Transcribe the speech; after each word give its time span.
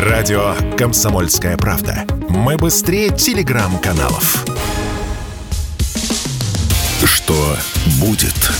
Радио 0.00 0.54
«Комсомольская 0.78 1.58
правда». 1.58 2.06
Мы 2.30 2.56
быстрее 2.56 3.14
телеграм-каналов. 3.14 4.46
Что 7.04 7.54
будет? 8.00 8.50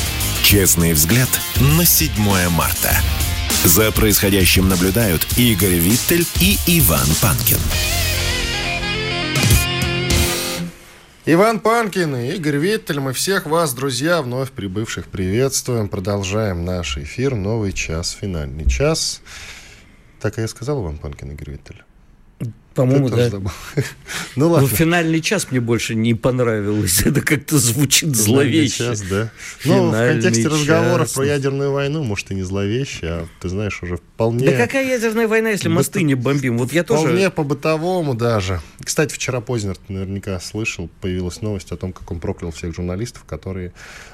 Честный 0.43 0.93
взгляд 0.93 1.31
на 1.79 1.87
7 1.87 2.13
марта. 2.51 2.95
За 3.65 3.91
происходящим 3.91 4.69
наблюдают 4.69 5.27
Игорь 5.39 5.77
Виттель 5.77 6.27
и 6.43 6.59
Иван 6.67 7.09
Панкин. 7.23 7.57
Иван 11.25 11.61
Панкин 11.61 12.17
и 12.17 12.37
Игорь 12.37 12.59
Виттель. 12.59 13.01
Мы 13.01 13.15
всех 13.15 13.47
вас, 13.47 13.73
друзья, 13.73 14.21
вновь 14.21 14.51
прибывших 14.51 15.07
приветствуем. 15.07 15.89
Продолжаем 15.89 16.67
наш 16.67 16.99
эфир. 16.99 17.35
Новый 17.35 17.73
час, 17.73 18.11
финальный 18.21 18.69
час. 18.69 19.23
Так 20.21 20.39
я 20.39 20.49
сказал, 20.49 20.83
Иван 20.83 20.99
Панкин, 20.99 21.33
Игорь 21.33 21.53
Виттель? 21.53 21.83
По-моему, 22.75 23.11
да. 23.11 23.31
Ну, 24.37 24.49
ладно. 24.49 24.69
Но 24.69 24.75
финальный 24.75 25.21
час 25.21 25.49
мне 25.51 25.61
больше 25.61 25.97
не 25.97 26.15
понравилось. 26.15 27.03
Это 27.05 27.21
как-то 27.21 27.59
звучит 27.59 28.15
зловеще. 28.15 28.79
час, 28.79 29.03
да. 29.03 29.31
ну, 29.65 29.91
в 29.91 29.93
контексте 29.93 30.45
час. 30.45 30.53
разговоров 30.53 31.13
про 31.13 31.27
ядерную 31.27 31.73
войну, 31.73 32.05
может, 32.05 32.31
и 32.31 32.35
не 32.35 32.43
зловеще, 32.43 33.07
а 33.07 33.27
ты 33.41 33.49
знаешь, 33.49 33.83
уже 33.83 33.97
вполне... 33.97 34.47
Да 34.47 34.57
какая 34.57 34.87
ядерная 34.89 35.27
война, 35.27 35.51
если 35.51 35.69
мосты 35.69 36.03
не 36.05 36.15
бомбим? 36.15 36.59
Вот 36.59 36.73
я 36.73 36.85
тоже... 36.85 37.03
Вполне 37.03 37.31
по-бытовому 37.31 38.15
даже. 38.15 38.61
Кстати, 38.83 39.13
вчера 39.13 39.41
Познер 39.41 39.77
наверняка 39.89 40.39
слышал, 40.39 40.89
появилась 41.01 41.43
новость 41.43 41.73
о 41.73 41.77
том, 41.77 41.93
как 41.93 42.11
он 42.13 42.21
проклял 42.21 42.53
всех 42.53 42.75
журналистов, 42.75 43.25
которые 43.25 43.73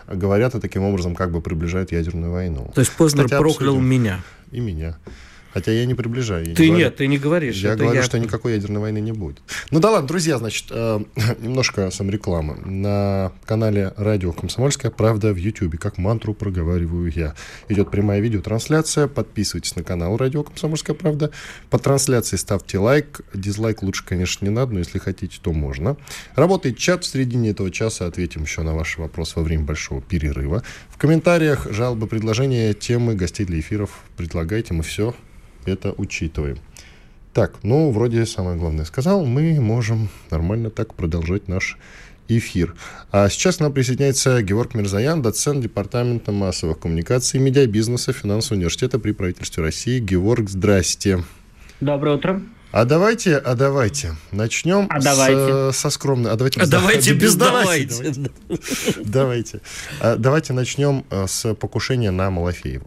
говорят 0.09 0.55
и 0.55 0.61
таким 0.61 0.83
образом 0.83 1.15
как 1.15 1.31
бы 1.31 1.43
приближают 1.43 1.93
ядерную 1.93 2.33
войну. 2.33 2.73
То 2.75 2.81
есть 2.81 2.93
Познер 2.93 3.25
Кстати, 3.25 3.39
проклял 3.41 3.75
обсудим. 3.75 3.89
меня? 3.89 4.25
И 4.51 4.61
меня. 4.61 4.97
Хотя 5.57 5.73
я 5.73 5.87
не 5.87 5.95
приближаю. 5.95 6.51
Я 6.51 6.55
ты 6.55 6.65
не 6.65 6.69
нет, 6.69 6.79
говорю, 6.79 6.97
ты 6.97 7.07
не 7.07 7.17
говоришь. 7.17 7.57
Я 7.57 7.77
говорю, 7.77 7.95
я... 7.95 8.03
что 8.03 8.19
никакой 8.19 8.53
ядерной 8.53 8.83
войны 8.83 8.99
не 8.99 9.13
будет. 9.13 9.41
Ну 9.71 9.81
да 9.81 9.91
ладно, 9.91 10.07
друзья, 10.07 10.37
значит, 10.37 10.67
э, 10.69 11.01
немножко 11.41 11.91
сам 11.91 12.11
рекламы. 12.11 12.57
На 12.57 13.33
канале 13.47 13.95
радио 13.97 14.35
«Комсомольская 14.35 14.91
правда» 14.91 15.33
в 15.33 15.37
YouTube, 15.37 15.79
как 15.79 15.97
мантру 15.97 16.35
проговариваю 16.35 17.11
я. 17.11 17.35
Идет 17.71 17.91
прямая 17.91 18.21
видеотрансляция. 18.21 19.09
Подписывайтесь 19.09 19.75
на 19.77 19.83
канал 19.83 20.19
радио 20.19 20.43
«Комсомольская 20.43 20.95
правда». 20.95 21.31
По 21.71 21.79
трансляции 21.79 22.37
ставьте 22.37 22.77
лайк. 22.77 23.23
Дизлайк 23.33 23.83
лучше, 23.83 24.05
конечно, 24.05 24.45
не 24.45 24.51
надо, 24.51 24.75
но 24.75 24.81
если 24.81 24.99
хотите, 24.99 25.39
то 25.41 25.55
можно. 25.55 25.97
Работает 26.35 26.77
чат 26.77 27.03
в 27.03 27.07
середине 27.07 27.53
этого 27.53 27.71
часа. 27.71 28.05
Ответим 28.05 28.43
еще 28.43 28.61
на 28.61 28.75
ваши 28.75 29.01
вопросы 29.01 29.33
во 29.37 29.43
время 29.43 29.65
большого 29.65 30.03
перерыва. 30.03 30.63
В 30.91 30.99
комментариях 30.99 31.67
жалобы, 31.71 32.07
предложения, 32.09 32.75
темы, 32.75 33.15
гостей 33.15 33.47
для 33.47 33.61
эфиров 33.61 34.03
предлагайте. 34.19 34.75
Мы 34.75 34.83
все 34.83 35.15
это 35.67 35.93
учитываем. 35.97 36.59
Так, 37.33 37.59
ну, 37.63 37.91
вроде 37.91 38.25
самое 38.25 38.57
главное 38.57 38.87
сказал, 38.87 39.25
мы 39.27 39.61
можем 39.61 40.09
нормально 40.31 40.71
так 40.71 40.95
продолжать 40.95 41.49
наш 41.49 41.77
эфир. 42.29 42.75
А 43.13 43.29
сейчас 43.29 43.57
к 43.57 43.61
нам 43.61 43.73
присоединяется 43.73 44.43
Георг 44.43 44.75
Мирзаян, 44.75 45.23
доцент 45.23 45.61
Департамента 45.63 46.33
массовых 46.33 46.79
коммуникаций 46.79 47.39
и 47.39 47.43
медиабизнеса 47.43 48.13
Финансового 48.13 48.59
университета 48.59 48.99
при 48.99 49.13
правительстве 49.13 49.63
России. 49.63 50.01
Георг, 50.01 50.49
здрасте. 50.49 51.25
Доброе 51.81 52.17
утро. 52.17 52.43
А 52.73 52.85
давайте, 52.85 53.37
а 53.37 53.55
давайте 53.55 54.17
начнем 54.33 54.87
а 54.91 55.01
давайте. 55.01 55.73
С, 55.73 55.77
со 55.77 55.91
скромной. 55.91 56.33
А 56.33 56.37
давайте, 56.37 56.61
а 56.61 56.65
без, 56.65 56.71
давайте 56.71 57.15
без, 57.15 57.35
давайте. 57.35 58.03
Давайте. 58.03 58.31
давайте. 59.05 59.61
А, 60.01 60.17
давайте 60.17 60.53
начнем 60.53 61.05
э, 61.11 61.27
с 61.27 61.55
покушения 61.55 62.11
на 62.11 62.31
Малафеева. 62.31 62.87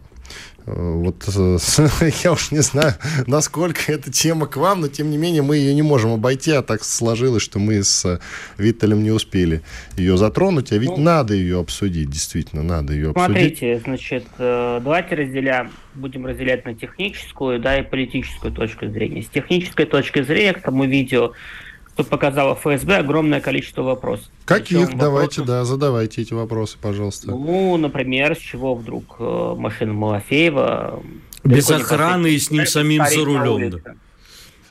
Вот 0.66 1.24
э, 1.36 1.58
я 2.24 2.32
уж 2.32 2.50
не 2.50 2.60
знаю, 2.60 2.94
насколько 3.26 3.90
эта 3.90 4.10
тема 4.10 4.46
к 4.46 4.56
вам, 4.56 4.82
но 4.82 4.88
тем 4.88 5.10
не 5.10 5.16
менее 5.16 5.42
мы 5.42 5.56
ее 5.56 5.74
не 5.74 5.82
можем 5.82 6.12
обойти, 6.12 6.52
а 6.52 6.62
так 6.62 6.84
сложилось, 6.84 7.42
что 7.42 7.58
мы 7.58 7.82
с 7.82 8.20
Виттелем 8.58 9.02
не 9.02 9.10
успели 9.10 9.62
ее 9.96 10.16
затронуть, 10.16 10.72
а 10.72 10.76
ведь 10.76 10.90
ну, 10.90 10.98
надо 10.98 11.34
ее 11.34 11.60
обсудить, 11.60 12.10
действительно, 12.10 12.62
надо 12.62 12.92
ее 12.92 13.10
обсудить. 13.10 13.58
Смотрите, 13.58 13.80
значит, 13.84 14.24
э, 14.38 14.80
давайте 14.82 15.14
разделяем, 15.14 15.70
будем 15.94 16.26
разделять 16.26 16.64
на 16.64 16.74
техническую, 16.74 17.58
да, 17.58 17.78
и 17.78 17.82
политическую 17.82 18.52
точку 18.52 18.86
зрения. 18.88 19.22
С 19.22 19.28
технической 19.28 19.86
точки 19.86 20.22
зрения 20.22 20.52
к 20.52 20.62
тому 20.62 20.84
видео 20.84 21.32
что 21.94 22.04
показала 22.04 22.54
ФСБ, 22.54 22.98
огромное 22.98 23.40
количество 23.40 23.82
вопросов. 23.82 24.28
Каких? 24.44 24.96
Давайте, 24.96 25.40
вопросов... 25.40 25.46
да, 25.46 25.64
задавайте 25.64 26.22
эти 26.22 26.32
вопросы, 26.32 26.78
пожалуйста. 26.80 27.30
Ну, 27.30 27.76
например, 27.76 28.34
с 28.34 28.38
чего 28.38 28.74
вдруг 28.74 29.16
э, 29.18 29.54
машина 29.56 29.92
Малафеева... 29.92 31.02
Без 31.44 31.70
охраны 31.70 32.28
и 32.28 32.38
с 32.38 32.50
ним 32.50 32.66
самим 32.66 33.04
за 33.06 33.24
рулем. 33.24 33.80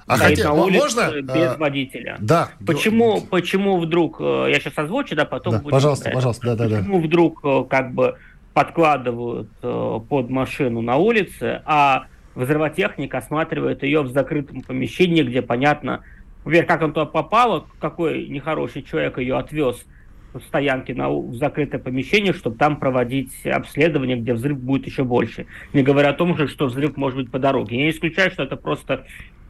А 0.05 0.17
хотя, 0.17 0.53
можно? 0.53 1.21
без 1.21 1.51
а, 1.51 1.55
водителя. 1.57 2.17
Да. 2.19 2.49
Почему, 2.65 3.21
почему 3.21 3.79
вдруг, 3.79 4.17
э, 4.19 4.47
я 4.49 4.59
сейчас 4.59 4.73
озвучу, 4.77 5.15
да, 5.15 5.25
потом 5.25 5.53
да, 5.53 5.59
будем... 5.59 5.71
Пожалуйста, 5.71 6.05
говорить. 6.05 6.15
пожалуйста, 6.15 6.45
да, 6.47 6.55
да, 6.55 6.67
да. 6.67 6.77
Почему 6.77 7.01
вдруг 7.01 7.39
э, 7.43 7.63
как 7.69 7.93
бы 7.93 8.15
подкладывают 8.53 9.49
под 9.61 10.29
машину 10.29 10.81
на 10.81 10.97
улице, 10.97 11.61
а 11.65 12.07
взрывотехник 12.33 13.13
осматривает 13.13 13.83
ее 13.83 14.01
в 14.01 14.11
закрытом 14.11 14.61
помещении, 14.61 15.21
где, 15.21 15.41
понятно, 15.41 16.01
Например, 16.45 16.65
как 16.65 16.81
он 16.81 16.93
туда 16.93 17.05
попал, 17.05 17.67
какой 17.79 18.27
нехороший 18.27 18.81
человек 18.83 19.17
ее 19.17 19.37
отвез 19.37 19.85
в 20.33 20.39
стоянке 20.41 20.93
на, 20.93 21.09
в 21.09 21.35
закрытое 21.35 21.79
помещение, 21.79 22.33
чтобы 22.33 22.57
там 22.57 22.77
проводить 22.77 23.45
обследование, 23.45 24.17
где 24.17 24.33
взрыв 24.33 24.59
будет 24.59 24.85
еще 24.85 25.03
больше. 25.03 25.47
Не 25.73 25.83
говоря 25.83 26.09
о 26.09 26.13
том, 26.13 26.37
что 26.47 26.67
взрыв 26.67 26.97
может 26.97 27.17
быть 27.19 27.31
по 27.31 27.39
дороге. 27.39 27.77
Я 27.77 27.85
не 27.85 27.91
исключаю, 27.91 28.31
что 28.31 28.43
это 28.43 28.55
просто 28.55 29.05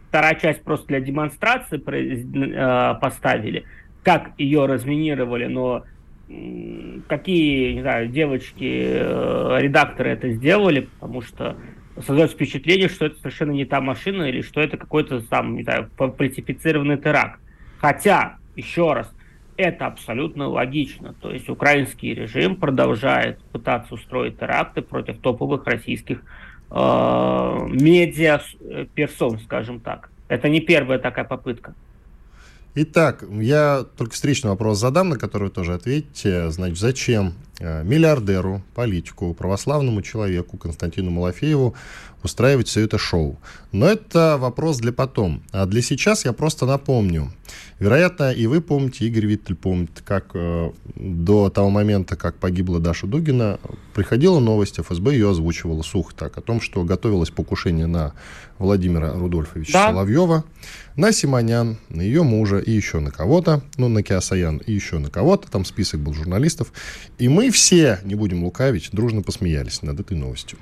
вторая 0.09 0.35
часть 0.35 0.63
просто 0.63 0.87
для 0.87 0.99
демонстрации 0.99 1.79
э, 1.79 2.99
поставили, 2.99 3.65
как 4.03 4.31
ее 4.37 4.65
разминировали, 4.65 5.45
но 5.45 5.83
какие, 7.07 7.73
не 7.73 7.81
знаю, 7.81 8.07
девочки, 8.07 8.83
э, 8.93 9.57
редакторы 9.59 10.11
это 10.11 10.29
сделали, 10.31 10.81
потому 10.99 11.21
что 11.21 11.55
создается 12.05 12.35
впечатление, 12.35 12.89
что 12.89 13.05
это 13.05 13.17
совершенно 13.17 13.51
не 13.51 13.65
та 13.65 13.81
машина 13.81 14.23
или 14.23 14.41
что 14.41 14.61
это 14.61 14.77
какой-то 14.77 15.21
там, 15.21 15.55
не 15.55 15.63
знаю, 15.63 15.89
фальсифицированный 15.97 16.97
теракт. 16.97 17.39
Хотя, 17.79 18.37
еще 18.55 18.93
раз, 18.93 19.11
это 19.57 19.87
абсолютно 19.87 20.47
логично. 20.47 21.13
То 21.21 21.31
есть 21.31 21.49
украинский 21.49 22.13
режим 22.13 22.55
продолжает 22.55 23.39
пытаться 23.51 23.93
устроить 23.93 24.39
теракты 24.39 24.81
против 24.81 25.19
топовых 25.19 25.65
российских 25.65 26.21
э, 26.71 27.67
медиа 27.69 28.41
персон, 28.95 29.39
скажем 29.39 29.79
так. 29.79 30.09
Это 30.29 30.47
не 30.47 30.61
первая 30.61 30.99
такая 30.99 31.25
попытка. 31.25 31.73
Итак, 32.75 33.25
я 33.29 33.83
только 33.97 34.13
встречный 34.13 34.51
вопрос 34.51 34.79
задам, 34.79 35.09
на 35.09 35.17
который 35.17 35.49
тоже 35.49 35.73
ответьте. 35.73 36.49
Значит, 36.51 36.77
зачем 36.77 37.27
э, 37.27 37.48
миллиардеру, 37.59 38.61
политику, 38.73 39.33
православному 39.33 40.01
человеку 40.01 40.57
Константину 40.57 41.11
Малафееву 41.11 41.75
устраивать 42.23 42.67
все 42.67 42.81
это 42.81 42.97
шоу? 42.97 43.37
Но 43.71 43.87
это 43.87 44.37
вопрос 44.39 44.77
для 44.77 44.91
потом. 44.91 45.43
А 45.51 45.65
для 45.65 45.81
сейчас 45.81 46.25
я 46.25 46.33
просто 46.33 46.65
напомню. 46.65 47.31
Вероятно, 47.79 48.31
и 48.31 48.45
вы 48.45 48.61
помните, 48.61 49.05
Игорь 49.05 49.25
Виттель 49.25 49.55
помнит, 49.55 50.01
как 50.03 50.31
э, 50.33 50.71
до 50.95 51.49
того 51.49 51.69
момента, 51.69 52.15
как 52.17 52.35
погибла 52.35 52.79
Даша 52.79 53.07
Дугина, 53.07 53.59
приходила 53.93 54.39
новость, 54.39 54.79
ФСБ 54.79 55.13
ее 55.13 55.31
озвучивала 55.31 55.81
сухо 55.81 56.13
так, 56.13 56.37
о 56.37 56.41
том, 56.41 56.59
что 56.59 56.83
готовилось 56.83 57.29
покушение 57.29 57.87
на 57.87 58.13
Владимира 58.57 59.13
Рудольфовича 59.13 59.71
да. 59.71 59.87
Соловьева, 59.87 60.43
на 60.97 61.13
Симонян, 61.13 61.77
на 61.87 62.01
ее 62.01 62.23
мужа 62.23 62.59
и 62.59 62.71
еще 62.71 62.99
на 62.99 63.11
кого-то, 63.11 63.61
ну, 63.77 63.87
на 63.87 64.03
Киасаян 64.03 64.57
и 64.57 64.73
еще 64.73 64.99
на 64.99 65.09
кого-то, 65.09 65.49
там 65.49 65.63
список 65.63 66.01
был 66.01 66.13
журналистов, 66.13 66.73
и 67.17 67.29
мы 67.29 67.48
все, 67.51 67.99
не 68.03 68.15
будем 68.15 68.43
лукавить, 68.43 68.89
дружно 68.91 69.21
посмеялись 69.21 69.81
над 69.81 69.99
этой 69.99 70.17
новостью. 70.17 70.57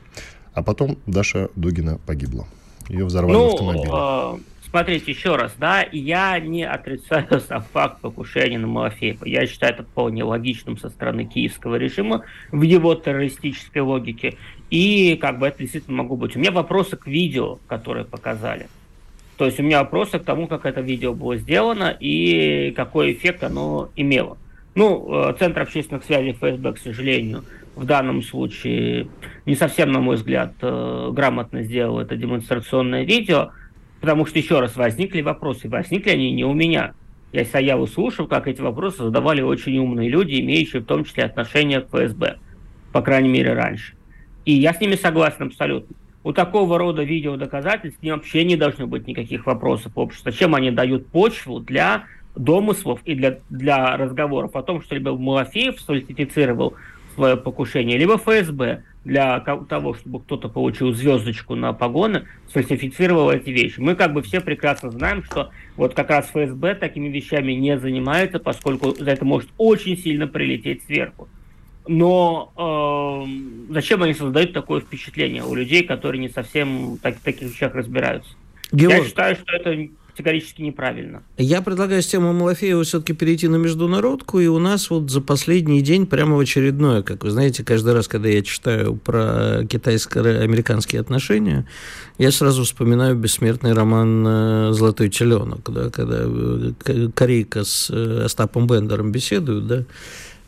А 0.54 0.64
потом 0.64 0.98
Даша 1.06 1.50
Дугина 1.56 2.00
погибла. 2.06 2.48
Ее 2.90 3.06
взорвали 3.06 3.34
ну, 3.38 3.54
автомобиль. 3.54 3.90
Э, 3.92 4.38
смотрите, 4.70 5.12
еще 5.12 5.36
раз, 5.36 5.54
да, 5.60 5.86
я 5.92 6.40
не 6.40 6.64
отрицаю 6.64 7.42
сам 7.48 7.64
факт 7.74 8.02
покушения 8.02 8.58
на 8.58 8.68
Малафеева. 8.68 9.26
Я 9.26 9.46
считаю 9.46 9.74
это 9.74 9.84
вполне 9.84 10.24
логичным 10.24 10.78
со 10.78 10.90
стороны 10.90 11.26
киевского 11.26 11.76
режима 11.76 12.24
в 12.52 12.62
его 12.62 12.96
террористической 12.96 13.82
логике. 13.82 14.38
И 14.70 15.18
как 15.22 15.40
бы 15.40 15.48
это 15.48 15.60
действительно 15.60 15.98
могу 15.98 16.16
быть. 16.16 16.36
У 16.36 16.40
меня 16.40 16.52
вопросы 16.52 16.98
к 16.98 17.08
видео, 17.08 17.60
которые 17.68 18.06
показали. 18.06 18.68
То 19.38 19.46
есть 19.46 19.60
у 19.60 19.64
меня 19.64 19.84
вопросы 19.84 20.18
к 20.18 20.24
тому, 20.24 20.48
как 20.48 20.66
это 20.66 20.82
видео 20.82 21.14
было 21.14 21.38
сделано 21.38 21.96
и 22.00 22.74
какой 22.76 23.14
эффект 23.14 23.44
оно 23.44 23.90
имело. 23.96 24.38
Ну, 24.78 25.08
э, 25.10 25.34
Центр 25.40 25.62
общественных 25.62 26.04
связей 26.04 26.34
ФСБ, 26.34 26.74
к 26.74 26.78
сожалению, 26.78 27.44
в 27.76 27.84
данном 27.84 28.22
случае 28.22 29.08
не 29.48 29.56
совсем, 29.56 29.92
на 29.92 30.02
мой 30.02 30.18
взгляд, 30.18 30.54
э, 30.62 31.10
грамотно 31.14 31.64
сделал 31.64 32.00
это 32.00 32.16
демонстрационное 32.16 33.04
видео, 33.04 33.54
потому 34.02 34.28
что, 34.28 34.38
еще 34.38 34.60
раз, 34.60 34.76
возникли 34.76 35.22
вопросы. 35.22 35.68
Возникли 35.68 36.12
они 36.12 36.32
не 36.32 36.46
у 36.46 36.54
меня. 36.54 36.94
Я 37.34 37.44
Саяву 37.44 37.88
слушал, 37.88 38.28
как 38.28 38.48
эти 38.48 38.62
вопросы 38.62 39.02
задавали 39.02 39.42
очень 39.42 39.80
умные 39.80 40.10
люди, 40.10 40.40
имеющие 40.40 40.84
в 40.84 40.86
том 40.86 41.06
числе 41.06 41.24
отношение 41.24 41.82
к 41.82 41.88
ФСБ, 41.88 42.38
по 42.92 43.02
крайней 43.02 43.30
мере, 43.30 43.54
раньше. 43.54 43.96
И 44.46 44.54
я 44.54 44.76
с 44.76 44.80
ними 44.80 44.94
согласен 44.94 45.48
абсолютно. 45.48 45.96
у 46.24 46.34
такого 46.34 46.78
рода 46.78 47.02
видеодоказательств 47.02 47.98
вообще 48.04 48.44
не 48.44 48.56
должно 48.56 48.86
быть 48.86 49.08
никаких 49.08 49.48
вопросов 49.48 49.94
общества. 49.96 50.32
Чем 50.32 50.54
они 50.54 50.70
дают 50.70 51.08
почву 51.08 51.62
для 51.62 52.04
домыслов 52.38 53.02
и 53.06 53.16
для, 53.16 53.40
для 53.50 53.98
разговоров 53.98 54.56
о 54.56 54.64
том, 54.64 54.82
что 54.82 54.96
либо 54.96 55.18
Малафеев 55.18 55.80
сфальсифицировал 55.80 56.76
свое 57.16 57.36
покушение, 57.36 57.98
либо 57.98 58.18
ФСБ 58.18 58.84
для 59.04 59.40
того, 59.40 59.94
чтобы 59.94 60.20
кто-то 60.20 60.50
получил 60.50 60.94
звездочку 60.94 61.56
на 61.56 61.72
погоны, 61.74 62.26
сфальсифицировал 62.50 63.32
эти 63.32 63.50
вещи. 63.50 63.80
Мы 63.80 63.96
как 63.96 64.14
бы 64.14 64.22
все 64.22 64.42
прекрасно 64.42 64.92
знаем, 64.92 65.24
что 65.24 65.52
вот 65.78 65.94
как 65.94 66.10
раз 66.10 66.28
ФСБ 66.28 66.76
такими 66.76 67.08
вещами 67.08 67.54
не 67.54 67.80
занимается, 67.80 68.38
поскольку 68.40 68.94
за 68.94 69.12
это 69.12 69.24
может 69.24 69.50
очень 69.58 69.98
сильно 69.98 70.28
прилететь 70.28 70.84
сверху. 70.84 71.30
Но 71.88 72.52
э, 72.58 73.74
зачем 73.74 74.04
они 74.04 74.14
создают 74.14 74.52
такое 74.52 74.82
впечатление 74.82 75.44
у 75.44 75.56
людей, 75.56 75.84
которые 75.84 76.20
не 76.20 76.30
совсем 76.30 76.98
так, 77.02 77.16
в 77.16 77.22
таких 77.22 77.50
вещах 77.50 77.76
разбираются? 77.76 78.30
Георг, 78.74 78.98
Я 78.98 79.06
считаю, 79.06 79.36
что 79.38 79.56
это 79.56 79.88
категорически 80.18 80.64
неправильно. 80.64 81.22
Я 81.38 81.62
предлагаю 81.62 82.02
с 82.02 82.08
темы 82.08 82.34
Малафеева 82.34 82.84
все-таки 82.84 83.14
перейти 83.14 83.48
на 83.48 83.58
международку, 83.58 84.40
и 84.40 84.48
у 84.48 84.58
нас 84.58 84.90
вот 84.90 85.12
за 85.12 85.22
последний 85.22 85.82
день 85.82 86.08
прямо 86.08 86.36
в 86.36 86.40
очередное, 86.40 87.04
как 87.04 87.24
вы 87.24 87.30
знаете, 87.30 87.64
каждый 87.64 87.94
раз, 87.94 88.08
когда 88.08 88.28
я 88.28 88.42
читаю 88.42 88.96
про 88.96 89.64
китайско-американские 89.70 91.02
отношения, 91.02 91.68
я 92.18 92.32
сразу 92.32 92.64
вспоминаю 92.64 93.16
бессмертный 93.16 93.74
роман 93.74 94.26
э, 94.28 94.74
«Золотой 94.74 95.10
теленок», 95.10 95.70
да, 95.72 95.92
когда 95.92 96.22
э, 96.22 97.10
Корейка 97.14 97.64
с 97.64 97.92
э, 97.92 98.24
Остапом 98.26 98.66
Бендером 98.66 99.12
беседуют, 99.12 99.68
да, 99.68 99.86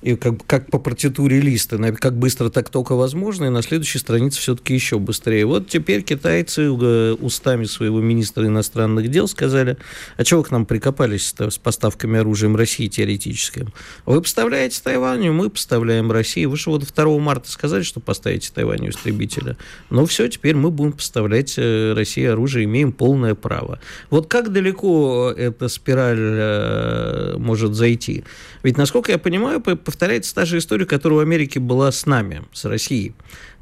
и 0.01 0.15
как, 0.15 0.45
как 0.45 0.67
по 0.71 0.79
партитуре 0.79 1.41
листа, 1.41 1.77
как 1.93 2.17
быстро 2.17 2.49
так 2.49 2.69
только 2.69 2.93
возможно, 2.93 3.45
и 3.45 3.49
на 3.49 3.61
следующей 3.61 3.99
странице 3.99 4.39
все-таки 4.39 4.73
еще 4.73 4.97
быстрее. 4.97 5.45
Вот 5.45 5.67
теперь 5.67 6.03
китайцы 6.03 6.63
э, 6.63 7.13
устами 7.19 7.65
своего 7.65 7.99
министра 7.99 8.45
иностранных 8.45 9.09
дел 9.09 9.27
сказали, 9.27 9.77
а 10.15 10.23
чего 10.23 10.43
к 10.43 10.51
нам 10.51 10.65
прикопались 10.65 11.33
с 11.37 11.57
поставками 11.57 12.19
оружием 12.19 12.55
России 12.55 12.87
теоретическим? 12.87 13.73
Вы 14.05 14.21
поставляете 14.21 14.79
Тайваню, 14.81 15.33
мы 15.33 15.49
поставляем 15.49 16.11
России. 16.11 16.45
Вы 16.45 16.55
же 16.55 16.69
вот 16.69 16.83
2 16.83 17.19
марта 17.19 17.51
сказали, 17.51 17.83
что 17.83 17.99
поставите 17.99 18.51
Тайваню 18.53 18.91
истребителя. 18.91 19.57
Ну 19.89 20.05
все, 20.05 20.29
теперь 20.29 20.55
мы 20.55 20.71
будем 20.71 20.93
поставлять 20.93 21.55
э, 21.57 21.93
России 21.93 22.25
оружие, 22.25 22.65
имеем 22.65 22.93
полное 22.93 23.35
право. 23.35 23.79
Вот 24.09 24.27
как 24.27 24.53
далеко 24.53 25.33
эта 25.35 25.67
спираль 25.67 26.17
э, 26.19 27.35
может 27.37 27.73
зайти? 27.73 28.23
Ведь, 28.61 28.77
насколько 28.77 29.11
я 29.11 29.17
понимаю, 29.17 29.61
повторяется 29.61 30.35
та 30.35 30.45
же 30.45 30.57
история, 30.57 30.85
которая 30.85 31.19
в 31.19 31.21
Америке 31.21 31.59
была 31.59 31.91
с 31.91 32.05
нами, 32.05 32.43
с 32.51 32.65
Россией, 32.65 33.13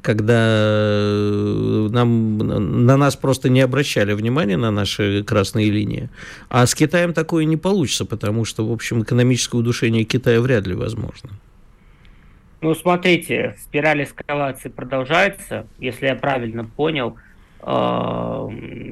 когда 0.02 0.34
э, 0.34 1.88
нам, 1.90 2.38
на 2.38 2.96
нас 2.96 3.14
просто 3.14 3.48
не 3.48 3.60
обращали 3.60 4.12
внимания 4.12 4.56
на 4.56 4.72
наши 4.72 5.22
красные 5.22 5.70
линии. 5.70 6.08
А 6.48 6.66
с 6.66 6.74
Китаем 6.74 7.12
такое 7.12 7.44
не 7.44 7.56
получится, 7.56 8.04
потому 8.04 8.44
что, 8.44 8.66
в 8.66 8.72
общем, 8.72 9.02
экономическое 9.02 9.58
удушение 9.58 10.02
Китая 10.04 10.40
вряд 10.40 10.66
ли 10.66 10.74
возможно. 10.74 11.30
Ну, 12.60 12.74
смотрите, 12.74 13.56
спираль 13.62 14.02
эскалации 14.02 14.68
продолжается. 14.68 15.68
Если 15.78 16.06
я 16.06 16.16
правильно 16.16 16.64
понял, 16.64 17.16
э, 17.60 17.64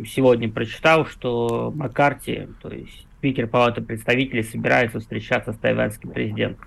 сегодня 0.09 0.49
прочитал, 0.49 1.05
что 1.07 1.73
Маккарти, 1.75 2.47
то 2.63 2.69
есть 2.69 3.06
спикер 3.27 3.49
Палаты 3.49 3.83
представителей, 3.83 4.45
собирается 4.45 5.01
встречаться 5.01 5.53
с 5.53 5.57
тайваньским 5.57 6.11
президентом 6.11 6.65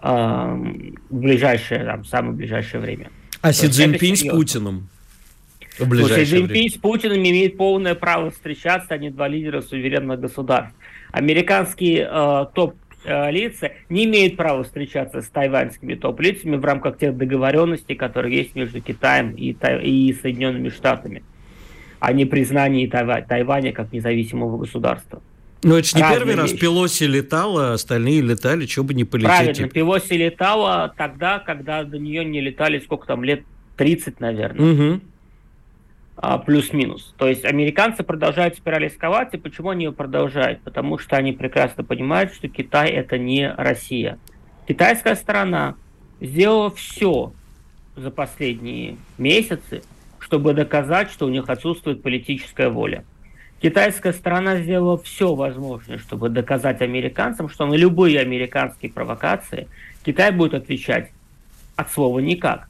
в 0.00 0.94
ближайшее, 1.10 1.84
там, 1.84 2.04
самое 2.04 2.32
ближайшее 2.32 2.80
время. 2.80 3.10
А 3.42 3.52
Си 3.52 3.66
Цзиньпинь 3.68 4.14
с 4.14 4.22
Путиным? 4.22 4.88
В 5.76 5.88
ближайшее 5.88 6.26
Си 6.26 6.36
Цзиньпинь 6.36 6.70
с 6.70 6.74
Путиным 6.74 7.18
имеет 7.18 7.56
полное 7.56 7.96
право 7.96 8.30
встречаться, 8.30 8.94
они 8.94 9.10
два 9.10 9.26
лидера 9.26 9.60
суверенных 9.60 10.20
государств. 10.20 10.76
Американские 11.10 12.08
э, 12.08 12.46
топ-лица 12.54 13.72
не 13.88 14.04
имеют 14.04 14.36
права 14.36 14.62
встречаться 14.62 15.20
с 15.20 15.28
тайваньскими 15.28 15.96
топ-лицами 15.96 16.54
в 16.54 16.64
рамках 16.64 16.98
тех 16.98 17.16
договоренностей, 17.16 17.96
которые 17.96 18.36
есть 18.36 18.54
между 18.54 18.80
Китаем 18.80 19.32
и, 19.32 19.56
и 19.82 20.12
Соединенными 20.12 20.68
Штатами, 20.68 21.24
а 21.98 22.12
не 22.12 22.24
признании 22.24 22.88
Тайва- 22.88 23.26
Тайваня 23.26 23.72
как 23.72 23.92
независимого 23.92 24.56
государства. 24.58 25.20
Ну, 25.62 25.76
это 25.76 25.88
же 25.88 25.96
не 25.96 26.02
первый 26.02 26.34
вещи. 26.34 26.38
раз 26.38 26.52
Пелоси 26.52 27.04
летала, 27.04 27.72
остальные 27.72 28.20
летали, 28.20 28.66
что 28.66 28.84
бы 28.84 28.94
не 28.94 29.04
полететь. 29.04 29.28
Правильно. 29.28 29.68
Пелоси 29.68 30.12
летала 30.12 30.94
тогда, 30.96 31.40
когда 31.40 31.82
до 31.84 31.98
нее 31.98 32.24
не 32.24 32.40
летали, 32.40 32.78
сколько 32.78 33.06
там, 33.06 33.24
лет 33.24 33.42
30, 33.76 34.20
наверное. 34.20 34.72
Угу. 34.72 35.00
А, 36.20 36.38
плюс-минус. 36.38 37.14
То 37.16 37.28
есть 37.28 37.44
американцы 37.44 38.02
продолжают 38.02 38.56
спираль 38.56 38.88
эскалации. 38.88 39.36
Почему 39.36 39.70
они 39.70 39.84
ее 39.84 39.92
продолжают? 39.92 40.60
Потому 40.62 40.98
что 40.98 41.16
они 41.16 41.32
прекрасно 41.32 41.84
понимают, 41.84 42.34
что 42.34 42.48
Китай 42.48 42.90
это 42.90 43.18
не 43.18 43.52
Россия. 43.52 44.18
Китайская 44.66 45.14
сторона 45.14 45.76
сделала 46.20 46.70
все 46.70 47.32
за 47.96 48.10
последние 48.10 48.96
месяцы, 49.16 49.82
чтобы 50.18 50.54
доказать, 50.54 51.10
что 51.10 51.26
у 51.26 51.28
них 51.28 51.48
отсутствует 51.48 52.02
политическая 52.02 52.68
воля. 52.68 53.04
Китайская 53.60 54.12
сторона 54.12 54.56
сделала 54.60 54.98
все 54.98 55.34
возможное, 55.34 55.98
чтобы 55.98 56.28
доказать 56.28 56.80
американцам, 56.80 57.48
что 57.48 57.66
на 57.66 57.74
любые 57.74 58.20
американские 58.20 58.92
провокации 58.92 59.66
Китай 60.04 60.30
будет 60.30 60.54
отвечать 60.54 61.10
от 61.74 61.90
слова 61.90 62.20
никак. 62.20 62.68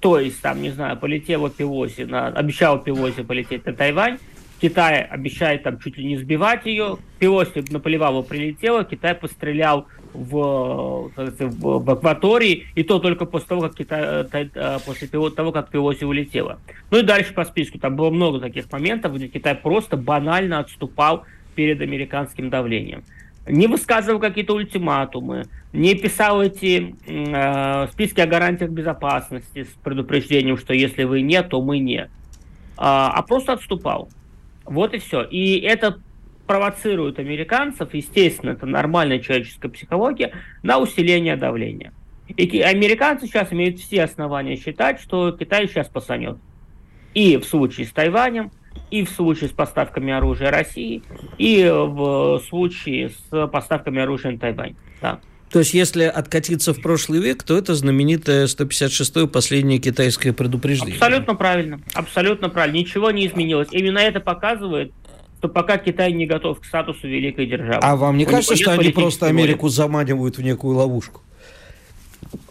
То 0.00 0.18
есть, 0.18 0.42
там, 0.42 0.60
не 0.60 0.70
знаю, 0.70 0.96
полетела 0.96 1.50
Пелоси, 1.50 2.02
на, 2.02 2.28
обещала 2.28 2.78
Пелоси 2.78 3.22
полететь 3.22 3.64
на 3.64 3.72
Тайвань, 3.72 4.18
Китай 4.60 5.02
обещает 5.02 5.62
там 5.62 5.78
чуть 5.78 5.96
ли 5.96 6.04
не 6.04 6.16
сбивать 6.16 6.66
ее, 6.66 6.98
Пелоси 7.18 7.64
на 7.70 7.80
Поливалу 7.80 8.22
прилетела, 8.22 8.84
Китай 8.84 9.14
пострелял 9.14 9.86
в, 10.14 11.10
в, 11.16 11.90
акватории, 11.90 12.66
и 12.74 12.82
то 12.84 12.98
только 12.98 13.26
после 13.26 13.48
того, 13.48 13.60
как, 13.62 13.74
Китай, 13.74 14.00
э, 14.02 14.48
э, 14.54 14.78
после 14.86 15.08
того, 15.08 15.52
как 15.52 15.70
Пелоси 15.70 16.04
улетела. 16.04 16.58
Ну 16.90 16.98
и 16.98 17.02
дальше 17.02 17.34
по 17.34 17.44
списку, 17.44 17.78
там 17.78 17.96
было 17.96 18.10
много 18.10 18.40
таких 18.40 18.70
моментов, 18.72 19.14
где 19.14 19.28
Китай 19.28 19.54
просто 19.54 19.96
банально 19.96 20.60
отступал 20.60 21.24
перед 21.54 21.80
американским 21.80 22.48
давлением. 22.48 23.02
Не 23.46 23.66
высказывал 23.66 24.20
какие-то 24.20 24.54
ультиматумы, 24.54 25.46
не 25.72 25.94
писал 25.94 26.40
эти 26.40 26.94
э, 27.06 27.88
списки 27.92 28.20
о 28.20 28.26
гарантиях 28.26 28.70
безопасности 28.70 29.64
с 29.64 29.82
предупреждением, 29.82 30.56
что 30.56 30.72
если 30.72 31.04
вы 31.04 31.20
нет, 31.20 31.50
то 31.50 31.60
мы 31.60 31.78
не. 31.78 32.08
А, 32.76 33.12
а 33.14 33.22
просто 33.22 33.52
отступал. 33.52 34.08
Вот 34.64 34.94
и 34.94 34.98
все. 34.98 35.22
И 35.22 35.58
это 35.58 35.98
провоцируют 36.46 37.18
американцев, 37.18 37.94
естественно, 37.94 38.50
это 38.50 38.66
нормальная 38.66 39.18
человеческая 39.18 39.68
психология, 39.68 40.32
на 40.62 40.78
усиление 40.78 41.36
давления. 41.36 41.92
И 42.28 42.60
американцы 42.60 43.26
сейчас 43.26 43.52
имеют 43.52 43.78
все 43.78 44.04
основания 44.04 44.56
считать, 44.56 45.00
что 45.00 45.32
Китай 45.32 45.68
сейчас 45.68 45.88
пасанет. 45.88 46.38
И 47.12 47.36
в 47.36 47.44
случае 47.44 47.86
с 47.86 47.90
Тайванем, 47.90 48.50
и 48.90 49.04
в 49.04 49.10
случае 49.10 49.50
с 49.50 49.52
поставками 49.52 50.12
оружия 50.12 50.50
России, 50.50 51.02
и 51.38 51.64
в 51.68 52.40
случае 52.48 53.10
с 53.10 53.46
поставками 53.48 54.00
оружия 54.02 54.32
на 54.32 54.38
Тайвань. 54.38 54.74
Да. 55.00 55.20
То 55.50 55.60
есть, 55.60 55.72
если 55.72 56.02
откатиться 56.02 56.74
в 56.74 56.82
прошлый 56.82 57.20
век, 57.20 57.44
то 57.44 57.56
это 57.56 57.74
знаменитое 57.74 58.46
156-е 58.46 59.28
последнее 59.28 59.78
китайское 59.78 60.32
предупреждение. 60.32 60.96
Абсолютно 60.96 61.36
правильно. 61.36 61.80
Абсолютно 61.94 62.48
правильно. 62.48 62.78
Ничего 62.78 63.12
не 63.12 63.26
изменилось. 63.28 63.68
Именно 63.70 63.98
это 63.98 64.18
показывает 64.18 64.92
что 65.44 65.50
пока 65.50 65.76
Китай 65.76 66.10
не 66.12 66.24
готов 66.24 66.60
к 66.60 66.64
статусу 66.64 67.06
великой 67.06 67.44
державы. 67.44 67.80
А 67.82 67.96
вам 67.96 68.16
не 68.16 68.24
кажется, 68.24 68.56
что 68.56 68.72
они 68.72 68.88
просто 68.88 69.26
Америку 69.26 69.62
воли? 69.64 69.72
заманивают 69.72 70.38
в 70.38 70.42
некую 70.42 70.76
ловушку? 70.76 71.20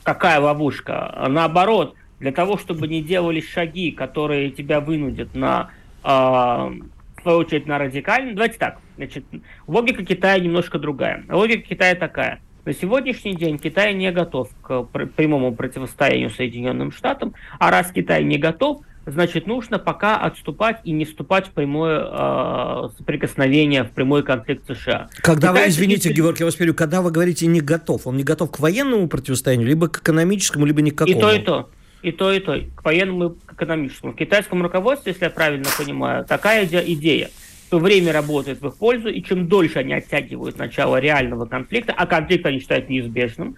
Какая 0.03 0.39
ловушка? 0.39 1.25
Наоборот, 1.27 1.95
для 2.19 2.31
того, 2.31 2.55
чтобы 2.55 2.87
не 2.87 3.01
делали 3.01 3.41
шаги, 3.41 3.89
которые 3.89 4.51
тебя 4.51 4.79
вынудят 4.79 5.33
на, 5.33 5.71
э, 6.03 6.07
в 6.07 7.21
свою 7.23 7.39
очередь, 7.39 7.65
на 7.65 7.79
радикальный. 7.79 8.33
Давайте 8.35 8.59
так. 8.59 8.77
Значит, 8.97 9.25
логика 9.65 10.05
Китая 10.05 10.37
немножко 10.37 10.77
другая. 10.77 11.23
Логика 11.29 11.69
Китая 11.69 11.95
такая. 11.95 12.41
На 12.63 12.73
сегодняшний 12.73 13.35
день 13.35 13.57
Китай 13.57 13.95
не 13.95 14.11
готов 14.11 14.49
к 14.61 14.83
прямому 15.15 15.55
противостоянию 15.55 16.29
Соединенным 16.29 16.91
Штатам, 16.91 17.33
а 17.57 17.71
раз 17.71 17.91
Китай 17.91 18.23
не 18.23 18.37
готов, 18.37 18.83
значит, 19.05 19.47
нужно 19.47 19.79
пока 19.79 20.17
отступать 20.17 20.79
и 20.83 20.91
не 20.91 21.05
вступать 21.05 21.47
в 21.47 21.51
прямое 21.51 21.99
э, 21.99 22.89
соприкосновение, 22.97 23.83
в 23.83 23.91
прямой 23.91 24.23
конфликт 24.23 24.65
США. 24.67 25.09
Когда 25.21 25.49
Китай, 25.49 25.63
вы, 25.65 25.69
извините, 25.69 26.09
если... 26.09 26.21
Георгий, 26.21 26.39
я 26.39 26.45
вас 26.45 26.55
перебью, 26.55 26.73
когда 26.73 27.01
вы 27.01 27.11
говорите 27.11 27.47
не 27.47 27.61
готов, 27.61 28.07
он 28.07 28.17
не 28.17 28.23
готов 28.23 28.51
к 28.51 28.59
военному 28.59 29.07
противостоянию, 29.07 29.67
либо 29.67 29.87
к 29.87 29.99
экономическому, 29.99 30.65
либо 30.65 30.81
ни 30.81 30.89
к 30.89 30.97
какому? 30.97 31.17
И 31.17 31.21
то, 31.21 31.31
и 31.31 31.39
то. 31.39 31.69
И 32.01 32.11
то, 32.11 32.33
и 32.33 32.39
то. 32.39 32.59
К 32.75 32.85
военному 32.85 33.29
и 33.29 33.33
к 33.45 33.53
экономическому. 33.53 34.13
В 34.13 34.15
китайском 34.15 34.61
руководстве, 34.61 35.13
если 35.13 35.25
я 35.25 35.29
правильно 35.29 35.67
понимаю, 35.77 36.25
такая 36.25 36.65
идея, 36.65 37.29
что 37.67 37.79
время 37.79 38.13
работает 38.13 38.61
в 38.61 38.67
их 38.67 38.75
пользу, 38.75 39.09
и 39.09 39.23
чем 39.23 39.47
дольше 39.47 39.79
они 39.79 39.93
оттягивают 39.93 40.59
начало 40.59 40.97
реального 40.97 41.45
конфликта, 41.45 41.93
а 41.93 42.05
конфликт 42.05 42.45
они 42.45 42.59
считают 42.59 42.87
неизбежным, 42.87 43.55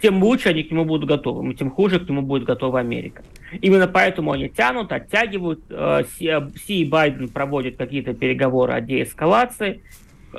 тем 0.00 0.22
лучше 0.22 0.50
они 0.50 0.62
к 0.62 0.70
нему 0.70 0.84
будут 0.84 1.08
готовы, 1.08 1.54
тем 1.54 1.70
хуже 1.70 2.00
к 2.00 2.08
нему 2.08 2.22
будет 2.22 2.44
готова 2.44 2.80
Америка. 2.80 3.22
Именно 3.60 3.88
поэтому 3.88 4.32
они 4.32 4.48
тянут, 4.48 4.92
оттягивают. 4.92 5.60
Э, 5.70 6.02
Си 6.18 6.82
и 6.82 6.84
Байден 6.84 7.28
проводят 7.28 7.76
какие-то 7.76 8.14
переговоры 8.14 8.72
о 8.72 8.80
деэскалации. 8.80 9.82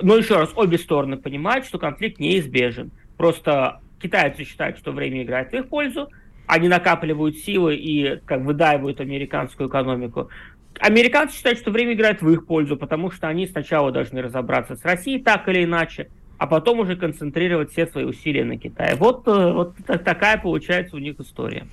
Но 0.02 0.16
еще 0.16 0.36
раз, 0.36 0.52
обе 0.56 0.78
стороны 0.78 1.18
понимают, 1.18 1.66
что 1.66 1.80
конфликт 1.80 2.20
неизбежен. 2.20 2.92
Просто 3.18 3.82
китайцы 4.02 4.44
считают, 4.44 4.78
что 4.78 4.92
время 4.92 5.24
играет 5.24 5.52
в 5.52 5.56
их 5.56 5.68
пользу, 5.68 6.10
они 6.48 6.68
накапливают 6.68 7.38
силы 7.38 7.76
и 7.76 8.18
как 8.26 8.42
выдаивают 8.42 9.02
американскую 9.02 9.70
экономику. 9.70 10.30
Американцы 10.80 11.36
считают, 11.36 11.60
что 11.60 11.72
время 11.72 11.94
играет 11.94 12.22
в 12.22 12.30
их 12.32 12.46
пользу, 12.46 12.78
потому 12.78 13.12
что 13.12 13.28
они 13.28 13.46
сначала 13.48 13.92
должны 13.92 14.22
разобраться 14.22 14.76
с 14.76 14.86
Россией 14.86 15.22
так 15.22 15.48
или 15.50 15.66
иначе, 15.66 16.10
а 16.40 16.48
потом 16.48 16.80
уже 16.80 16.96
концентрировать 16.96 17.72
все 17.72 17.86
свои 17.86 18.06
усилия 18.06 18.46
на 18.46 18.58
Китае. 18.58 18.96
Вот, 18.96 19.28
э, 19.28 19.52
вот 19.52 19.76
такая 19.86 20.38
получается 20.38 20.96
у 20.96 21.00
них 21.00 21.20
история. 21.20 21.68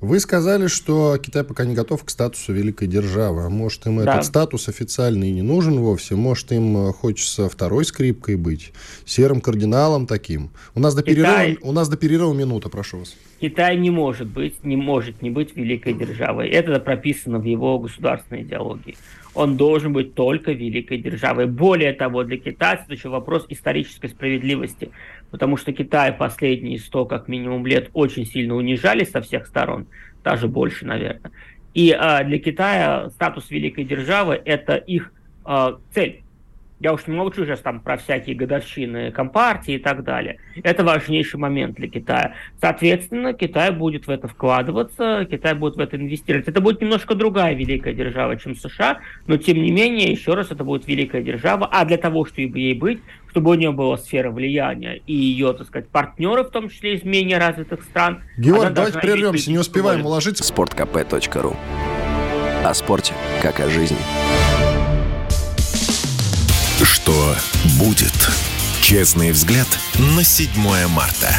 Вы 0.00 0.20
сказали, 0.20 0.68
что 0.68 1.18
Китай 1.18 1.42
пока 1.42 1.64
не 1.64 1.74
готов 1.74 2.04
к 2.04 2.10
статусу 2.10 2.52
великой 2.52 2.86
державы. 2.86 3.44
А 3.44 3.48
может, 3.48 3.86
им 3.86 3.98
да. 3.98 4.12
этот 4.12 4.24
статус 4.24 4.68
официальный 4.68 5.32
не 5.32 5.42
нужен 5.42 5.78
вовсе? 5.80 6.14
Может, 6.14 6.52
им 6.52 6.88
э, 6.88 6.92
хочется 6.92 7.48
второй 7.48 7.84
скрипкой 7.84 8.36
быть? 8.36 8.72
Серым 9.04 9.40
кардиналом 9.40 10.06
таким? 10.06 10.50
У 10.76 10.80
нас 10.80 10.94
до, 10.94 11.02
Китай... 11.02 11.14
перерыва, 11.54 11.68
у 11.68 11.72
нас 11.72 11.88
до 11.88 11.96
перерыва 11.96 12.32
минута, 12.32 12.68
прошу 12.68 12.98
вас. 12.98 13.16
Китай 13.40 13.76
не 13.76 13.90
может 13.90 14.28
быть, 14.28 14.62
не 14.62 14.76
может 14.76 15.20
не 15.20 15.30
быть 15.30 15.56
великой 15.56 15.94
державой. 15.94 16.48
Это 16.48 16.78
прописано 16.78 17.40
в 17.40 17.44
его 17.44 17.80
государственной 17.80 18.42
идеологии. 18.42 18.96
Он 19.34 19.56
должен 19.56 19.92
быть 19.92 20.14
только 20.14 20.52
великой 20.52 20.98
державой. 20.98 21.46
Более 21.46 21.92
того, 21.92 22.22
для 22.24 22.36
китайцев 22.36 22.84
это 22.86 22.94
еще 22.94 23.08
вопрос 23.08 23.46
исторической 23.48 24.08
справедливости 24.08 24.90
потому 25.32 25.56
что 25.56 25.72
Китай 25.72 26.12
последние 26.12 26.78
сто 26.78 27.06
как 27.06 27.26
минимум 27.26 27.66
лет 27.66 27.88
очень 27.94 28.26
сильно 28.26 28.54
унижались 28.54 29.10
со 29.10 29.22
всех 29.22 29.46
сторон, 29.46 29.86
даже 30.22 30.46
больше, 30.46 30.86
наверное. 30.86 31.32
И 31.74 31.90
а, 31.90 32.22
для 32.22 32.38
Китая 32.38 33.08
статус 33.10 33.50
великой 33.50 33.84
державы– 33.84 34.40
это 34.44 34.76
их 34.76 35.10
а, 35.44 35.78
цель. 35.94 36.21
Я 36.82 36.92
уж 36.92 37.06
не 37.06 37.14
молчу 37.14 37.44
сейчас 37.44 37.60
там 37.60 37.78
про 37.78 37.96
всякие 37.96 38.34
годовщины 38.34 39.12
Компартии 39.12 39.74
и 39.74 39.78
так 39.78 40.02
далее. 40.02 40.38
Это 40.64 40.82
важнейший 40.82 41.38
момент 41.38 41.76
для 41.76 41.88
Китая. 41.88 42.34
Соответственно, 42.60 43.34
Китай 43.34 43.70
будет 43.70 44.08
в 44.08 44.10
это 44.10 44.26
вкладываться, 44.26 45.24
Китай 45.30 45.54
будет 45.54 45.76
в 45.76 45.78
это 45.78 45.96
инвестировать. 45.96 46.48
Это 46.48 46.60
будет 46.60 46.80
немножко 46.80 47.14
другая 47.14 47.54
великая 47.54 47.94
держава, 47.94 48.36
чем 48.36 48.56
США, 48.56 48.98
но 49.28 49.36
тем 49.36 49.62
не 49.62 49.70
менее, 49.70 50.10
еще 50.10 50.34
раз, 50.34 50.50
это 50.50 50.64
будет 50.64 50.88
великая 50.88 51.22
держава. 51.22 51.68
А 51.70 51.84
для 51.84 51.98
того, 51.98 52.24
чтобы 52.24 52.58
ей 52.58 52.74
быть, 52.74 53.00
чтобы 53.30 53.52
у 53.52 53.54
нее 53.54 53.70
была 53.70 53.96
сфера 53.96 54.32
влияния 54.32 55.00
и 55.06 55.14
ее, 55.14 55.52
так 55.52 55.68
сказать, 55.68 55.88
партнеры, 55.88 56.42
в 56.42 56.50
том 56.50 56.68
числе 56.68 56.96
из 56.96 57.04
менее 57.04 57.38
развитых 57.38 57.84
стран. 57.84 58.24
Георг, 58.36 58.72
давайте 58.72 58.98
прервемся, 58.98 59.52
не 59.52 59.58
успеваем 59.58 60.04
уложиться. 60.04 60.42
Спорткп.ру 60.42 61.56
О 62.64 62.74
спорте, 62.74 63.14
как 63.40 63.60
о 63.60 63.68
жизни. 63.68 63.98
Что 66.80 67.36
будет? 67.78 68.12
Честный 68.80 69.32
взгляд 69.32 69.66
на 70.16 70.24
7 70.24 70.50
марта. 70.88 71.34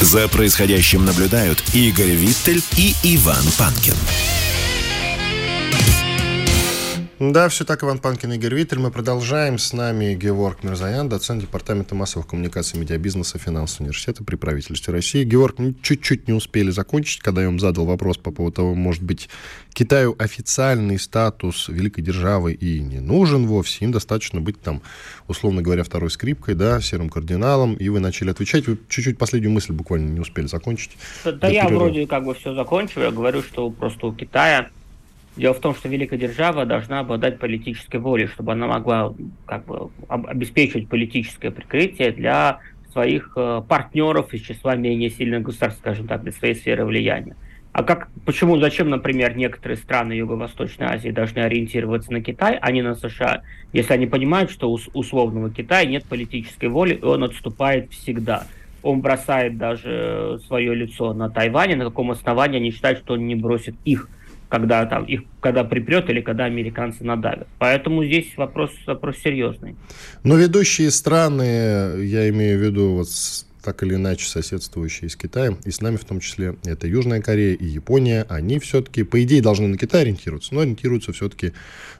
За 0.00 0.28
происходящим 0.28 1.04
наблюдают 1.04 1.62
Игорь 1.74 2.12
Виттель 2.12 2.62
и 2.76 2.94
Иван 3.02 3.44
Панкин. 3.58 3.96
Да, 7.20 7.50
все 7.50 7.66
так, 7.66 7.84
Иван 7.84 7.98
Панкин, 7.98 8.32
Игорь 8.32 8.54
Виттель. 8.54 8.78
Мы 8.78 8.90
продолжаем. 8.90 9.58
С 9.58 9.74
нами 9.74 10.14
Георг 10.14 10.64
Мирзаян, 10.64 11.06
доцент 11.06 11.42
Департамента 11.42 11.94
массовых 11.94 12.26
коммуникаций, 12.26 12.80
медиабизнеса, 12.80 13.38
финансового 13.38 13.88
университета 13.88 14.24
при 14.24 14.36
правительстве 14.36 14.94
России. 14.94 15.22
Георг, 15.22 15.58
мы 15.58 15.74
чуть-чуть 15.82 16.28
не 16.28 16.32
успели 16.32 16.70
закончить, 16.70 17.20
когда 17.20 17.42
я 17.42 17.48
вам 17.48 17.60
задал 17.60 17.84
вопрос 17.84 18.16
по 18.16 18.30
поводу 18.30 18.56
того, 18.56 18.74
может 18.74 19.02
быть, 19.02 19.28
Китаю 19.74 20.16
официальный 20.18 20.98
статус 20.98 21.68
великой 21.68 22.00
державы 22.00 22.54
и 22.54 22.80
не 22.80 23.00
нужен 23.00 23.46
вовсе. 23.46 23.84
Им 23.84 23.92
достаточно 23.92 24.40
быть 24.40 24.58
там, 24.62 24.80
условно 25.28 25.60
говоря, 25.60 25.84
второй 25.84 26.10
скрипкой, 26.10 26.54
да, 26.54 26.80
серым 26.80 27.10
кардиналом. 27.10 27.74
И 27.74 27.90
вы 27.90 28.00
начали 28.00 28.30
отвечать. 28.30 28.66
Вы 28.66 28.78
чуть-чуть 28.88 29.18
последнюю 29.18 29.52
мысль 29.52 29.74
буквально 29.74 30.08
не 30.10 30.20
успели 30.20 30.46
закончить. 30.46 30.92
Да, 31.22 31.32
да 31.32 31.48
я 31.48 31.68
вроде 31.68 32.06
как 32.06 32.24
бы 32.24 32.34
все 32.34 32.54
закончил. 32.54 33.02
Я 33.02 33.10
говорю, 33.10 33.42
что 33.42 33.68
просто 33.68 34.06
у 34.06 34.14
Китая 34.14 34.70
Дело 35.40 35.54
в 35.54 35.60
том, 35.60 35.74
что 35.74 35.88
великая 35.88 36.18
держава 36.18 36.66
должна 36.66 37.00
обладать 37.00 37.38
политической 37.38 37.96
волей, 37.96 38.26
чтобы 38.26 38.52
она 38.52 38.66
могла 38.66 39.14
как 39.46 39.64
бы, 39.64 39.88
обеспечивать 40.06 40.86
политическое 40.86 41.50
прикрытие 41.50 42.12
для 42.12 42.58
своих 42.92 43.32
э, 43.36 43.62
партнеров 43.66 44.34
из 44.34 44.42
числа 44.42 44.74
менее 44.76 45.08
сильных 45.08 45.40
государств, 45.40 45.80
скажем 45.80 46.06
так, 46.08 46.24
для 46.24 46.32
своей 46.32 46.54
сферы 46.54 46.84
влияния. 46.84 47.36
А 47.72 47.84
как, 47.84 48.08
почему, 48.26 48.58
зачем, 48.58 48.90
например, 48.90 49.34
некоторые 49.34 49.78
страны 49.78 50.12
Юго-Восточной 50.12 50.88
Азии 50.88 51.08
должны 51.08 51.38
ориентироваться 51.38 52.12
на 52.12 52.20
Китай, 52.20 52.58
а 52.60 52.70
не 52.70 52.82
на 52.82 52.94
США, 52.94 53.40
если 53.72 53.94
они 53.94 54.06
понимают, 54.06 54.50
что 54.50 54.70
у 54.70 54.78
условного 54.92 55.48
Китая 55.50 55.86
нет 55.86 56.04
политической 56.04 56.66
воли, 56.66 56.96
и 56.96 57.02
он 57.02 57.24
отступает 57.24 57.90
всегда. 57.92 58.44
Он 58.82 59.00
бросает 59.00 59.56
даже 59.56 60.38
свое 60.46 60.74
лицо 60.74 61.14
на 61.14 61.30
Тайване, 61.30 61.76
на 61.76 61.84
каком 61.84 62.10
основании 62.10 62.58
они 62.58 62.72
считают, 62.72 62.98
что 62.98 63.14
он 63.14 63.26
не 63.26 63.36
бросит 63.36 63.74
их 63.86 64.06
когда 64.50 64.84
там 64.84 65.04
их 65.04 65.22
когда 65.40 65.64
припрет 65.64 66.10
или 66.10 66.20
когда 66.20 66.44
американцы 66.44 67.02
надавят. 67.04 67.48
Поэтому 67.58 68.04
здесь 68.04 68.36
вопрос, 68.36 68.72
вопрос 68.86 69.16
серьезный. 69.18 69.76
Но 70.24 70.36
ведущие 70.36 70.90
страны, 70.90 72.02
я 72.04 72.28
имею 72.28 72.58
в 72.58 72.62
виду 72.62 72.96
вот 72.96 73.08
так 73.62 73.82
или 73.82 73.94
иначе 73.94 74.26
соседствующие 74.26 75.08
с 75.10 75.16
Китаем, 75.16 75.58
и 75.64 75.70
с 75.70 75.80
нами 75.80 75.96
в 75.96 76.04
том 76.04 76.20
числе, 76.20 76.56
это 76.64 76.86
Южная 76.86 77.20
Корея 77.20 77.54
и 77.54 77.66
Япония, 77.66 78.26
они 78.28 78.58
все-таки, 78.58 79.02
по 79.02 79.22
идее, 79.22 79.42
должны 79.42 79.68
на 79.68 79.76
Китай 79.76 80.02
ориентироваться, 80.02 80.54
но 80.54 80.62
ориентируются 80.62 81.12
все-таки 81.12 81.52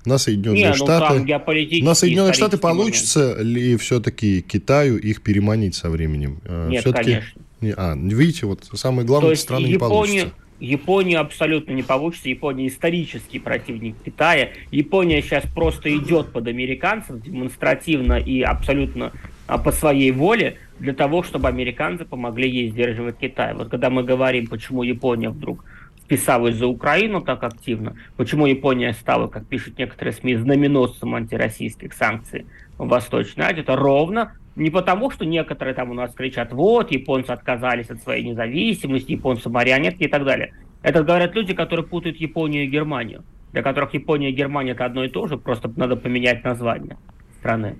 на 0.05 0.19
Соединенные 0.19 0.63
Не, 0.63 0.69
ну, 0.71 0.75
Штаты. 0.75 1.83
на 1.83 1.95
Соединенные 1.95 2.33
Штаты 2.33 2.57
получится 2.57 3.35
момент. 3.37 3.43
ли 3.43 3.77
все-таки 3.77 4.41
Китаю 4.41 4.97
их 4.97 5.23
переманить 5.23 5.75
со 5.75 5.91
временем? 5.91 6.41
Э, 6.45 6.69
Нет, 6.71 6.85
конечно. 6.85 7.41
А, 7.77 7.95
видите, 7.95 8.47
вот 8.47 8.65
самое 8.73 9.07
главное, 9.07 9.35
страны 9.35 9.67
Япония... 9.67 9.73
не 9.73 9.79
получится. 9.79 10.35
Японию 10.61 11.21
абсолютно 11.21 11.73
не 11.73 11.83
получится. 11.83 12.29
Япония 12.29 12.69
исторический 12.69 13.39
противник 13.39 13.97
Китая. 14.05 14.51
Япония 14.71 15.23
сейчас 15.23 15.45
просто 15.47 15.95
идет 15.97 16.33
под 16.33 16.47
американцев 16.47 17.21
демонстративно 17.23 18.19
и 18.19 18.43
абсолютно 18.43 19.13
а, 19.47 19.57
по 19.57 19.73
своей 19.73 20.13
воле 20.13 20.59
для 20.79 20.93
того, 20.93 21.23
чтобы 21.23 21.49
американцы 21.49 22.05
помогли 22.05 22.49
ей 22.49 22.71
сдерживать 22.71 23.17
Китай. 23.19 23.55
Вот 23.55 23.71
когда 23.71 23.89
мы 23.89 24.05
говорим, 24.05 24.47
почему 24.47 24.83
Япония 24.83 25.31
вдруг 25.31 25.65
вписалась 26.05 26.57
за 26.57 26.67
Украину 26.67 27.23
так 27.23 27.43
активно, 27.43 27.97
почему 28.17 28.47
Япония 28.47 28.93
стала, 28.93 29.29
как 29.29 29.47
пишут 29.47 29.79
некоторые 29.79 30.13
СМИ, 30.13 30.37
знаменосцем 30.37 31.15
антироссийских 31.15 31.95
санкций 31.95 32.47
в 32.77 32.87
Восточной 32.87 33.47
Азии, 33.47 33.61
это 33.61 33.77
ровно 33.77 34.33
не 34.57 34.71
потому, 34.71 35.11
что 35.11 35.25
некоторые 35.25 35.75
там 35.75 35.91
у 35.91 35.95
нас 35.95 36.15
кричат, 36.15 36.53
вот, 36.53 36.91
японцы 36.91 37.31
отказались 37.31 37.91
от 37.91 38.03
своей 38.03 38.25
независимости, 38.25 39.13
японцы 39.13 39.49
марионетки 39.49 40.05
и 40.05 40.09
так 40.09 40.25
далее. 40.25 40.53
Это 40.83 41.03
говорят 41.03 41.35
люди, 41.35 41.55
которые 41.55 41.87
путают 41.87 42.17
Японию 42.17 42.65
и 42.65 42.67
Германию, 42.67 43.23
для 43.53 43.63
которых 43.63 43.95
Япония 43.95 44.31
и 44.31 44.35
Германия 44.35 44.73
это 44.73 44.85
одно 44.85 45.05
и 45.05 45.09
то 45.09 45.27
же, 45.27 45.37
просто 45.37 45.71
надо 45.77 45.97
поменять 45.97 46.43
название 46.45 46.97
страны. 47.39 47.77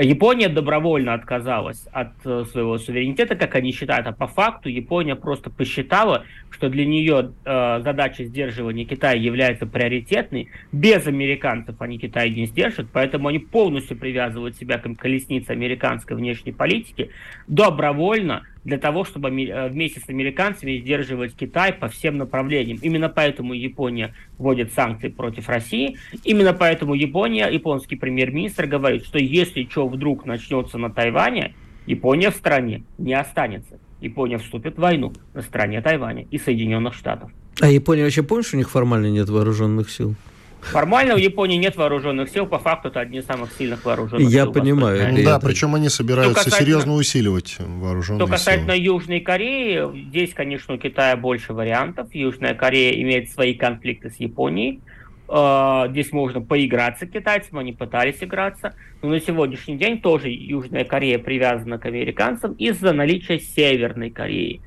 Япония 0.00 0.48
добровольно 0.48 1.12
отказалась 1.14 1.86
от 1.90 2.12
э, 2.24 2.44
своего 2.52 2.78
суверенитета, 2.78 3.34
как 3.34 3.56
они 3.56 3.72
считают, 3.72 4.06
а 4.06 4.12
по 4.12 4.28
факту 4.28 4.68
Япония 4.68 5.16
просто 5.16 5.50
посчитала, 5.50 6.24
что 6.50 6.68
для 6.68 6.86
нее 6.86 7.32
э, 7.44 7.80
задача 7.82 8.24
сдерживания 8.24 8.84
Китая 8.84 9.20
является 9.20 9.66
приоритетной. 9.66 10.50
Без 10.70 11.06
американцев 11.06 11.80
они 11.80 11.98
Китай 11.98 12.30
не 12.30 12.46
сдержат, 12.46 12.86
поэтому 12.92 13.28
они 13.28 13.40
полностью 13.40 13.96
привязывают 13.96 14.56
себя 14.56 14.78
к 14.78 14.94
колеснице 14.94 15.50
американской 15.50 16.16
внешней 16.16 16.52
политики 16.52 17.10
добровольно 17.48 18.44
для 18.68 18.78
того, 18.78 19.04
чтобы 19.04 19.28
э, 19.28 19.68
вместе 19.68 20.00
с 20.00 20.08
американцами 20.08 20.78
сдерживать 20.78 21.34
Китай 21.34 21.72
по 21.72 21.88
всем 21.88 22.18
направлениям. 22.18 22.78
Именно 22.82 23.08
поэтому 23.08 23.54
Япония 23.54 24.14
вводит 24.36 24.74
санкции 24.74 25.08
против 25.08 25.48
России. 25.48 25.96
Именно 26.22 26.52
поэтому 26.52 26.92
Япония, 26.94 27.48
японский 27.48 27.96
премьер-министр 27.96 28.66
говорит, 28.66 29.04
что 29.06 29.18
если 29.18 29.66
что 29.70 29.88
вдруг 29.88 30.26
начнется 30.26 30.76
на 30.76 30.90
Тайване, 30.90 31.54
Япония 31.86 32.30
в 32.30 32.36
стране 32.36 32.84
не 32.98 33.14
останется. 33.14 33.78
Япония 34.02 34.36
вступит 34.36 34.76
в 34.76 34.80
войну 34.80 35.14
на 35.32 35.40
стороне 35.40 35.80
Тайваня 35.80 36.26
и 36.30 36.38
Соединенных 36.38 36.92
Штатов. 36.92 37.30
А 37.60 37.68
Япония 37.68 38.04
вообще, 38.04 38.22
помнишь, 38.22 38.52
у 38.52 38.58
них 38.58 38.70
формально 38.70 39.06
нет 39.06 39.30
вооруженных 39.30 39.90
сил? 39.90 40.14
Формально 40.60 41.14
в 41.14 41.18
Японии 41.18 41.56
нет 41.56 41.76
вооруженных 41.76 42.28
сил, 42.28 42.46
по 42.46 42.58
факту 42.58 42.88
это 42.88 43.00
одни 43.00 43.18
из 43.18 43.26
самых 43.26 43.52
сильных 43.52 43.84
вооруженных 43.84 44.28
Я 44.28 44.44
сил. 44.44 44.54
Я 44.54 44.60
понимаю. 44.60 44.98
Да, 45.24 45.36
это... 45.36 45.46
причем 45.46 45.74
они 45.74 45.88
собираются 45.88 46.44
касательно, 46.44 46.58
серьезно 46.58 46.94
усиливать 46.94 47.56
вооруженные 47.58 48.26
Что 48.26 48.32
касательно 48.32 48.74
силы. 48.74 48.84
Южной 48.84 49.20
Кореи, 49.20 50.08
здесь, 50.08 50.34
конечно, 50.34 50.74
у 50.74 50.78
Китая 50.78 51.16
больше 51.16 51.52
вариантов. 51.52 52.14
Южная 52.14 52.54
Корея 52.54 53.00
имеет 53.00 53.30
свои 53.30 53.54
конфликты 53.54 54.10
с 54.10 54.16
Японией. 54.16 54.80
А, 55.28 55.88
здесь 55.90 56.10
можно 56.12 56.40
поиграться 56.40 57.06
китайцам, 57.06 57.58
они 57.58 57.72
пытались 57.72 58.16
играться. 58.22 58.74
Но 59.02 59.10
на 59.10 59.20
сегодняшний 59.20 59.76
день 59.76 60.00
тоже 60.00 60.28
Южная 60.28 60.84
Корея 60.84 61.18
привязана 61.18 61.78
к 61.78 61.86
американцам 61.86 62.52
из-за 62.54 62.92
наличия 62.92 63.38
Северной 63.38 64.10
Кореи. 64.10 64.60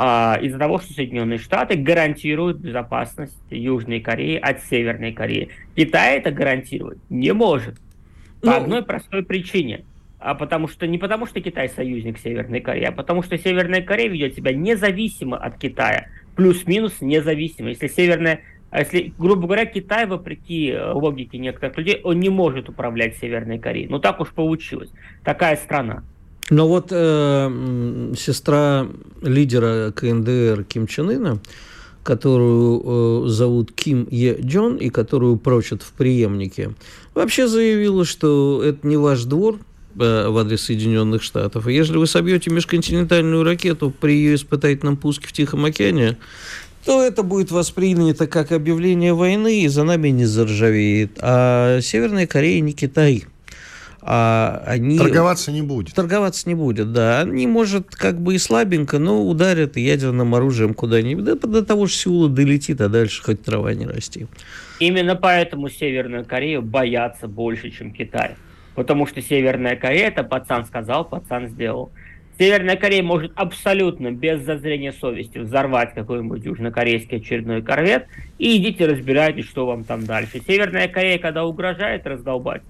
А, 0.00 0.38
из-за 0.40 0.58
того, 0.58 0.78
что 0.78 0.92
Соединенные 0.92 1.38
Штаты 1.38 1.74
гарантируют 1.74 2.58
безопасность 2.58 3.36
Южной 3.50 3.98
Кореи 3.98 4.36
от 4.36 4.62
Северной 4.62 5.10
Кореи. 5.10 5.48
Китай 5.74 6.18
это 6.18 6.30
гарантировать 6.30 6.98
не 7.10 7.32
может. 7.32 7.80
По 8.40 8.50
ну, 8.50 8.56
одной 8.58 8.84
простой 8.84 9.24
причине. 9.24 9.84
А 10.20 10.36
потому 10.36 10.68
что 10.68 10.86
не 10.86 10.98
потому, 10.98 11.26
что 11.26 11.40
Китай 11.40 11.68
союзник 11.68 12.18
Северной 12.18 12.60
Кореи, 12.60 12.84
а 12.84 12.92
потому 12.92 13.24
что 13.24 13.36
Северная 13.38 13.82
Корея 13.82 14.08
ведет 14.08 14.36
себя 14.36 14.52
независимо 14.52 15.36
от 15.36 15.58
Китая. 15.58 16.06
Плюс-минус 16.36 17.00
независимо. 17.00 17.70
Если 17.70 17.88
Северная 17.88 18.42
а 18.70 18.80
если, 18.80 19.12
грубо 19.18 19.46
говоря, 19.46 19.64
Китай, 19.64 20.06
вопреки 20.06 20.68
э, 20.70 20.92
логике 20.92 21.38
некоторых 21.38 21.76
людей, 21.76 22.00
он 22.04 22.20
не 22.20 22.28
может 22.28 22.68
управлять 22.68 23.16
Северной 23.16 23.58
Кореей. 23.58 23.88
Ну 23.88 23.98
так 23.98 24.20
уж 24.20 24.28
получилось. 24.28 24.90
Такая 25.24 25.56
страна. 25.56 26.04
Но 26.50 26.66
вот 26.66 26.88
э, 26.90 28.14
сестра 28.16 28.88
лидера 29.22 29.92
КНДР 29.92 30.64
Ким 30.64 30.86
Чен 30.86 31.10
Ына, 31.10 31.40
которую 32.02 33.26
э, 33.26 33.28
зовут 33.28 33.72
Ким 33.72 34.08
Е 34.10 34.38
Джон 34.40 34.76
и 34.76 34.88
которую 34.88 35.36
прочат 35.36 35.82
в 35.82 35.92
преемнике, 35.92 36.70
вообще 37.14 37.48
заявила, 37.48 38.04
что 38.04 38.62
это 38.64 38.86
не 38.86 38.96
ваш 38.96 39.24
двор 39.24 39.58
э, 39.98 40.28
в 40.28 40.38
адрес 40.38 40.62
Соединенных 40.62 41.22
Штатов. 41.22 41.66
Если 41.66 41.96
вы 41.96 42.06
собьете 42.06 42.50
межконтинентальную 42.50 43.44
ракету 43.44 43.90
при 43.90 44.12
ее 44.12 44.34
испытательном 44.36 44.96
пуске 44.96 45.28
в 45.28 45.32
Тихом 45.32 45.66
океане, 45.66 46.16
то 46.86 47.02
это 47.02 47.22
будет 47.22 47.50
воспринято 47.50 48.26
как 48.26 48.52
объявление 48.52 49.12
войны, 49.12 49.60
и 49.64 49.68
за 49.68 49.84
нами 49.84 50.08
не 50.08 50.24
заржавеет. 50.24 51.18
А 51.20 51.80
Северная 51.82 52.26
Корея 52.26 52.60
не 52.60 52.72
Китай– 52.72 53.26
а 54.00 54.62
они... 54.66 54.98
Торговаться 54.98 55.52
не 55.52 55.62
будет. 55.62 55.94
Торговаться 55.94 56.48
не 56.48 56.54
будет, 56.54 56.92
да. 56.92 57.20
Они, 57.20 57.46
может, 57.46 57.94
как 57.94 58.20
бы 58.20 58.34
и 58.34 58.38
слабенько, 58.38 58.98
но 58.98 59.26
ударят 59.26 59.76
ядерным 59.76 60.34
оружием 60.34 60.74
куда-нибудь. 60.74 61.24
Да, 61.24 61.34
до 61.34 61.64
того 61.64 61.86
же 61.86 61.94
Сеула 61.94 62.28
долетит, 62.28 62.80
а 62.80 62.88
дальше 62.88 63.22
хоть 63.22 63.42
трава 63.42 63.74
не 63.74 63.86
расти. 63.86 64.26
Именно 64.78 65.16
поэтому 65.16 65.68
Северную 65.68 66.24
Корею 66.24 66.62
боятся 66.62 67.26
больше, 67.26 67.70
чем 67.70 67.92
Китай. 67.92 68.36
Потому 68.74 69.06
что 69.06 69.20
Северная 69.20 69.74
Корея, 69.74 70.08
это 70.08 70.22
пацан 70.22 70.64
сказал, 70.64 71.04
пацан 71.04 71.48
сделал. 71.48 71.90
Северная 72.38 72.76
Корея 72.76 73.02
может 73.02 73.32
абсолютно 73.34 74.12
без 74.12 74.40
зазрения 74.42 74.92
совести 74.92 75.38
взорвать 75.38 75.92
какой-нибудь 75.94 76.44
южнокорейский 76.44 77.16
очередной 77.16 77.62
корвет 77.62 78.06
и 78.38 78.56
идите 78.56 78.86
разбирайтесь, 78.86 79.46
что 79.46 79.66
вам 79.66 79.82
там 79.82 80.06
дальше. 80.06 80.40
Северная 80.46 80.86
Корея, 80.86 81.18
когда 81.18 81.44
угрожает 81.44 82.06
раздолбать, 82.06 82.62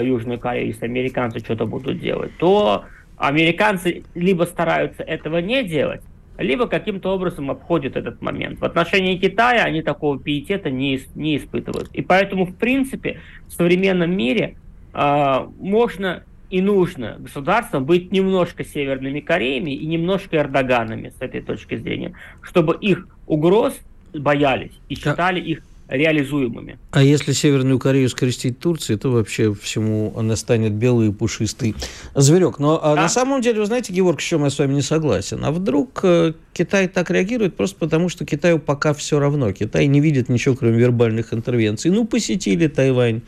Южную 0.00 0.38
Корею, 0.38 0.68
если 0.68 0.84
американцы 0.84 1.40
что-то 1.40 1.66
будут 1.66 2.00
делать, 2.00 2.32
то 2.38 2.84
американцы 3.16 4.04
либо 4.14 4.44
стараются 4.44 5.02
этого 5.02 5.38
не 5.38 5.62
делать, 5.64 6.02
либо 6.38 6.66
каким-то 6.66 7.14
образом 7.14 7.50
обходят 7.50 7.96
этот 7.96 8.22
момент. 8.22 8.60
В 8.60 8.64
отношении 8.64 9.16
Китая 9.16 9.64
они 9.64 9.82
такого 9.82 10.18
пиетета 10.18 10.70
не, 10.70 11.00
не 11.14 11.36
испытывают. 11.36 11.88
И 11.92 12.02
поэтому, 12.02 12.46
в 12.46 12.54
принципе, 12.54 13.20
в 13.48 13.52
современном 13.52 14.16
мире 14.16 14.56
э, 14.94 15.46
можно 15.58 16.22
и 16.50 16.62
нужно 16.62 17.16
государствам 17.18 17.84
быть 17.84 18.10
немножко 18.12 18.64
Северными 18.64 19.20
Кореями 19.20 19.72
и 19.72 19.86
немножко 19.86 20.36
Эрдоганами 20.36 21.10
с 21.10 21.20
этой 21.20 21.42
точки 21.42 21.76
зрения, 21.76 22.14
чтобы 22.40 22.76
их 22.80 23.06
угроз 23.26 23.78
боялись 24.14 24.72
и 24.88 24.94
считали 24.94 25.40
их 25.40 25.62
реализуемыми. 25.88 26.78
А 26.90 27.02
если 27.02 27.32
Северную 27.32 27.78
Корею 27.78 28.08
скрестить 28.08 28.58
Турции, 28.58 28.96
то 28.96 29.10
вообще 29.10 29.54
всему 29.54 30.12
она 30.16 30.36
станет 30.36 30.72
белый 30.72 31.08
и 31.08 31.12
пушистый 31.12 31.74
зверек. 32.14 32.58
Но 32.58 32.78
а 32.82 32.94
да. 32.94 33.02
на 33.02 33.08
самом 33.08 33.40
деле, 33.40 33.60
вы 33.60 33.66
знаете, 33.66 33.92
Георг, 33.92 34.20
с 34.20 34.24
чем 34.24 34.44
я 34.44 34.50
с 34.50 34.58
вами 34.58 34.74
не 34.74 34.82
согласен? 34.82 35.44
А 35.44 35.50
вдруг 35.50 36.00
э, 36.02 36.34
Китай 36.52 36.88
так 36.88 37.10
реагирует 37.10 37.56
просто 37.56 37.78
потому, 37.78 38.08
что 38.08 38.26
Китаю 38.26 38.58
пока 38.58 38.92
все 38.92 39.18
равно. 39.18 39.52
Китай 39.52 39.86
не 39.86 40.00
видит 40.00 40.28
ничего, 40.28 40.54
кроме 40.54 40.78
вербальных 40.78 41.32
интервенций. 41.32 41.90
Ну, 41.90 42.06
посетили 42.06 42.68
Тайвань, 42.68 43.22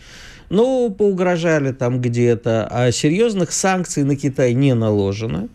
ну, 0.51 0.91
поугрожали 0.91 1.73
там 1.73 2.01
где-то, 2.01 2.69
а 2.71 2.93
серьезных 2.93 3.53
санкций 3.53 4.05
на 4.05 4.17
Китай 4.17 4.53
не 4.53 4.75
наложено 4.75 5.49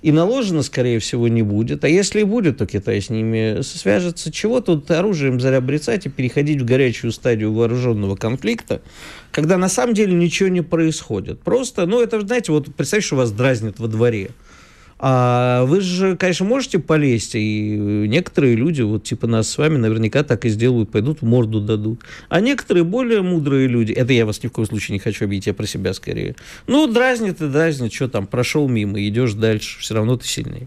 и 0.00 0.12
наложено, 0.12 0.62
скорее 0.62 1.00
всего, 1.00 1.28
не 1.28 1.42
будет. 1.42 1.84
А 1.84 1.88
если 1.88 2.20
и 2.20 2.24
будет, 2.24 2.58
то 2.58 2.66
Китай 2.66 3.00
с 3.00 3.10
ними 3.10 3.62
свяжется. 3.62 4.30
Чего 4.30 4.60
тут 4.60 4.90
оружием 4.90 5.40
зарабрицать 5.40 6.06
и 6.06 6.08
переходить 6.08 6.62
в 6.62 6.64
горячую 6.64 7.12
стадию 7.12 7.52
вооруженного 7.52 8.14
конфликта, 8.14 8.80
когда 9.32 9.58
на 9.58 9.68
самом 9.68 9.94
деле 9.94 10.14
ничего 10.14 10.48
не 10.48 10.62
происходит. 10.62 11.40
Просто, 11.40 11.86
ну, 11.86 12.00
это, 12.00 12.20
знаете, 12.20 12.52
вот 12.52 12.72
представьте, 12.74 13.06
что 13.06 13.16
вас 13.16 13.32
дразнят 13.32 13.80
во 13.80 13.88
дворе. 13.88 14.30
А 15.00 15.64
вы 15.64 15.80
же, 15.80 16.16
конечно, 16.16 16.44
можете 16.44 16.80
полезть, 16.80 17.36
и 17.36 17.76
некоторые 18.08 18.56
люди, 18.56 18.82
вот 18.82 19.04
типа 19.04 19.28
нас 19.28 19.48
с 19.48 19.56
вами, 19.56 19.76
наверняка 19.76 20.24
так 20.24 20.44
и 20.44 20.48
сделают, 20.48 20.90
пойдут 20.90 21.22
морду 21.22 21.60
дадут. 21.60 22.00
А 22.28 22.40
некоторые 22.40 22.82
более 22.82 23.22
мудрые 23.22 23.68
люди, 23.68 23.92
это 23.92 24.12
я 24.12 24.26
вас 24.26 24.42
ни 24.42 24.48
в 24.48 24.52
коем 24.52 24.66
случае 24.66 24.94
не 24.94 24.98
хочу 24.98 25.26
обидеть, 25.26 25.46
я 25.46 25.54
про 25.54 25.66
себя 25.66 25.94
скорее. 25.94 26.34
Ну, 26.66 26.88
дразнит 26.88 27.40
и 27.40 27.46
дразнит, 27.46 27.92
что 27.92 28.08
там, 28.08 28.26
прошел 28.26 28.66
мимо, 28.68 29.00
идешь 29.06 29.34
дальше, 29.34 29.78
все 29.78 29.94
равно 29.94 30.16
ты 30.16 30.26
сильнее. 30.26 30.66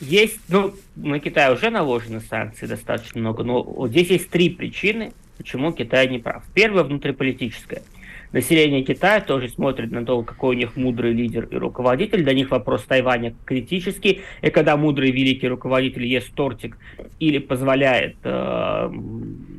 Есть, 0.00 0.38
ну, 0.48 0.74
на 0.96 1.20
Китай 1.20 1.52
уже 1.52 1.68
наложены 1.68 2.22
санкции 2.22 2.64
достаточно 2.64 3.20
много, 3.20 3.44
но 3.44 3.62
вот 3.62 3.90
здесь 3.90 4.08
есть 4.08 4.30
три 4.30 4.48
причины, 4.48 5.12
почему 5.36 5.72
Китай 5.72 6.08
не 6.08 6.20
прав. 6.20 6.42
Первая 6.54 6.84
внутриполитическая– 6.84 7.82
Население 8.32 8.82
Китая 8.82 9.20
тоже 9.20 9.48
смотрит 9.48 9.90
на 9.90 10.04
то, 10.04 10.22
какой 10.22 10.54
у 10.54 10.58
них 10.58 10.76
мудрый 10.76 11.12
лидер 11.12 11.48
и 11.50 11.56
руководитель. 11.56 12.22
Для 12.22 12.32
них 12.32 12.50
вопрос 12.52 12.84
Тайваня 12.84 13.34
критический. 13.44 14.20
И 14.40 14.50
когда 14.50 14.76
мудрый 14.76 15.10
великий 15.10 15.48
руководитель 15.48 16.06
ест 16.06 16.32
тортик 16.34 16.76
или 17.18 17.38
позволяет 17.38 18.16
э, 18.22 18.90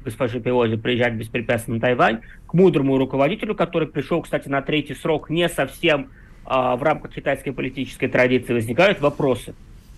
госпоже 0.05 0.39
Пелози 0.39 0.77
приезжать 0.77 1.15
беспрепятственно 1.15 1.75
на 1.75 1.81
Тайвань, 1.81 2.21
к 2.47 2.53
мудрому 2.53 2.97
руководителю, 2.97 3.55
который 3.55 3.89
пришел, 3.89 4.21
кстати, 4.21 4.47
на 4.47 4.61
третий 4.61 4.95
срок, 4.95 5.29
не 5.29 5.49
совсем 5.49 6.07
э, 6.45 6.49
в 6.49 6.81
рамках 6.81 7.13
китайской 7.13 7.51
политической 7.51 8.07
традиции, 8.07 8.53
возникают 8.53 9.01
вопросы. 9.01 9.53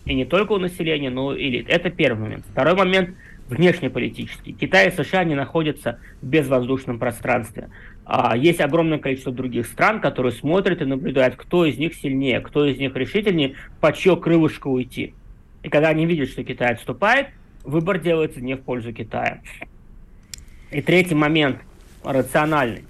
И 0.05 0.15
не 0.15 0.25
только 0.25 0.53
у 0.53 0.57
населения, 0.57 1.12
но 1.12 1.36
и 1.36 1.47
элит. 1.47 1.69
Это 1.69 1.91
первый 1.91 2.23
момент. 2.23 2.45
Второй 2.51 2.73
момент– 2.73 3.12
внешнеполитический. 3.49 4.53
Китай 4.53 4.89
и 4.89 4.91
США 4.91 5.23
не 5.23 5.36
находятся 5.36 5.99
в 6.21 6.27
безвоздушном 6.27 6.99
пространстве. 6.99 7.69
А 8.06 8.36
есть 8.36 8.60
огромное 8.60 8.99
количество 8.99 9.32
других 9.32 9.65
стран, 9.65 10.01
которые 10.01 10.34
смотрят 10.34 10.82
и 10.82 10.86
наблюдают, 10.86 11.36
кто 11.36 11.65
из 11.65 11.77
них 11.77 11.95
сильнее, 11.95 12.41
кто 12.41 12.65
из 12.65 12.77
них 12.77 12.95
решительнее, 12.95 13.56
по 13.79 13.93
чье 13.93 14.17
крылышко 14.17 14.67
уйти. 14.67 15.13
И 15.62 15.69
когда 15.69 15.89
они 15.89 16.06
видят, 16.06 16.29
что 16.29 16.43
Китай 16.43 16.73
отступает, 16.73 17.27
выбор 17.63 17.99
делается 17.99 18.41
не 18.41 18.56
в 18.56 18.62
пользу 18.62 18.91
Китая. 18.91 19.41
И 20.71 20.82
третий 20.82 21.15
момент, 21.15 21.60
рациональный. 22.03 22.84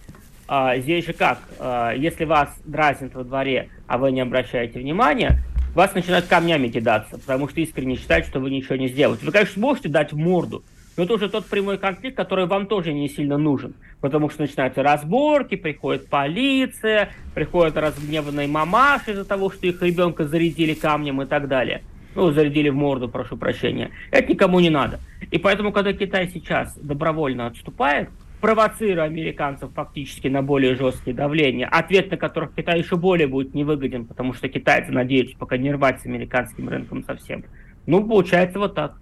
А, 0.47 0.77
здесь 0.77 1.05
же 1.05 1.13
как, 1.13 1.39
а, 1.59 1.91
если 1.91 2.25
вас 2.25 2.49
дразнят 2.65 3.13
во 3.13 3.23
дворе, 3.23 3.69
а 3.87 3.97
вы 3.97 4.11
не 4.11 4.21
обращаете 4.21 4.79
внимания, 4.79 5.43
вас 5.73 5.93
начинают 5.93 6.25
камнями 6.27 6.67
кидаться, 6.67 7.17
потому 7.17 7.47
что 7.49 7.61
искренне 7.61 7.95
считают, 7.95 8.27
что 8.27 8.39
вы 8.39 8.49
ничего 8.49 8.75
не 8.75 8.87
сделаете. 8.87 9.25
Вы, 9.25 9.31
конечно, 9.31 9.61
можете 9.61 9.89
дать 9.89 10.13
в 10.13 10.17
морду, 10.17 10.63
но 10.95 11.03
это 11.03 11.13
уже 11.13 11.29
тот 11.29 11.45
прямой 11.47 11.77
конфликт, 11.77 12.15
который 12.15 12.45
вам 12.45 12.67
тоже 12.67 12.93
не 12.93 13.09
сильно 13.09 13.37
нужен. 13.37 13.73
Потому 13.99 14.29
что 14.29 14.41
начинаются 14.41 14.83
разборки, 14.83 15.55
приходит 15.55 16.07
полиция, 16.07 17.09
приходят 17.33 17.77
разгневанные 17.77 18.47
мамаши 18.47 19.11
из-за 19.11 19.25
того, 19.25 19.49
что 19.49 19.65
их 19.65 19.81
ребенка 19.81 20.27
зарядили 20.27 20.73
камнем 20.73 21.21
и 21.21 21.25
так 21.25 21.47
далее. 21.47 21.81
Ну, 22.15 22.31
зарядили 22.31 22.69
в 22.69 22.75
морду, 22.75 23.09
прошу 23.09 23.37
прощения. 23.37 23.89
Это 24.11 24.31
никому 24.31 24.59
не 24.59 24.69
надо. 24.69 24.99
И 25.31 25.39
поэтому, 25.39 25.71
когда 25.71 25.93
Китай 25.93 26.29
сейчас 26.31 26.75
добровольно 26.77 27.47
отступает, 27.47 28.09
провоцируя 28.43 29.05
американцев 29.05 29.71
фактически 29.73 30.27
на 30.27 30.41
более 30.41 30.75
жесткие 30.75 31.15
давления, 31.15 31.65
ответ 31.65 32.11
на 32.11 32.17
которых 32.17 32.53
Китай 32.53 32.79
еще 32.79 32.97
более 32.97 33.25
будет 33.25 33.53
невыгоден, 33.53 34.05
потому 34.05 34.33
что 34.33 34.49
китайцы 34.49 34.91
надеются 34.91 35.37
пока 35.37 35.55
не 35.55 35.71
рвать 35.71 36.01
с 36.01 36.05
американским 36.05 36.67
рынком 36.67 37.05
совсем. 37.05 37.45
Ну, 37.85 38.05
получается 38.05 38.59
вот 38.59 38.75
так. 38.75 38.97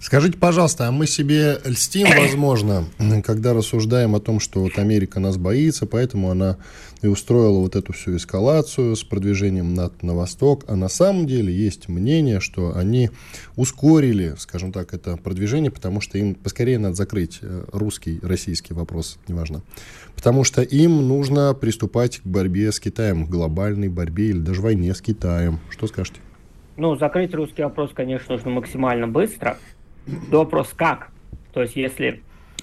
Скажите, 0.00 0.38
пожалуйста, 0.38 0.88
а 0.88 0.92
мы 0.92 1.06
себе 1.06 1.58
льстим, 1.62 2.08
возможно, 2.16 2.86
когда 3.22 3.52
рассуждаем 3.52 4.14
о 4.14 4.20
том, 4.20 4.40
что 4.40 4.60
вот 4.60 4.78
Америка 4.78 5.20
нас 5.20 5.36
боится, 5.36 5.84
поэтому 5.84 6.30
она 6.30 6.56
и 7.02 7.06
устроила 7.06 7.60
вот 7.60 7.76
эту 7.76 7.92
всю 7.92 8.16
эскалацию 8.16 8.96
с 8.96 9.04
продвижением 9.04 9.74
на, 9.74 9.90
на 10.00 10.14
восток, 10.14 10.64
а 10.68 10.76
на 10.76 10.88
самом 10.88 11.26
деле 11.26 11.52
есть 11.52 11.88
мнение, 11.88 12.40
что 12.40 12.74
они 12.74 13.10
ускорили, 13.56 14.34
скажем 14.38 14.72
так, 14.72 14.94
это 14.94 15.18
продвижение, 15.18 15.70
потому 15.70 16.00
что 16.00 16.16
им 16.16 16.34
поскорее 16.34 16.78
надо 16.78 16.94
закрыть 16.94 17.40
э, 17.42 17.64
русский, 17.70 18.20
российский 18.22 18.72
вопрос, 18.72 19.18
неважно, 19.28 19.60
потому 20.16 20.44
что 20.44 20.62
им 20.62 21.08
нужно 21.08 21.52
приступать 21.52 22.20
к 22.20 22.26
борьбе 22.26 22.72
с 22.72 22.80
Китаем, 22.80 23.26
глобальной 23.26 23.88
борьбе 23.88 24.30
или 24.30 24.38
даже 24.38 24.62
войне 24.62 24.94
с 24.94 25.02
Китаем. 25.02 25.60
Что 25.68 25.86
скажете? 25.86 26.20
Ну, 26.78 26.96
закрыть 26.96 27.34
русский 27.34 27.62
вопрос, 27.62 27.90
конечно, 27.94 28.34
нужно 28.34 28.50
максимально 28.50 29.06
быстро, 29.06 29.58
вопрос 30.06 30.70
как. 30.76 31.08
То 31.52 31.62
есть 31.62 31.76
если 31.76 32.22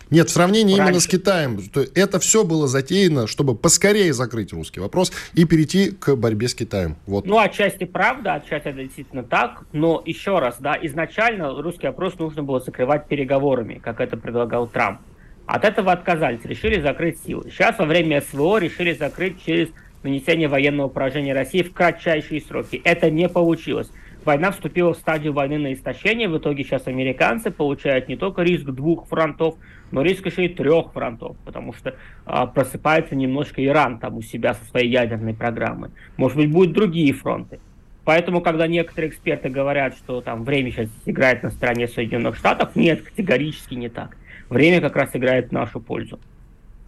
Нет, 0.10 0.30
в 0.30 0.32
сравнении 0.32 0.76
Раньше. 0.76 0.90
именно 0.90 1.00
с 1.02 1.08
Китаем. 1.08 1.62
То 1.70 1.82
это 1.96 2.20
все 2.20 2.44
было 2.44 2.68
затеяно, 2.68 3.28
чтобы 3.28 3.56
поскорее 3.56 4.14
закрыть 4.14 4.54
русский 4.54 4.80
вопрос 4.80 5.12
и 5.34 5.46
перейти 5.46 5.92
к 5.92 6.16
борьбе 6.16 6.48
с 6.48 6.56
Китаем. 6.56 6.96
Вот. 7.06 7.26
Ну, 7.26 7.38
отчасти 7.38 7.84
правда, 7.84 8.36
отчасти 8.36 8.70
это 8.70 8.84
действительно 8.84 9.24
так. 9.24 9.64
Но 9.74 10.02
еще 10.06 10.40
раз, 10.40 10.58
да, 10.60 10.78
изначально 10.82 11.62
русский 11.62 11.88
вопрос 11.88 12.18
нужно 12.18 12.44
было 12.44 12.60
закрывать 12.60 13.08
переговорами, 13.08 13.82
как 13.84 14.00
это 14.00 14.16
предлагал 14.18 14.68
Трамп. 14.68 15.02
От 15.46 15.64
этого 15.64 15.94
отказались, 15.94 16.44
решили 16.44 16.82
закрыть 16.82 17.20
силы. 17.26 17.50
Сейчас 17.50 17.78
во 17.80 17.86
время 17.86 18.22
СВО 18.22 18.58
решили 18.58 18.94
закрыть 18.94 19.44
через 19.44 19.70
нанесение 20.04 20.48
военного 20.48 20.90
поражения 20.90 21.34
России 21.34 21.62
в 21.62 21.74
кратчайшие 21.74 22.42
сроки. 22.42 22.82
Это 22.84 23.10
не 23.10 23.30
получилось. 23.30 23.90
Война 24.28 24.52
вступила 24.52 24.94
в 24.94 24.98
стадию 24.98 25.32
войны 25.32 25.58
на 25.58 25.72
истощение. 25.72 26.28
В 26.28 26.38
итоге 26.38 26.66
сейчас 26.66 26.86
американцы 26.88 27.50
получают 27.50 28.10
не 28.10 28.18
только 28.18 28.42
риск 28.42 28.66
двух 28.66 29.08
фронтов, 29.08 29.56
но 29.90 30.02
риск 30.02 30.26
еще 30.26 30.48
и 30.48 30.50
трех 30.50 30.92
фронтов, 30.92 31.38
потому 31.46 31.72
что 31.72 31.96
а, 32.26 32.46
просыпается 32.46 33.16
немножко 33.16 33.64
Иран 33.66 34.00
там 34.00 34.18
у 34.18 34.22
себя 34.22 34.54
со 34.54 34.66
своей 34.66 34.90
ядерной 34.90 35.34
программой. 35.34 35.92
Может 36.18 36.36
быть, 36.36 36.52
будут 36.52 36.74
другие 36.74 37.14
фронты. 37.14 37.62
Поэтому, 38.04 38.42
когда 38.42 38.68
некоторые 38.68 39.12
эксперты 39.12 39.48
говорят, 39.48 39.96
что 39.96 40.20
там 40.20 40.44
время 40.44 40.72
сейчас 40.72 40.90
играет 41.06 41.44
на 41.44 41.50
стороне 41.50 41.88
Соединенных 41.88 42.36
Штатов, 42.36 42.76
нет, 42.76 43.04
категорически 43.04 43.76
не 43.76 43.88
так. 43.88 44.18
Время 44.50 44.82
как 44.82 44.98
раз 44.98 45.12
играет 45.14 45.48
в 45.48 45.52
нашу 45.54 45.80
пользу. 45.80 46.20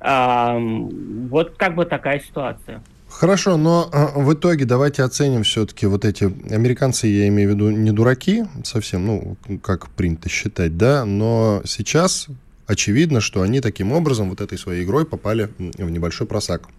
А, 0.01 0.59
вот 0.59 1.55
как 1.55 1.75
бы 1.75 1.85
такая 1.85 2.19
ситуация. 2.19 2.81
Хорошо, 3.09 3.57
но 3.57 3.89
а, 3.91 4.17
в 4.17 4.33
итоге 4.33 4.65
давайте 4.65 5.03
оценим 5.03 5.43
все-таки 5.43 5.87
вот 5.87 6.05
эти 6.05 6.23
американцы, 6.53 7.07
я 7.07 7.27
имею 7.27 7.49
в 7.49 7.53
виду 7.53 7.69
не 7.69 7.91
дураки 7.91 8.45
совсем, 8.63 9.05
ну, 9.05 9.37
как 9.61 9.89
принято 9.89 10.29
считать, 10.29 10.77
да, 10.77 11.03
но 11.05 11.61
сейчас 11.65 12.27
очевидно, 12.65 13.19
что 13.19 13.41
они 13.41 13.61
таким 13.61 13.91
образом 13.91 14.29
вот 14.29 14.41
этой 14.41 14.57
своей 14.57 14.83
игрой 14.83 15.05
попали 15.05 15.49
в 15.57 15.89
небольшой 15.89 16.27
просак. 16.27 16.69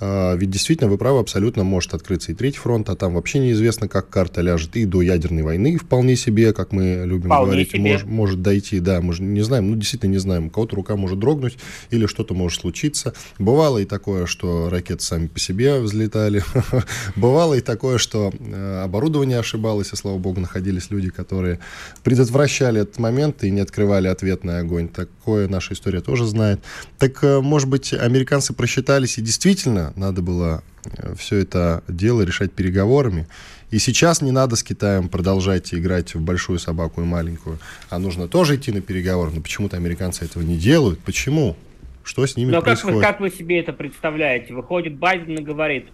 А, 0.00 0.34
ведь 0.34 0.50
действительно, 0.50 0.90
вы 0.90 0.98
правы, 0.98 1.20
абсолютно 1.20 1.64
может 1.64 1.94
открыться 1.94 2.32
и 2.32 2.34
третий 2.34 2.58
фронт, 2.58 2.88
а 2.88 2.96
там 2.96 3.14
вообще 3.14 3.38
неизвестно, 3.38 3.88
как 3.88 4.08
карта 4.08 4.40
ляжет. 4.40 4.76
И 4.76 4.84
до 4.84 5.02
ядерной 5.02 5.42
войны 5.42 5.78
вполне 5.78 6.16
себе, 6.16 6.52
как 6.52 6.72
мы 6.72 7.02
любим 7.04 7.26
вполне 7.26 7.46
говорить, 7.46 7.78
мож, 7.78 8.04
может 8.04 8.42
дойти. 8.42 8.80
Да, 8.80 9.00
мы 9.00 9.12
же 9.12 9.22
не 9.22 9.42
знаем, 9.42 9.70
ну 9.70 9.76
действительно 9.76 10.10
не 10.10 10.18
знаем. 10.18 10.46
У 10.46 10.50
кого-то 10.50 10.76
рука 10.76 10.96
может 10.96 11.18
дрогнуть 11.18 11.58
или 11.90 12.06
что-то 12.06 12.34
может 12.34 12.60
случиться. 12.60 13.14
Бывало 13.38 13.78
и 13.78 13.84
такое, 13.84 14.26
что 14.26 14.68
ракеты 14.68 15.02
сами 15.02 15.26
по 15.28 15.38
себе 15.38 15.80
взлетали. 15.80 16.44
Бывало 17.16 17.54
и 17.54 17.60
такое, 17.60 17.98
что 17.98 18.32
э, 18.38 18.82
оборудование 18.84 19.38
ошибалось, 19.38 19.92
и, 19.92 19.96
слава 19.96 20.18
богу, 20.18 20.40
находились 20.40 20.90
люди, 20.90 21.10
которые 21.10 21.58
предотвращали 22.02 22.82
этот 22.82 22.98
момент 22.98 23.44
и 23.44 23.50
не 23.50 23.60
открывали 23.60 24.08
ответный 24.08 24.58
огонь. 24.58 24.88
Такое 24.88 25.48
наша 25.48 25.74
история 25.74 26.00
тоже 26.00 26.26
знает. 26.26 26.60
Так, 26.98 27.22
э, 27.22 27.40
может 27.40 27.68
быть, 27.68 27.92
американцы 27.92 28.52
просчитались 28.52 29.18
и 29.18 29.22
действительно 29.22 29.85
надо 29.96 30.22
было 30.22 30.62
э, 30.84 31.14
все 31.16 31.36
это 31.36 31.82
дело 31.88 32.22
решать 32.22 32.52
переговорами. 32.52 33.26
И 33.70 33.78
сейчас 33.78 34.22
не 34.22 34.30
надо 34.30 34.56
с 34.56 34.62
Китаем 34.62 35.08
продолжать 35.08 35.74
играть 35.74 36.14
в 36.14 36.20
большую 36.20 36.58
собаку 36.58 37.02
и 37.02 37.04
маленькую, 37.04 37.58
а 37.90 37.98
нужно 37.98 38.28
тоже 38.28 38.56
идти 38.56 38.72
на 38.72 38.80
переговоры. 38.80 39.32
Но 39.32 39.40
почему-то 39.40 39.76
американцы 39.76 40.24
этого 40.24 40.42
не 40.42 40.56
делают. 40.56 41.00
Почему? 41.00 41.56
Что 42.02 42.24
с 42.24 42.36
ними 42.36 42.52
Но 42.52 42.62
происходит? 42.62 43.00
Как 43.00 43.20
вы, 43.20 43.30
как 43.30 43.32
вы 43.32 43.36
себе 43.36 43.58
это 43.58 43.72
представляете? 43.72 44.54
Выходит 44.54 44.94
Байден 44.94 45.34
и 45.34 45.42
говорит, 45.42 45.86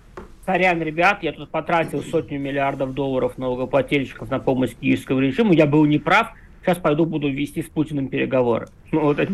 сорян, 0.45 0.83
ребят, 0.83 1.23
я 1.23 1.33
тут 1.33 1.51
потратил 1.51 2.03
сотню 2.03 2.39
миллиардов 2.39 2.95
долларов 2.95 3.39
налогоплательщиков 3.39 4.29
на 4.31 4.39
помощь 4.39 4.73
киевскому 4.81 5.21
режиму, 5.21 5.53
я 5.53 5.67
был 5.67 5.85
неправ, 5.85 6.33
сейчас 6.65 6.79
пойду 6.79 7.07
буду 7.07 7.31
вести 7.31 7.63
с 7.63 7.67
Путиным 7.67 8.09
переговоры. 8.09 8.69
Ну, 8.93 9.01
вот 9.01 9.19
это 9.19 9.33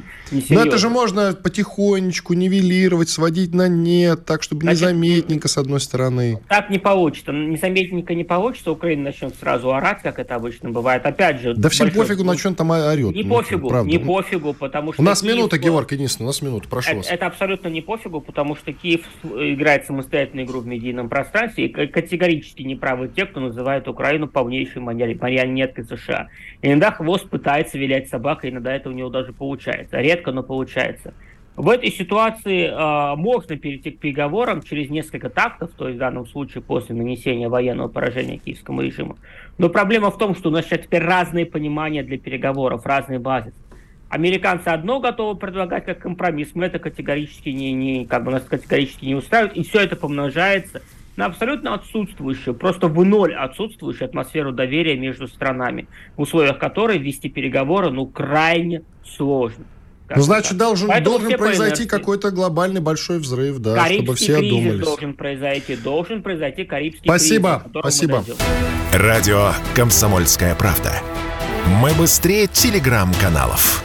Но 0.51 0.62
это 0.62 0.79
же 0.79 0.88
можно 0.88 1.33
потихонечку 1.33 2.35
нивелировать, 2.35 3.09
сводить 3.09 3.53
на 3.53 3.69
нет, 3.69 4.25
так, 4.25 4.45
чтобы 4.45 4.62
Значит, 4.62 4.83
незаметненько, 4.83 5.49
с 5.49 5.59
одной 5.59 5.81
стороны. 5.81 6.41
Так 6.49 6.71
не 6.71 6.79
получится. 6.79 7.33
Незаметненько 7.33 8.14
не 8.14 8.23
получится, 8.23 8.71
Украина 8.71 9.05
начнет 9.05 9.35
сразу 9.35 9.73
орать, 9.73 10.01
как 10.03 10.21
это 10.21 10.37
обычно 10.37 10.71
бывает. 10.71 11.05
Опять 11.05 11.41
же... 11.41 11.55
Да 11.55 11.69
всем 11.71 11.91
пофигу, 11.91 12.23
на 12.23 12.37
чем 12.37 12.55
там 12.55 12.71
орет. 12.71 13.14
Не 13.14 13.25
ну, 13.25 13.37
пофигу, 13.37 13.69
правда. 13.69 13.91
не 13.91 13.99
пофигу, 13.99 14.55
потому 14.55 14.93
что... 14.93 15.03
У 15.03 15.05
нас 15.05 15.23
Киев... 15.23 15.35
минута, 15.35 15.59
Георг 15.59 15.91
Единственный, 15.91 16.27
у 16.27 16.29
нас 16.29 16.41
минута, 16.41 16.69
прошу 16.69 16.91
это, 16.91 16.99
вас. 16.99 17.11
Это 17.11 17.27
абсолютно 17.27 17.69
не 17.69 17.81
пофигу, 17.81 18.21
потому 18.21 18.55
что 18.55 18.73
Киев 18.73 19.01
играет 19.25 19.87
самостоятельную 19.87 20.47
игру 20.47 20.61
в 20.61 20.67
медийном 20.67 21.09
пространстве, 21.09 21.67
и 21.67 21.69
категорически 21.69 22.62
неправы 22.62 23.09
те, 23.09 23.27
кто 23.27 23.41
называет 23.41 23.88
Украину 23.88 24.29
полнейшей 24.29 24.81
марионеткой 24.81 25.85
США. 25.85 26.29
Иногда 26.62 26.93
хвост 26.93 27.17
пытается 27.22 27.78
вилять 27.78 28.09
собакой, 28.09 28.50
иногда 28.50 28.74
это 28.74 28.88
у 28.88 28.92
него 28.92 29.09
даже 29.09 29.33
получается 29.33 29.59
получается. 29.59 29.98
Редко, 29.98 30.33
но 30.33 30.42
получается. 30.42 31.14
В 31.57 31.68
этой 31.70 31.90
ситуации 31.90 32.68
э, 32.68 33.16
можно 33.16 33.57
перейти 33.57 33.90
к 33.90 33.98
переговорам 33.98 34.62
через 34.62 34.90
несколько 34.90 35.28
тактов, 35.28 35.70
то 35.76 35.88
есть 35.88 35.96
в 35.96 35.98
данном 35.98 36.24
случае 36.26 36.62
после 36.62 36.94
нанесения 36.94 37.48
военного 37.48 37.88
поражения 37.88 38.38
киевскому 38.38 38.83
режиму. 38.83 39.16
Но 39.59 39.68
проблема 39.68 40.12
в 40.12 40.18
том, 40.18 40.37
что 40.37 40.50
у 40.50 40.52
нас 40.52 40.66
сейчас 40.66 40.83
теперь 40.83 41.02
разные 41.02 41.46
понимания 41.46 42.04
для 42.04 42.16
переговоров, 42.16 42.87
разные 42.87 43.18
базы. 43.18 43.52
Американцы 44.09 44.68
одно 44.68 45.00
готовы 45.00 45.37
предлагать 45.37 45.85
как 45.85 45.98
компромисс, 45.98 46.50
мы 46.54 46.66
это 46.66 46.78
категорически 46.78 47.48
не, 47.48 47.72
не 47.72 48.07
как 48.07 48.24
бы 48.24 48.31
нас 48.31 48.44
категорически 48.44 49.07
не 49.07 49.16
устраивает, 49.16 49.57
и 49.57 49.64
все 49.64 49.81
это 49.81 49.96
помножается 49.96 50.81
на 51.18 51.26
абсолютно 51.26 51.74
отсутствующую, 51.74 52.54
просто 52.54 52.87
в 52.87 53.04
ноль 53.04 53.35
отсутствующую 53.35 54.07
атмосферу 54.07 54.52
доверия 54.52 54.96
между 54.96 55.26
странами, 55.26 55.88
в 56.16 56.22
условиях 56.22 56.59
которой 56.59 56.98
вести 56.98 57.28
переговоры, 57.28 57.90
ну, 57.90 58.07
крайне 58.07 58.83
сложно. 59.04 59.64
Ну, 60.14 60.22
значит, 60.22 60.57
должен, 60.57 60.88
должен 61.02 61.37
произойти 61.37 61.87
какой-то 61.87 62.31
глобальный 62.31 62.81
большой 62.81 63.18
взрыв, 63.18 63.59
да, 63.59 63.74
Карибский 63.74 64.04
чтобы 64.04 64.16
все 64.16 64.38
кризис 64.38 64.59
одумались. 64.59 64.85
должен 64.85 65.14
произойти, 65.14 65.76
должен 65.76 66.22
произойти 66.22 66.64
Карибский 66.64 67.11
спасибо, 67.11 67.64
кризис. 67.64 67.81
Спасибо, 67.81 68.22
спасибо. 68.22 69.04
Радио 69.04 69.50
«Комсомольская 69.74 70.54
правда». 70.54 70.92
Мы 71.83 71.92
быстрее 71.94 72.46
телеграм-каналов. 72.46 73.83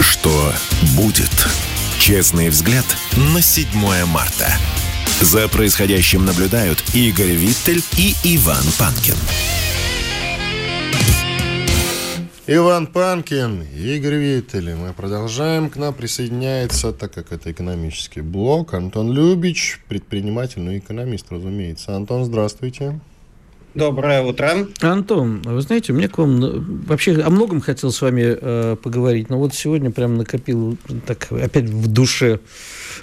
Что 0.00 0.52
будет? 0.96 1.69
Честный 2.00 2.48
взгляд 2.48 2.86
на 3.34 3.42
7 3.42 3.68
марта. 4.06 4.50
За 5.20 5.48
происходящим 5.48 6.24
наблюдают 6.24 6.82
Игорь 6.94 7.32
Виттель 7.32 7.82
и 7.98 8.14
Иван 8.24 8.64
Панкин. 8.78 9.16
Иван 12.46 12.86
Панкин, 12.86 13.64
Игорь 13.76 14.14
Виттель. 14.14 14.74
Мы 14.74 14.94
продолжаем. 14.94 15.68
К 15.68 15.76
нам 15.76 15.92
присоединяется, 15.92 16.94
так 16.94 17.12
как 17.12 17.32
это 17.32 17.52
экономический 17.52 18.22
блок, 18.22 18.72
Антон 18.72 19.12
Любич, 19.12 19.78
предприниматель, 19.86 20.62
ну 20.62 20.76
экономист, 20.76 21.26
разумеется. 21.30 21.94
Антон, 21.94 22.24
здравствуйте. 22.24 22.98
Доброе 23.74 24.22
утро. 24.22 24.66
Антон, 24.80 25.42
вы 25.42 25.60
знаете, 25.60 25.92
мне 25.92 26.08
к 26.08 26.18
вам 26.18 26.40
ну, 26.40 26.64
вообще 26.86 27.20
о 27.20 27.30
многом 27.30 27.60
хотел 27.60 27.92
с 27.92 28.02
вами 28.02 28.36
э, 28.40 28.76
поговорить, 28.82 29.30
но 29.30 29.38
вот 29.38 29.54
сегодня 29.54 29.92
прям 29.92 30.16
накопил 30.16 30.76
так 31.06 31.30
опять 31.30 31.66
в 31.66 31.86
душе 31.86 32.40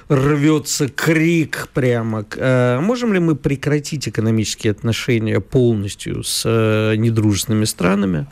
рвется 0.09 0.89
крик 0.89 1.69
прямо. 1.73 2.25
Э, 2.35 2.79
можем 2.81 3.13
ли 3.13 3.19
мы 3.19 3.35
прекратить 3.35 4.09
экономические 4.09 4.71
отношения 4.71 5.39
полностью 5.39 6.23
с 6.23 6.43
э, 6.45 6.95
недружественными 6.97 7.65
странами? 7.65 8.27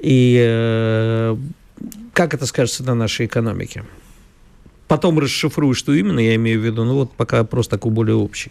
И 0.00 0.40
э, 0.42 1.36
как 2.12 2.34
это 2.34 2.46
скажется 2.46 2.82
на 2.82 2.94
нашей 2.94 3.26
экономике? 3.26 3.84
Потом 4.88 5.20
расшифрую, 5.20 5.74
что 5.74 5.92
именно 5.92 6.18
я 6.18 6.34
имею 6.34 6.60
в 6.60 6.64
виду, 6.64 6.84
ну 6.84 6.94
вот 6.94 7.12
пока 7.12 7.44
просто 7.44 7.76
такой 7.76 7.92
более 7.92 8.16
общий. 8.16 8.50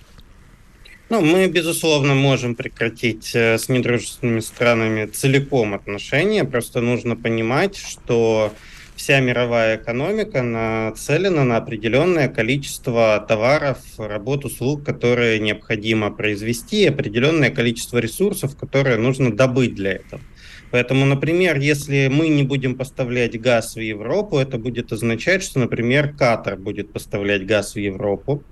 Ну, 1.11 1.21
мы, 1.21 1.47
безусловно, 1.47 2.13
можем 2.13 2.53
прекратить 2.53 3.31
э, 3.33 3.57
с 3.57 3.67
недружественными 3.67 4.41
странами 4.41 5.07
целиком 5.07 5.73
отношения. 5.73 6.43
Просто 6.43 6.81
нужно 6.81 7.15
понимать, 7.15 7.75
что 7.75 8.53
вся 8.95 9.19
мировая 9.19 9.77
экономика 9.77 10.43
нацелена 10.43 11.45
на 11.45 11.57
определенное 11.57 12.27
количество 12.27 13.25
товаров, 13.27 13.79
работ, 13.97 14.45
услуг, 14.45 14.83
которые 14.83 15.39
необходимо 15.39 16.11
произвести, 16.11 16.85
определенное 16.85 17.49
количество 17.49 17.97
ресурсов, 17.97 18.55
которые 18.55 18.97
нужно 18.97 19.35
добыть 19.35 19.73
для 19.73 19.93
этого. 19.93 20.21
Поэтому, 20.69 21.05
например, 21.05 21.57
если 21.57 22.07
мы 22.11 22.27
не 22.27 22.43
будем 22.43 22.75
поставлять 22.75 23.41
газ 23.41 23.75
в 23.75 23.79
Европу, 23.79 24.37
это 24.37 24.59
будет 24.59 24.91
означать, 24.91 25.41
что, 25.41 25.57
например, 25.57 26.13
Катар 26.13 26.55
будет 26.55 26.93
поставлять 26.93 27.47
газ 27.47 27.73
в 27.73 27.79
Европу. 27.79 28.43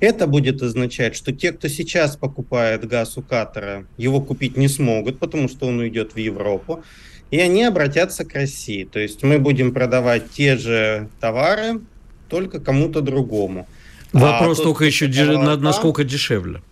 Это 0.00 0.26
будет 0.26 0.62
означать, 0.62 1.16
что 1.16 1.32
те, 1.32 1.52
кто 1.52 1.68
сейчас 1.68 2.16
покупает 2.16 2.86
газ 2.86 3.16
у 3.16 3.22
Катара, 3.22 3.86
его 3.96 4.20
купить 4.20 4.56
не 4.56 4.68
смогут, 4.68 5.18
потому 5.18 5.48
что 5.48 5.66
он 5.66 5.78
уйдет 5.78 6.12
в 6.14 6.18
Европу, 6.18 6.84
и 7.30 7.40
они 7.40 7.64
обратятся 7.64 8.24
к 8.24 8.34
России. 8.34 8.84
То 8.84 8.98
есть 8.98 9.22
мы 9.22 9.38
будем 9.38 9.72
продавать 9.72 10.30
те 10.30 10.56
же 10.56 11.08
товары, 11.20 11.80
только 12.28 12.60
кому-то 12.60 13.00
другому. 13.00 13.66
Вопрос 14.12 14.60
а 14.60 14.62
только 14.62 14.84
еще, 14.84 15.10
там, 15.10 15.62
насколько 15.62 16.04
дешевле. 16.04 16.62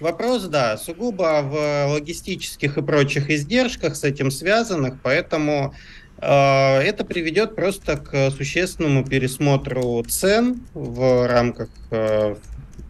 Вопрос, 0.00 0.44
да, 0.44 0.76
сугубо 0.76 1.40
в 1.42 1.92
логистических 1.92 2.76
и 2.76 2.82
прочих 2.82 3.30
издержках 3.30 3.96
с 3.96 4.04
этим 4.04 4.30
связанных, 4.30 4.96
поэтому 5.02 5.72
а, 5.72 5.74
это 6.18 7.04
приведет 7.04 7.54
просто 7.54 7.96
к 7.96 8.30
существенному 8.30 9.04
пересмотру 9.04 10.02
цен 10.08 10.60
в 10.72 11.26
рамках 11.26 11.68
э, 11.90 12.36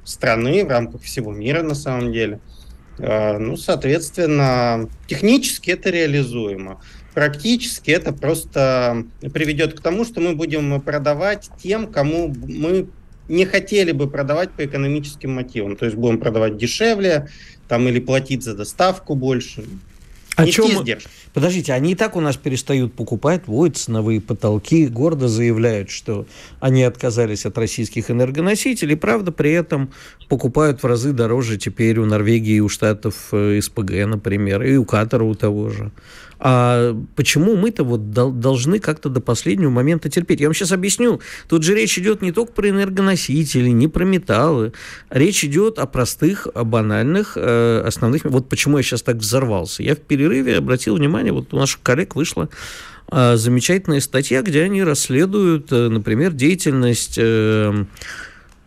страны, 0.04 0.64
в 0.64 0.68
рамках 0.68 1.02
всего 1.02 1.32
мира 1.32 1.62
на 1.62 1.74
самом 1.74 2.12
деле. 2.12 2.40
А, 2.98 3.38
ну, 3.38 3.56
соответственно, 3.56 4.88
технически 5.06 5.70
это 5.70 5.90
реализуемо. 5.90 6.80
Практически 7.14 7.90
это 7.90 8.12
просто 8.12 9.04
приведет 9.32 9.78
к 9.78 9.82
тому, 9.82 10.04
что 10.04 10.20
мы 10.20 10.34
будем 10.34 10.80
продавать 10.80 11.50
тем, 11.62 11.90
кому 11.90 12.28
мы 12.28 12.88
не 13.28 13.44
хотели 13.44 13.92
бы 13.92 14.08
продавать 14.08 14.50
по 14.52 14.64
экономическим 14.64 15.34
мотивам. 15.34 15.76
То 15.76 15.86
есть 15.86 15.96
будем 15.96 16.18
продавать 16.18 16.56
дешевле 16.58 17.28
там, 17.68 17.88
или 17.88 17.98
платить 17.98 18.44
за 18.44 18.54
доставку 18.54 19.14
больше. 19.14 19.64
О 20.36 20.46
чем... 20.46 20.84
Подождите, 21.36 21.74
они 21.74 21.92
и 21.92 21.94
так 21.94 22.16
у 22.16 22.20
нас 22.22 22.38
перестают 22.38 22.94
покупать, 22.94 23.42
вводят 23.46 23.76
ценовые 23.76 24.22
потолки, 24.22 24.86
гордо 24.86 25.28
заявляют, 25.28 25.90
что 25.90 26.24
они 26.60 26.82
отказались 26.82 27.44
от 27.44 27.58
российских 27.58 28.10
энергоносителей, 28.10 28.96
правда, 28.96 29.32
при 29.32 29.52
этом 29.52 29.90
покупают 30.30 30.82
в 30.82 30.86
разы 30.86 31.12
дороже 31.12 31.58
теперь 31.58 31.98
у 31.98 32.06
Норвегии 32.06 32.60
у 32.60 32.70
штатов 32.70 33.28
э, 33.32 33.60
СПГ, 33.60 34.06
например, 34.06 34.62
и 34.62 34.78
у 34.78 34.86
Катара 34.86 35.24
у 35.24 35.34
того 35.34 35.68
же. 35.68 35.90
А 36.38 36.96
почему 37.14 37.56
мы-то 37.56 37.84
вот 37.84 38.10
должны 38.10 38.78
как-то 38.78 39.08
до 39.08 39.20
последнего 39.20 39.70
момента 39.70 40.10
терпеть? 40.10 40.40
Я 40.40 40.48
вам 40.48 40.54
сейчас 40.54 40.72
объясню. 40.72 41.20
Тут 41.48 41.62
же 41.62 41.74
речь 41.74 41.98
идет 41.98 42.22
не 42.22 42.32
только 42.32 42.52
про 42.52 42.68
энергоносители, 42.68 43.70
не 43.70 43.88
про 43.88 44.04
металлы. 44.04 44.72
Речь 45.10 45.44
идет 45.44 45.78
о 45.78 45.86
простых, 45.86 46.46
о 46.54 46.64
банальных, 46.64 47.32
э, 47.36 47.82
основных... 47.86 48.24
Вот 48.24 48.48
почему 48.48 48.76
я 48.76 48.82
сейчас 48.82 49.02
так 49.02 49.16
взорвался. 49.16 49.82
Я 49.82 49.94
в 49.94 50.00
перерыве 50.00 50.56
обратил 50.56 50.96
внимание, 50.96 51.32
вот 51.32 51.54
у 51.54 51.56
наших 51.56 51.82
коллег 51.82 52.16
вышла 52.16 52.48
э, 53.10 53.36
замечательная 53.36 54.00
статья, 54.00 54.42
где 54.42 54.62
они 54.62 54.82
расследуют, 54.82 55.72
э, 55.72 55.88
например, 55.88 56.32
деятельность... 56.32 57.16
Э, 57.18 57.84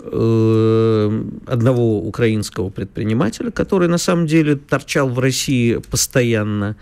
Э, 0.01 1.23
одного 1.45 1.99
украинского 1.99 2.69
предпринимателя, 2.69 3.51
который 3.51 3.89
на 3.89 3.97
самом 3.97 4.27
деле 4.27 4.55
торчал 4.55 5.09
в 5.09 5.19
России 5.19 5.75
постоянно 5.91 6.77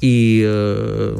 и 0.00 0.44
э, 0.46 1.18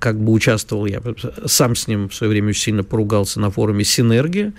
как 0.00 0.20
бы 0.20 0.32
участвовал, 0.32 0.86
я 0.86 1.00
сам 1.46 1.74
с 1.76 1.86
ним 1.86 2.08
в 2.08 2.14
свое 2.14 2.30
время 2.30 2.52
сильно 2.52 2.82
поругался 2.82 3.40
на 3.40 3.50
форуме 3.50 3.84
«Синергия». 3.84 4.52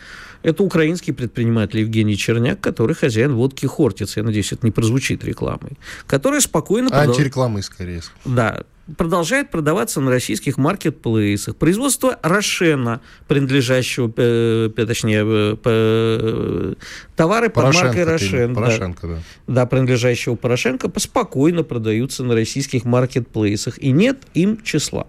Это 0.43 0.63
украинский 0.63 1.13
предприниматель 1.13 1.79
Евгений 1.79 2.17
Черняк, 2.17 2.59
который 2.59 2.95
хозяин 2.95 3.33
водки 3.33 3.65
«Хортица». 3.65 4.19
Я 4.19 4.25
надеюсь, 4.25 4.51
это 4.51 4.65
не 4.65 4.71
прозвучит 4.71 5.23
рекламой. 5.23 5.77
Который 6.07 6.41
спокойно... 6.41 6.89
Антирекламой, 6.91 7.63
скорее. 7.63 8.01
Да, 8.25 8.63
продолжает 8.97 9.49
продаваться 9.51 10.01
на 10.01 10.11
российских 10.11 10.57
маркетплейсах. 10.57 11.55
Производство 11.55 12.19
Рошена, 12.21 13.01
принадлежащего, 13.27 14.11
э, 14.15 14.69
точнее, 14.75 15.23
э, 15.25 15.55
э, 15.63 16.73
товары 17.15 17.49
под 17.49 17.73
маркой 17.73 18.03
Рошен. 18.03 18.55
Порошенко, 18.55 19.07
да. 19.07 19.13
да. 19.13 19.21
Да, 19.47 19.65
принадлежащего 19.65 20.35
Порошенко, 20.35 20.91
спокойно 20.97 21.63
продаются 21.63 22.23
на 22.23 22.33
российских 22.33 22.85
маркетплейсах. 22.85 23.77
И 23.79 23.91
нет 23.91 24.19
им 24.33 24.61
числа. 24.63 25.07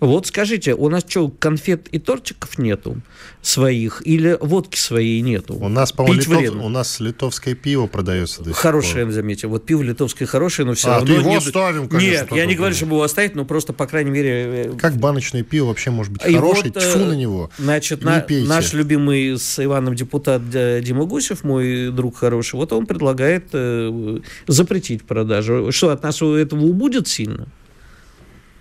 Вот 0.00 0.26
скажите, 0.26 0.74
у 0.74 0.88
нас 0.88 1.04
что, 1.06 1.28
конфет 1.28 1.88
и 1.88 1.98
тортиков 1.98 2.58
нету 2.58 3.00
своих 3.42 4.02
или 4.06 4.38
водки 4.40 4.78
своей 4.78 5.20
нету? 5.20 5.54
У 5.54 5.68
нас, 5.68 5.92
по-моему, 5.92 6.20
литов... 6.20 6.64
у 6.64 6.68
нас 6.70 7.00
литовское 7.00 7.54
пиво 7.54 7.86
продается 7.86 8.42
до 8.42 8.54
Хорошее, 8.54 9.04
пор. 9.04 9.14
заметьте. 9.14 9.46
Вот 9.46 9.66
пиво 9.66 9.82
литовское 9.82 10.26
хорошее, 10.26 10.66
но 10.66 10.74
все 10.74 10.88
а, 10.88 10.94
равно... 10.96 11.14
его 11.14 11.30
не... 11.30 11.36
оставим, 11.36 11.88
конечно. 11.88 12.22
Нет, 12.22 12.32
я 12.32 12.46
не 12.46 12.54
говорю, 12.54 12.74
чтобы 12.74 12.94
его 12.94 13.02
оставить, 13.02 13.34
но 13.34 13.44
просто, 13.44 13.74
по 13.74 13.86
крайней 13.86 14.10
мере... 14.10 14.30
Э, 14.30 14.72
как 14.78 14.96
баночное 14.96 15.42
пиво 15.42 15.66
вообще 15.66 15.90
может 15.90 16.12
быть 16.12 16.22
хорошее? 16.22 16.72
Вот, 16.74 16.82
Тьфу 16.82 16.98
на 17.00 17.12
него. 17.12 17.50
Значит, 17.58 18.02
на, 18.02 18.24
наш 18.46 18.72
любимый 18.72 19.38
с 19.38 19.62
Иваном 19.62 19.94
депутат 19.94 20.42
э, 20.54 20.80
Дима 20.82 21.04
Гусев, 21.04 21.44
мой 21.44 21.90
друг 21.90 22.16
хороший, 22.16 22.54
вот 22.54 22.72
он 22.72 22.86
предлагает 22.86 23.48
э, 23.52 24.20
запретить 24.46 25.02
продажу. 25.04 25.70
Что, 25.72 25.90
от 25.90 26.02
нас 26.02 26.22
этого 26.22 26.64
убудет 26.64 27.06
сильно? 27.06 27.48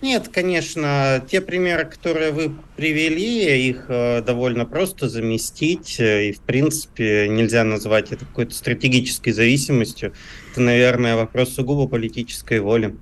Нет, 0.01 0.29
конечно, 0.29 1.21
те 1.29 1.41
примеры, 1.41 1.83
которые 1.83 2.31
вы 2.31 2.53
привели, 2.77 3.67
их 3.67 3.85
э, 3.89 4.21
довольно 4.21 4.65
просто 4.65 5.09
заместить, 5.09 5.99
э, 5.99 6.29
и, 6.29 6.31
в 6.31 6.39
принципе, 6.39 7.27
нельзя 7.27 7.65
назвать 7.65 8.13
это 8.13 8.23
какой-то 8.25 8.55
стратегической 8.55 9.33
зависимостью. 9.33 10.13
Это, 10.51 10.61
наверное, 10.61 11.17
вопрос 11.17 11.53
сугубо 11.53 11.85
политической 11.85 12.61
воли. 12.61 12.95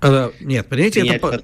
А, 0.00 0.32
нет, 0.40 0.66
понимаете, 0.68 1.00
это, 1.00 1.40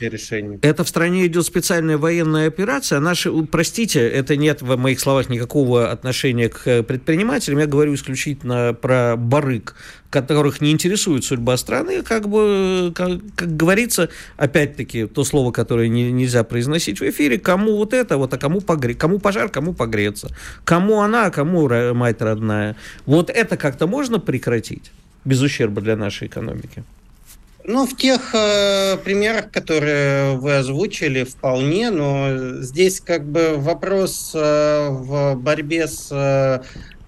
решение. 0.00 0.58
это 0.62 0.84
в 0.84 0.88
стране 0.88 1.26
идет 1.26 1.44
специальная 1.44 1.98
военная 1.98 2.46
операция. 2.46 3.00
Наши, 3.00 3.32
простите, 3.46 4.00
это 4.00 4.36
нет 4.36 4.62
в 4.62 4.76
моих 4.76 5.00
словах 5.00 5.28
никакого 5.28 5.90
отношения 5.90 6.48
к 6.48 6.66
э, 6.66 6.82
предпринимателям. 6.82 7.58
Я 7.58 7.66
говорю 7.66 7.94
исключительно 7.94 8.74
про 8.74 9.16
барык, 9.16 9.74
которых 10.10 10.60
не 10.60 10.70
интересует 10.70 11.24
судьба 11.24 11.56
страны. 11.56 12.02
Как 12.02 12.28
бы, 12.28 12.92
как, 12.94 13.18
как 13.34 13.56
говорится, 13.56 14.08
опять-таки, 14.36 15.06
то 15.06 15.24
слово, 15.24 15.50
которое 15.50 15.88
не, 15.88 16.12
нельзя 16.12 16.44
произносить 16.44 17.00
в 17.00 17.08
эфире, 17.10 17.38
кому 17.38 17.76
вот 17.76 17.92
это, 17.92 18.18
вот, 18.18 18.32
а 18.32 18.38
кому, 18.38 18.60
погре... 18.60 18.94
кому 18.94 19.18
пожар, 19.18 19.48
кому 19.48 19.74
погреться. 19.74 20.30
Кому 20.64 21.00
она, 21.00 21.26
а 21.26 21.30
кому 21.30 21.68
мать 21.94 22.20
родная. 22.20 22.76
Вот 23.04 23.30
это 23.30 23.56
как-то 23.56 23.88
можно 23.88 24.20
прекратить 24.20 24.92
без 25.24 25.42
ущерба 25.42 25.80
для 25.80 25.96
нашей 25.96 26.28
экономики? 26.28 26.84
Ну, 27.68 27.84
в 27.84 27.96
тех 27.96 28.32
э, 28.32 28.96
примерах, 28.98 29.50
которые 29.50 30.36
вы 30.36 30.58
озвучили, 30.58 31.24
вполне, 31.24 31.90
но 31.90 32.60
здесь 32.62 33.00
как 33.00 33.26
бы 33.26 33.56
вопрос 33.56 34.30
э, 34.34 34.88
в 34.90 35.34
борьбе 35.34 35.88
с 35.88 36.08
э, 36.12 36.62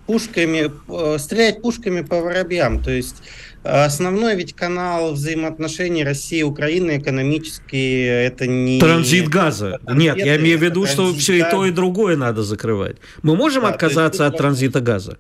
пушками, 0.07 0.68
э, 0.88 1.18
стрелять 1.18 1.62
пушками 1.62 2.01
по 2.01 2.21
воробьям. 2.21 2.83
То 2.83 2.90
есть 2.90 3.23
основной 3.62 4.35
ведь 4.35 4.55
канал 4.55 5.12
взаимоотношений 5.12 6.03
России 6.03 6.40
и 6.40 6.42
Украины 6.42 6.99
экономический 6.99 8.03
это 8.03 8.49
не... 8.49 8.81
Транзит 8.81 9.29
газа. 9.29 9.79
Нет, 9.87 10.16
я 10.16 10.37
имею 10.38 10.59
в 10.59 10.62
виду, 10.62 10.87
что 10.87 11.14
все 11.14 11.35
и 11.35 11.42
то, 11.49 11.66
и 11.66 11.71
другое 11.71 12.16
надо 12.16 12.42
закрывать. 12.42 12.97
Мы 13.23 13.37
можем 13.37 13.62
да, 13.62 13.68
отказаться 13.68 14.27
от 14.27 14.37
транзита 14.37 14.81
газа? 14.81 15.18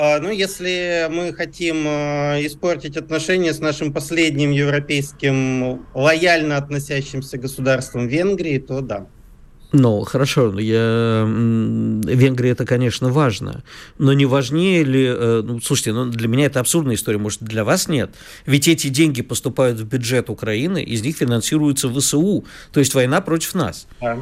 А, 0.00 0.20
ну, 0.20 0.30
если 0.30 1.08
мы 1.10 1.32
хотим 1.32 1.84
а, 1.84 2.36
испортить 2.40 2.96
отношения 2.96 3.52
с 3.52 3.58
нашим 3.58 3.92
последним 3.92 4.52
европейским 4.52 5.86
лояльно 5.92 6.56
относящимся 6.56 7.36
государством 7.36 8.06
Венгрии, 8.06 8.58
то 8.58 8.80
да. 8.80 9.08
Ну, 9.72 10.02
хорошо, 10.02 10.56
я... 10.60 11.24
Венгрия 11.26 12.52
это, 12.52 12.64
конечно, 12.64 13.08
важно, 13.08 13.64
но 13.98 14.12
не 14.12 14.24
важнее 14.24 14.84
ли... 14.84 15.04
Э, 15.04 15.42
ну, 15.44 15.60
слушайте, 15.60 15.92
ну, 15.92 16.06
для 16.06 16.28
меня 16.28 16.46
это 16.46 16.60
абсурдная 16.60 16.94
история, 16.94 17.18
может, 17.18 17.42
для 17.42 17.64
вас 17.64 17.88
нет? 17.88 18.14
Ведь 18.46 18.68
эти 18.68 18.86
деньги 18.88 19.22
поступают 19.22 19.80
в 19.80 19.84
бюджет 19.84 20.30
Украины, 20.30 20.80
из 20.80 21.02
них 21.02 21.16
финансируется 21.16 21.92
ВСУ, 21.92 22.44
то 22.72 22.78
есть 22.78 22.94
война 22.94 23.20
против 23.20 23.54
нас. 23.56 23.88
Да. 24.00 24.18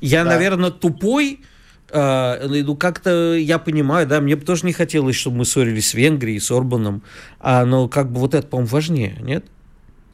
Я, 0.00 0.24
да. 0.24 0.30
наверное, 0.30 0.70
тупой, 0.70 1.40
а, 1.90 2.38
ну, 2.46 2.76
как-то 2.76 3.34
я 3.34 3.58
понимаю, 3.58 4.06
да, 4.06 4.20
мне 4.20 4.36
бы 4.36 4.44
тоже 4.44 4.66
не 4.66 4.72
хотелось, 4.72 5.16
чтобы 5.16 5.38
мы 5.38 5.44
ссорились 5.44 5.90
с 5.90 5.94
Венгрией, 5.94 6.40
с 6.40 6.50
Орбаном, 6.50 7.02
а, 7.40 7.64
но 7.64 7.88
как 7.88 8.12
бы 8.12 8.20
вот 8.20 8.34
это, 8.34 8.46
по-моему, 8.46 8.70
важнее, 8.70 9.16
нет? 9.20 9.46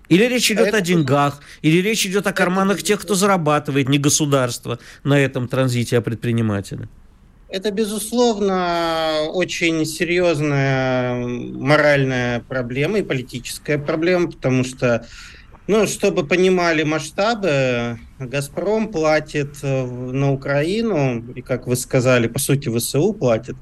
Или 0.08 0.24
речь 0.24 0.50
идет 0.50 0.74
а 0.74 0.78
о 0.78 0.80
деньгах, 0.80 1.40
или 1.62 1.78
речь 1.78 2.06
идет 2.06 2.26
о 2.26 2.32
карманах 2.32 2.82
тех, 2.82 3.00
кто 3.00 3.14
зарабатывает, 3.14 3.88
не 3.88 3.98
государство 3.98 4.78
на 5.02 5.18
этом 5.18 5.48
транзите, 5.48 5.96
а 5.96 6.00
предприниматели. 6.02 6.88
Это, 7.48 7.70
безусловно, 7.70 9.28
очень 9.32 9.86
серьезная 9.86 11.14
моральная 11.16 12.40
проблема 12.40 12.98
и 12.98 13.02
политическая 13.02 13.78
проблема, 13.78 14.30
потому 14.32 14.64
что 14.64 15.06
ну, 15.66 15.86
чтобы 15.86 16.26
понимали 16.26 16.82
масштабы, 16.82 17.98
«Газпром» 18.18 18.88
платит 18.88 19.56
э, 19.62 19.86
на 19.86 20.32
Украину, 20.32 21.24
и, 21.34 21.40
как 21.40 21.66
вы 21.66 21.76
сказали, 21.76 22.26
по 22.26 22.38
сути, 22.38 22.68
ВСУ 22.68 23.14
платит, 23.14 23.56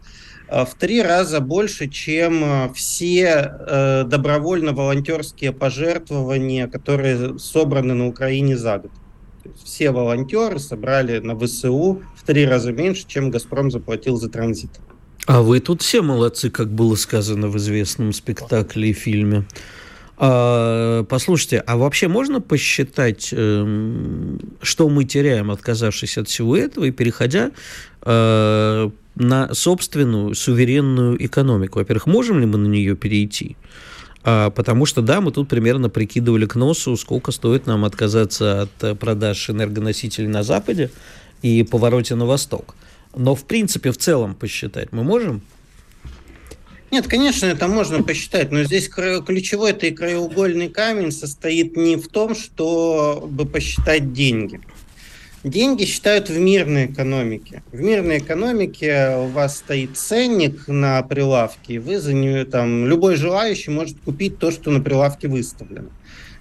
э, 0.49 0.65
в 0.65 0.75
три 0.75 1.01
раза 1.01 1.41
больше, 1.41 1.89
чем 1.89 2.43
э, 2.45 2.73
все 2.75 4.05
добровольно-волонтерские 4.05 5.53
пожертвования, 5.53 6.67
которые 6.67 7.39
собраны 7.39 7.95
на 7.95 8.09
Украине 8.09 8.57
за 8.57 8.79
год. 8.79 8.91
все 9.65 9.93
волонтеры 9.93 10.59
собрали 10.59 11.21
на 11.21 11.39
ВСУ 11.39 12.03
в 12.17 12.27
три 12.27 12.47
раза 12.47 12.73
меньше, 12.73 13.05
чем 13.07 13.31
«Газпром» 13.31 13.71
заплатил 13.71 14.17
за 14.17 14.29
транзит. 14.29 14.71
А 15.27 15.41
вы 15.41 15.61
тут 15.61 15.83
все 15.83 16.03
молодцы, 16.03 16.51
как 16.51 16.73
было 16.73 16.97
сказано 16.97 17.47
в 17.47 17.57
известном 17.57 18.13
спектакле 18.13 18.91
и 18.91 18.93
фильме. 18.93 19.47
А, 20.17 21.05
послушайте, 21.05 21.59
а 21.67 21.77
вообще 21.77 22.09
можно 22.09 22.41
посчитать, 22.41 23.31
эм, 23.33 24.39
что 24.61 24.89
мы 24.89 25.05
теряем, 25.05 25.51
отказавшись 25.51 26.19
от 26.19 26.29
всего 26.29 26.57
этого 26.57 26.85
и 26.85 26.91
переходя 26.91 27.51
э, 28.03 28.91
на 29.15 29.55
собственную 29.55 30.35
суверенную 30.35 31.25
экономику? 31.25 31.79
Во-первых, 31.79 32.07
можем 32.07 32.41
ли 32.41 32.47
мы 32.47 32.59
на 32.59 32.69
нее 32.69 32.95
перейти? 32.95 33.57
А, 34.25 34.51
потому 34.51 34.87
что, 34.87 35.03
да, 35.03 35.21
мы 35.21 35.33
тут 35.33 35.49
примерно 35.49 35.89
прикидывали 35.89 36.47
к 36.47 36.55
носу, 36.55 36.97
сколько 36.97 37.33
стоит 37.33 37.67
нам 37.67 37.85
отказаться 37.85 38.63
от 38.63 38.85
э, 38.85 38.95
продаж 38.95 39.51
энергоносителей 39.51 40.29
на 40.29 40.43
Западе 40.43 40.91
и 41.43 41.63
повороте 41.65 42.15
на 42.15 42.27
восток. 42.27 42.75
Но, 43.17 43.35
в 43.35 43.45
принципе, 43.45 43.91
в 43.91 43.99
целом 43.99 44.35
посчитать 44.35 44.93
мы 44.93 45.03
можем? 45.03 45.43
Нет, 46.93 47.09
конечно, 47.09 47.47
это 47.47 47.69
можно 47.69 48.03
посчитать, 48.03 48.53
но 48.53 48.65
здесь 48.65 48.87
ключевой 48.91 49.71
это 49.71 49.87
и 49.87 49.93
краеугольный 49.93 50.69
камень 50.69 51.11
состоит 51.11 51.75
не 51.75 51.97
в 51.97 52.07
том, 52.09 52.35
чтобы 52.35 53.47
посчитать 53.47 54.13
деньги. 54.13 54.61
Деньги 55.43 55.87
считают 55.87 56.29
в 56.29 56.39
мирной 56.39 56.85
экономике. 56.85 57.63
В 57.73 57.81
мирной 57.81 58.19
экономике 58.19 59.17
у 59.17 59.29
вас 59.29 59.57
стоит 59.57 59.97
ценник 59.97 60.69
на 60.69 61.03
прилавке, 61.03 61.77
и 61.77 61.79
вы 61.79 61.99
за 61.99 62.13
нее 62.13 62.45
там 62.45 62.87
любой 62.87 63.17
желающий 63.17 63.71
может 63.71 63.97
купить 64.05 64.37
то, 64.37 64.51
что 64.51 64.71
на 64.71 64.83
прилавке 64.83 65.29
выставлено. 65.29 65.89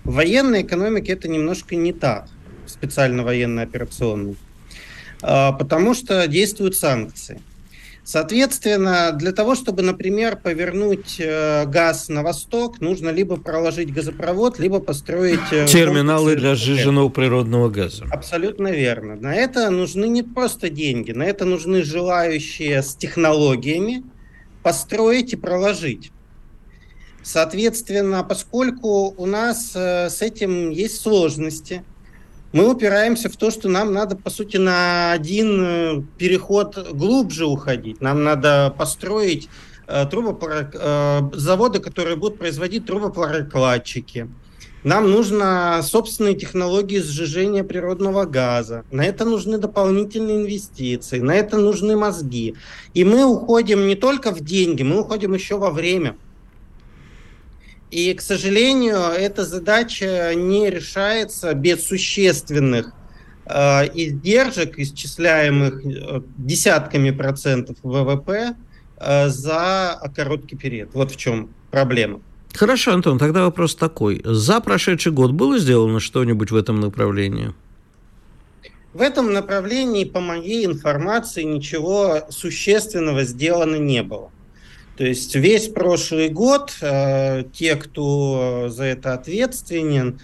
В 0.03 0.15
военной 0.15 0.63
экономике 0.63 1.13
это 1.13 1.29
немножко 1.29 1.77
не 1.77 1.93
так, 1.93 2.27
специально 2.65 3.23
военно-операционной, 3.23 4.35
а, 5.21 5.53
потому 5.53 5.93
что 5.93 6.27
действуют 6.27 6.75
санкции. 6.75 7.39
Соответственно, 8.03 9.11
для 9.11 9.31
того, 9.31 9.53
чтобы, 9.53 9.83
например, 9.83 10.35
повернуть 10.35 11.17
э, 11.19 11.65
газ 11.67 12.09
на 12.09 12.23
восток, 12.23 12.81
нужно 12.81 13.09
либо 13.09 13.37
проложить 13.37 13.93
газопровод, 13.93 14.57
либо 14.57 14.79
построить... 14.79 15.39
Э, 15.51 15.67
Терминалы 15.67 16.35
для 16.35 16.55
сжиженного 16.55 17.09
природного 17.09 17.69
газа. 17.69 18.05
Абсолютно 18.11 18.69
верно. 18.69 19.15
На 19.15 19.35
это 19.35 19.69
нужны 19.69 20.07
не 20.07 20.23
просто 20.23 20.69
деньги, 20.69 21.11
на 21.11 21.23
это 21.23 21.45
нужны 21.45 21.83
желающие 21.83 22.81
с 22.81 22.95
технологиями 22.95 24.03
построить 24.63 25.33
и 25.33 25.35
проложить. 25.35 26.11
Соответственно, 27.23 28.23
поскольку 28.23 29.13
у 29.15 29.25
нас 29.27 29.73
э, 29.75 30.09
с 30.09 30.23
этим 30.23 30.71
есть 30.71 31.01
сложности, 31.01 31.83
мы 32.53 32.69
упираемся 32.69 33.29
в 33.29 33.37
то, 33.37 33.49
что 33.49 33.69
нам 33.69 33.93
надо, 33.93 34.15
по 34.15 34.29
сути, 34.29 34.57
на 34.57 35.13
один 35.13 35.61
э, 35.63 36.03
переход 36.17 36.77
глубже 36.91 37.45
уходить. 37.45 38.01
Нам 38.01 38.23
надо 38.23 38.73
построить 38.77 39.49
э, 39.87 40.05
трубопрок... 40.05 40.71
э, 40.73 41.21
заводы, 41.33 41.79
которые 41.79 42.17
будут 42.17 42.39
производить 42.39 42.85
трубопрокладчики. 42.85 44.29
Нам 44.83 45.11
нужно 45.11 45.79
собственные 45.83 46.33
технологии 46.33 46.99
сжижения 46.99 47.63
природного 47.63 48.25
газа. 48.25 48.83
На 48.91 49.05
это 49.05 49.25
нужны 49.25 49.59
дополнительные 49.59 50.37
инвестиции, 50.37 51.19
на 51.19 51.35
это 51.35 51.57
нужны 51.57 51.95
мозги. 51.95 52.55
И 52.95 53.03
мы 53.03 53.25
уходим 53.25 53.87
не 53.87 53.95
только 53.95 54.31
в 54.31 54.41
деньги, 54.41 54.81
мы 54.81 55.01
уходим 55.01 55.33
еще 55.35 55.57
во 55.57 55.69
время. 55.69 56.15
И, 57.91 58.13
к 58.13 58.21
сожалению, 58.21 58.99
эта 58.99 59.43
задача 59.43 60.33
не 60.33 60.69
решается 60.69 61.53
без 61.53 61.85
существенных 61.85 62.93
э, 63.45 63.51
издержек, 63.93 64.79
исчисляемых 64.79 65.85
э, 65.85 66.21
десятками 66.37 67.11
процентов 67.11 67.75
ВВП 67.83 68.55
э, 68.97 69.27
за 69.27 70.01
короткий 70.15 70.55
период. 70.55 70.91
Вот 70.93 71.11
в 71.11 71.17
чем 71.17 71.49
проблема. 71.69 72.21
Хорошо, 72.53 72.93
Антон, 72.93 73.19
тогда 73.19 73.43
вопрос 73.43 73.75
такой. 73.75 74.21
За 74.23 74.61
прошедший 74.61 75.11
год 75.11 75.31
было 75.31 75.59
сделано 75.59 75.99
что-нибудь 75.99 76.51
в 76.51 76.55
этом 76.55 76.79
направлении? 76.79 77.53
В 78.93 79.01
этом 79.01 79.33
направлении, 79.33 80.05
по 80.05 80.21
моей 80.21 80.65
информации, 80.65 81.43
ничего 81.43 82.21
существенного 82.29 83.23
сделано 83.23 83.77
не 83.77 84.03
было. 84.03 84.31
То 84.97 85.05
есть 85.05 85.35
весь 85.35 85.67
прошлый 85.67 86.29
год 86.29 86.77
э, 86.81 87.43
те, 87.53 87.75
кто 87.75 88.67
за 88.69 88.83
это 88.83 89.13
ответственен, 89.13 90.19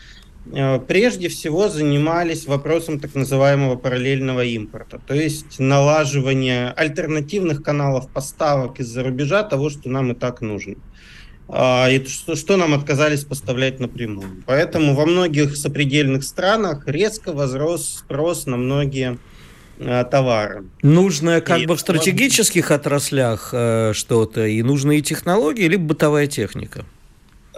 э, 0.52 0.80
прежде 0.80 1.30
всего 1.30 1.70
занимались 1.70 2.46
вопросом 2.46 3.00
так 3.00 3.16
называемого 3.16 3.76
параллельного 3.76 4.44
импорта, 4.44 5.00
то 5.06 5.14
есть 5.14 5.60
налаживание 5.60 6.72
альтернативных 6.72 7.64
каналов 7.64 8.10
поставок 8.10 8.80
из-за 8.80 9.04
рубежа 9.04 9.44
того, 9.44 9.70
что 9.70 9.90
нам 9.90 10.12
и 10.12 10.16
так 10.16 10.42
нужно. 10.42 10.76
А, 11.50 11.90
и 11.90 12.04
что, 12.06 12.36
что 12.36 12.58
нам 12.58 12.74
отказались 12.74 13.24
поставлять 13.24 13.80
напрямую. 13.80 14.44
Поэтому 14.46 14.96
во 14.96 15.06
многих 15.06 15.56
сопредельных 15.56 16.24
странах 16.24 16.88
резко 16.88 17.32
возрос 17.32 18.00
спрос 18.00 18.46
на 18.48 18.58
многие 18.58 19.18
товары. 19.80 20.66
Нужно 20.82 21.42
как 21.42 21.60
и 21.60 21.66
бы 21.66 21.76
в 21.76 21.80
стратегических 21.80 22.72
отраслях 22.72 23.50
э, 23.54 23.94
что-то, 23.94 24.46
и 24.46 24.62
нужны 24.64 25.00
и 25.00 25.02
технологии, 25.02 25.68
либо 25.68 25.84
бытовая 25.84 26.28
техника? 26.28 26.86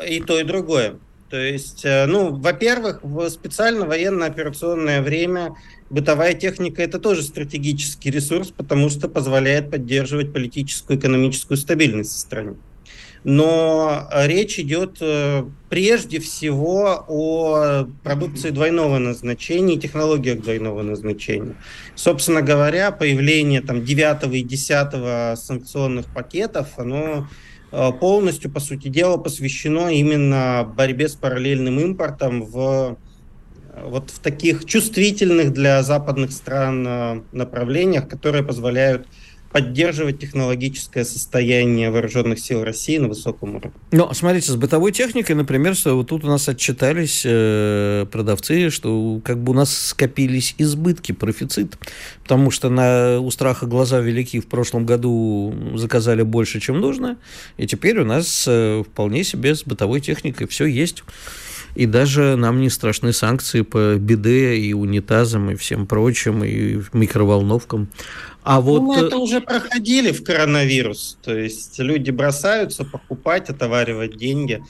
И 0.06 0.22
то, 0.22 0.40
и 0.40 0.44
другое. 0.44 0.96
То 1.30 1.38
есть, 1.38 1.86
э, 1.86 2.06
ну, 2.08 2.36
во-первых, 2.36 3.00
в 3.04 3.30
специально 3.30 3.86
военно-операционное 3.86 5.02
время 5.02 5.56
бытовая 5.90 6.34
техника 6.34 6.82
это 6.82 7.00
тоже 7.00 7.22
стратегический 7.24 8.10
ресурс, 8.10 8.52
потому 8.56 8.90
что 8.90 9.08
позволяет 9.08 9.70
поддерживать 9.70 10.34
политическую 10.34 10.98
и 10.98 11.00
экономическую 11.00 11.58
стабильность 11.58 12.12
в 12.12 12.20
стране 12.20 12.56
но 13.24 14.10
речь 14.14 14.60
идет 14.60 14.98
э, 15.02 15.44
прежде 15.70 16.20
всего 16.20 17.06
о 17.08 17.88
продукции 18.04 18.50
двойного 18.50 18.98
назначения 18.98 19.76
и 19.76 19.80
технологиях 19.80 20.42
двойного 20.42 20.82
назначения. 20.82 21.56
Собственно 21.96 22.42
говоря, 22.42 22.92
появление 22.92 23.62
там 23.62 23.84
9 23.84 24.34
и 24.34 24.42
10 24.42 25.38
санкционных 25.38 26.06
пакетов, 26.08 26.70
оно 26.78 27.28
э, 27.72 27.92
полностью, 28.00 28.52
по 28.52 28.60
сути 28.60 28.88
дела, 28.88 29.18
посвящено 29.18 29.90
именно 29.90 30.72
борьбе 30.76 31.10
с 31.10 31.16
параллельным 31.16 31.80
импортом 31.80 32.44
в 32.44 32.98
вот 33.84 34.10
в 34.12 34.20
таких 34.20 34.66
чувствительных 34.66 35.54
для 35.54 35.84
западных 35.84 36.32
стран 36.32 36.86
э, 36.88 37.22
направлениях, 37.32 38.08
которые 38.08 38.44
позволяют 38.44 39.08
поддерживать 39.52 40.20
технологическое 40.20 41.04
состояние 41.04 41.90
вооруженных 41.90 42.40
сил 42.40 42.64
России 42.64 42.98
на 42.98 43.08
высоком 43.08 43.56
уровне. 43.56 43.72
Но 43.92 44.14
смотрите, 44.14 44.52
с 44.52 44.56
бытовой 44.56 44.92
техникой, 44.92 45.36
например, 45.36 45.76
вот 45.86 46.08
тут 46.08 46.24
у 46.24 46.28
нас 46.28 46.48
отчитались 46.48 47.24
э, 47.26 48.06
продавцы, 48.12 48.70
что 48.70 49.20
как 49.24 49.42
бы 49.42 49.52
у 49.52 49.56
нас 49.56 49.76
скопились 49.76 50.56
избытки, 50.58 51.12
профицит, 51.12 51.78
потому 52.24 52.52
что 52.52 52.70
на, 52.70 53.20
у 53.20 53.32
страха 53.32 53.66
глаза 53.66 54.00
велики 54.00 54.40
в 54.40 54.48
прошлом 54.48 54.86
году 54.86 55.54
заказали 55.76 56.22
больше, 56.22 56.60
чем 56.60 56.80
нужно, 56.80 57.18
и 57.58 57.66
теперь 57.66 58.00
у 58.00 58.06
нас 58.06 58.46
э, 58.48 58.84
вполне 58.86 59.24
себе 59.24 59.56
с 59.56 59.64
бытовой 59.64 60.00
техникой 60.02 60.48
все 60.48 60.66
есть. 60.66 61.04
И 61.76 61.86
даже 61.86 62.36
нам 62.36 62.62
не 62.62 62.70
страшны 62.70 63.14
санкции 63.14 63.62
по 63.62 63.96
биде 63.96 64.56
и 64.56 64.74
унитазам 64.74 65.52
и 65.52 65.56
всем 65.56 65.86
прочим, 65.86 66.44
и 66.44 66.82
микроволновкам. 66.94 67.90
А 68.50 68.56
ну, 68.56 68.62
вот... 68.62 68.82
Ну, 68.82 68.88
мы 68.88 68.96
это 69.06 69.18
уже 69.18 69.42
проходили 69.42 70.12
в 70.12 70.24
коронавирус. 70.24 71.20
То 71.22 71.38
есть 71.38 71.78
люди 71.78 72.10
бросаются 72.10 72.84
покупать, 72.84 73.48
отоваривать 73.52 74.18
деньги. 74.18 74.64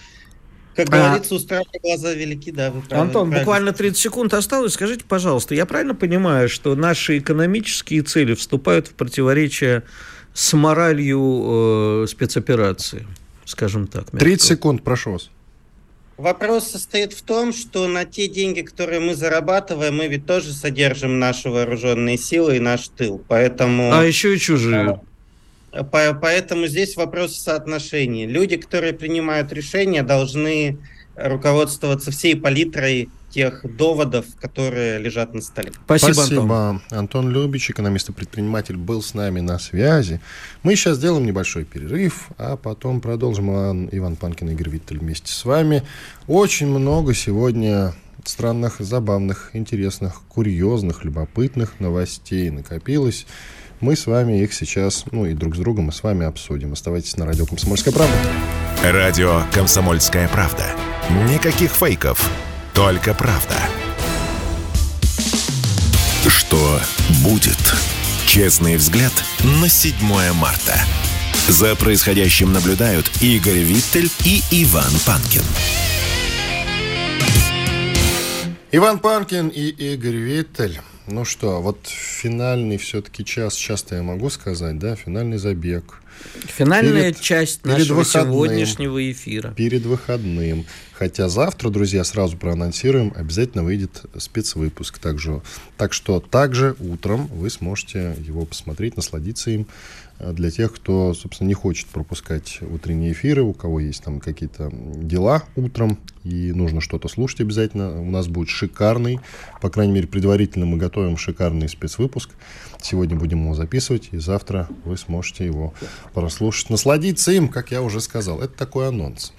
Как 0.75 0.89
а... 0.89 0.91
говорится, 0.91 1.35
у 1.35 1.39
страха 1.39 1.69
глаза 1.81 2.13
велики, 2.13 2.51
да, 2.51 2.71
вы 2.71 2.81
правильно. 2.81 3.07
Антон, 3.07 3.29
правильно. 3.29 3.39
буквально 3.39 3.71
30 3.71 3.97
секунд 3.97 4.33
осталось. 4.33 4.73
Скажите, 4.73 5.05
пожалуйста, 5.07 5.55
я 5.55 5.65
правильно 5.65 5.95
понимаю, 5.95 6.49
что 6.49 6.75
наши 6.75 7.19
экономические 7.19 8.01
цели 8.01 8.33
вступают 8.33 8.89
в 8.89 8.95
противоречие 8.95 9.83
с 10.33 10.51
моралью 10.51 12.03
э, 12.03 12.07
спецоперации, 12.09 13.07
скажем 13.45 13.87
так? 13.87 14.11
30 14.11 14.45
секунд, 14.45 14.83
прошу 14.83 15.13
вас. 15.13 15.29
Вопрос 16.19 16.67
состоит 16.67 17.13
в 17.13 17.21
том, 17.21 17.53
что 17.53 17.87
на 17.87 18.03
те 18.03 18.27
деньги, 18.27 18.59
которые 18.59 18.99
мы 18.99 19.15
зарабатываем, 19.15 19.95
мы 19.95 20.07
ведь 20.07 20.25
тоже 20.25 20.51
содержим 20.51 21.17
наши 21.17 21.49
вооруженные 21.49 22.17
силы 22.17 22.57
и 22.57 22.59
наш 22.59 22.89
тыл. 22.89 23.23
Поэтому... 23.25 23.93
А 23.93 24.03
еще 24.03 24.35
и 24.35 24.37
чужие. 24.37 24.99
Поэтому 25.71 26.67
здесь 26.67 26.97
вопрос 26.97 27.37
соотношения. 27.37 28.27
Люди, 28.27 28.57
которые 28.57 28.91
принимают 28.91 29.53
решения, 29.53 30.03
должны 30.03 30.79
руководствоваться 31.23 32.11
всей 32.11 32.35
палитрой 32.35 33.09
тех 33.29 33.63
доводов, 33.77 34.25
которые 34.39 34.99
лежат 34.99 35.33
на 35.33 35.41
столе. 35.41 35.71
Спасибо, 35.85 36.13
Спасибо. 36.13 36.41
Антон. 36.41 36.81
Антон 36.89 37.29
Любич, 37.29 37.69
экономист 37.69 38.09
и 38.09 38.11
предприниматель, 38.11 38.75
был 38.75 39.01
с 39.01 39.13
нами 39.13 39.39
на 39.39 39.59
связи. 39.59 40.19
Мы 40.63 40.75
сейчас 40.75 40.97
сделаем 40.97 41.25
небольшой 41.25 41.63
перерыв, 41.63 42.29
а 42.37 42.57
потом 42.57 43.01
продолжим. 43.01 43.51
Иван, 43.51 43.89
Иван 43.91 44.15
Панкин 44.15 44.49
и 44.49 44.53
Игорь 44.53 44.69
Виттель 44.69 44.99
вместе 44.99 45.31
с 45.31 45.45
вами. 45.45 45.83
Очень 46.27 46.67
много 46.67 47.13
сегодня 47.13 47.93
странных, 48.25 48.77
забавных, 48.79 49.51
интересных, 49.53 50.21
курьезных, 50.27 51.03
любопытных 51.03 51.79
новостей 51.79 52.49
накопилось. 52.49 53.25
Мы 53.79 53.95
с 53.95 54.07
вами 54.07 54.41
их 54.41 54.53
сейчас, 54.53 55.05
ну 55.11 55.25
и 55.25 55.33
друг 55.33 55.55
с 55.55 55.59
другом 55.59 55.85
мы 55.85 55.91
с 55.91 56.03
вами 56.03 56.25
обсудим. 56.25 56.73
Оставайтесь 56.73 57.15
на 57.15 57.25
радио 57.25 57.45
«Комсомольская 57.45 57.93
правда». 57.93 58.68
Радио 58.83 59.43
«Комсомольская 59.51 60.29
правда». 60.29 60.71
Никаких 61.27 61.71
фейков, 61.71 62.29
только 62.73 63.13
правда. 63.13 63.57
Что 66.25 66.79
будет? 67.21 67.57
Честный 68.25 68.77
взгляд 68.77 69.11
на 69.61 69.67
7 69.67 69.95
марта. 70.31 70.79
За 71.49 71.75
происходящим 71.75 72.53
наблюдают 72.53 73.11
Игорь 73.21 73.63
Виттель 73.63 74.09
и 74.23 74.41
Иван 74.49 74.93
Панкин. 75.05 75.43
Иван 78.71 78.99
Панкин 78.99 79.49
и 79.49 79.67
Игорь 79.67 80.15
Виттель. 80.15 80.79
Ну 81.11 81.25
что, 81.25 81.59
вот 81.61 81.79
финальный 81.87 82.77
все-таки 82.77 83.25
час, 83.25 83.55
часто 83.55 83.95
я 83.95 84.03
могу 84.03 84.29
сказать, 84.29 84.77
да, 84.77 84.95
финальный 84.95 85.37
забег. 85.37 86.01
Финальная 86.45 87.11
перед, 87.11 87.21
часть 87.21 87.61
перед 87.61 87.77
нашего 87.79 87.99
выходным, 87.99 88.33
сегодняшнего 88.33 89.11
эфира. 89.11 89.51
Перед 89.51 89.83
выходным. 89.83 90.65
Хотя 90.93 91.29
завтра, 91.29 91.69
друзья, 91.69 92.03
сразу 92.03 92.37
проанонсируем, 92.37 93.13
обязательно 93.15 93.63
выйдет 93.63 94.03
спецвыпуск. 94.17 94.99
Также, 94.99 95.41
так 95.77 95.93
что 95.93 96.19
также 96.19 96.75
утром 96.79 97.27
вы 97.27 97.49
сможете 97.49 98.15
его 98.19 98.45
посмотреть, 98.45 98.97
насладиться 98.97 99.49
им 99.49 99.65
для 100.19 100.51
тех, 100.51 100.73
кто, 100.73 101.13
собственно, 101.13 101.47
не 101.47 101.53
хочет 101.53 101.87
пропускать 101.87 102.59
утренние 102.61 103.13
эфиры, 103.13 103.41
у 103.43 103.53
кого 103.53 103.79
есть 103.79 104.03
там 104.03 104.19
какие-то 104.19 104.69
дела 104.71 105.43
утром 105.55 105.97
и 106.23 106.51
нужно 106.51 106.81
что-то 106.81 107.07
слушать 107.07 107.41
обязательно. 107.41 108.01
У 108.01 108.09
нас 108.09 108.27
будет 108.27 108.49
шикарный, 108.49 109.19
по 109.61 109.69
крайней 109.69 109.93
мере, 109.93 110.07
предварительно 110.07 110.65
мы 110.65 110.77
готовим 110.77 111.17
шикарный 111.17 111.69
спецвыпуск. 111.69 112.31
Сегодня 112.81 113.15
будем 113.17 113.43
его 113.43 113.55
записывать, 113.55 114.09
и 114.11 114.17
завтра 114.17 114.67
вы 114.83 114.97
сможете 114.97 115.45
его 115.45 115.73
прослушать, 116.13 116.69
насладиться 116.69 117.31
им, 117.31 117.47
как 117.47 117.71
я 117.71 117.81
уже 117.81 118.01
сказал. 118.01 118.41
Это 118.41 118.53
такой 118.57 118.89
анонс. 118.89 119.33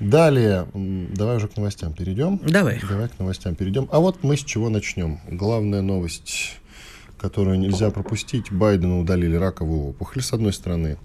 Далее, 0.00 0.66
давай 0.74 1.36
уже 1.36 1.48
к 1.48 1.56
новостям 1.56 1.94
перейдем. 1.94 2.38
Давай. 2.44 2.80
Давай 2.86 3.08
к 3.08 3.18
новостям 3.18 3.54
перейдем. 3.54 3.88
А 3.90 4.00
вот 4.00 4.22
мы 4.22 4.36
с 4.36 4.44
чего 4.44 4.68
начнем. 4.68 5.20
Главная 5.26 5.80
новость 5.80 6.58
которую 7.18 7.58
нельзя 7.58 7.90
пропустить. 7.90 8.50
Байдена 8.52 8.98
удалили 8.98 9.36
раковую 9.36 9.90
опухоль, 9.90 10.22
с 10.22 10.32
одной 10.32 10.52
стороны. 10.52 10.98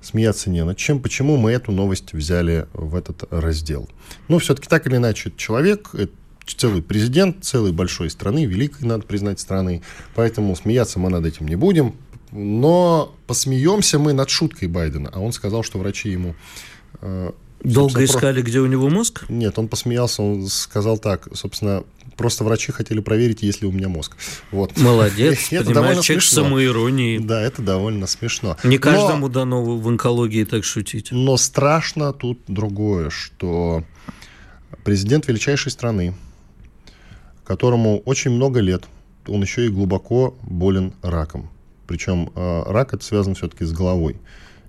Смеяться 0.00 0.50
не 0.50 0.64
над 0.64 0.76
чем. 0.76 1.00
Почему 1.00 1.36
мы 1.36 1.52
эту 1.52 1.70
новость 1.70 2.12
взяли 2.12 2.66
в 2.72 2.96
этот 2.96 3.24
раздел? 3.30 3.88
Ну, 4.28 4.38
все-таки 4.38 4.68
так 4.68 4.86
или 4.86 4.96
иначе, 4.96 5.32
человек, 5.36 5.90
это 5.94 6.12
целый 6.44 6.82
президент 6.82 7.44
целой 7.44 7.72
большой 7.72 8.10
страны, 8.10 8.44
великой, 8.44 8.84
надо 8.86 9.04
признать, 9.04 9.38
страны. 9.38 9.82
Поэтому 10.14 10.56
смеяться 10.56 10.98
мы 10.98 11.08
над 11.08 11.24
этим 11.24 11.46
не 11.46 11.56
будем. 11.56 11.94
Но 12.32 13.14
посмеемся 13.26 13.98
мы 13.98 14.12
над 14.12 14.30
шуткой 14.30 14.68
Байдена. 14.68 15.10
А 15.12 15.20
он 15.20 15.32
сказал, 15.32 15.62
что 15.62 15.78
врачи 15.78 16.08
ему 16.08 16.34
э, 17.00 17.30
Долго 17.62 18.04
искали, 18.04 18.40
про... 18.40 18.48
где 18.48 18.60
у 18.60 18.66
него 18.66 18.88
мозг? 18.88 19.24
Нет, 19.28 19.58
он 19.58 19.68
посмеялся, 19.68 20.22
он 20.22 20.48
сказал 20.48 20.98
так, 20.98 21.28
собственно, 21.34 21.84
просто 22.22 22.44
врачи 22.44 22.70
хотели 22.70 23.00
проверить, 23.00 23.42
есть 23.42 23.62
ли 23.62 23.68
у 23.68 23.72
меня 23.72 23.88
мозг. 23.88 24.16
Вот. 24.52 24.78
Молодец, 24.78 25.48
довольно 25.50 26.02
человек 26.02 26.22
смешно. 26.22 26.44
самоиронии. 26.44 27.18
Да, 27.18 27.42
это 27.42 27.62
довольно 27.62 28.06
смешно. 28.06 28.56
Не 28.62 28.78
каждому 28.78 29.26
Но... 29.26 29.32
дано 29.32 29.64
в 29.64 29.88
онкологии 29.88 30.44
так 30.44 30.64
шутить. 30.64 31.08
Но 31.10 31.36
страшно 31.36 32.12
тут 32.12 32.38
другое, 32.46 33.10
что 33.10 33.82
президент 34.84 35.26
величайшей 35.26 35.72
страны, 35.72 36.14
которому 37.44 37.98
очень 38.04 38.30
много 38.30 38.60
лет, 38.60 38.84
он 39.26 39.42
еще 39.42 39.66
и 39.66 39.68
глубоко 39.68 40.36
болен 40.42 40.94
раком. 41.02 41.50
Причем 41.88 42.30
э, 42.34 42.62
рак 42.66 42.94
это 42.94 43.04
связан 43.04 43.34
все-таки 43.34 43.64
с 43.64 43.72
головой 43.72 44.16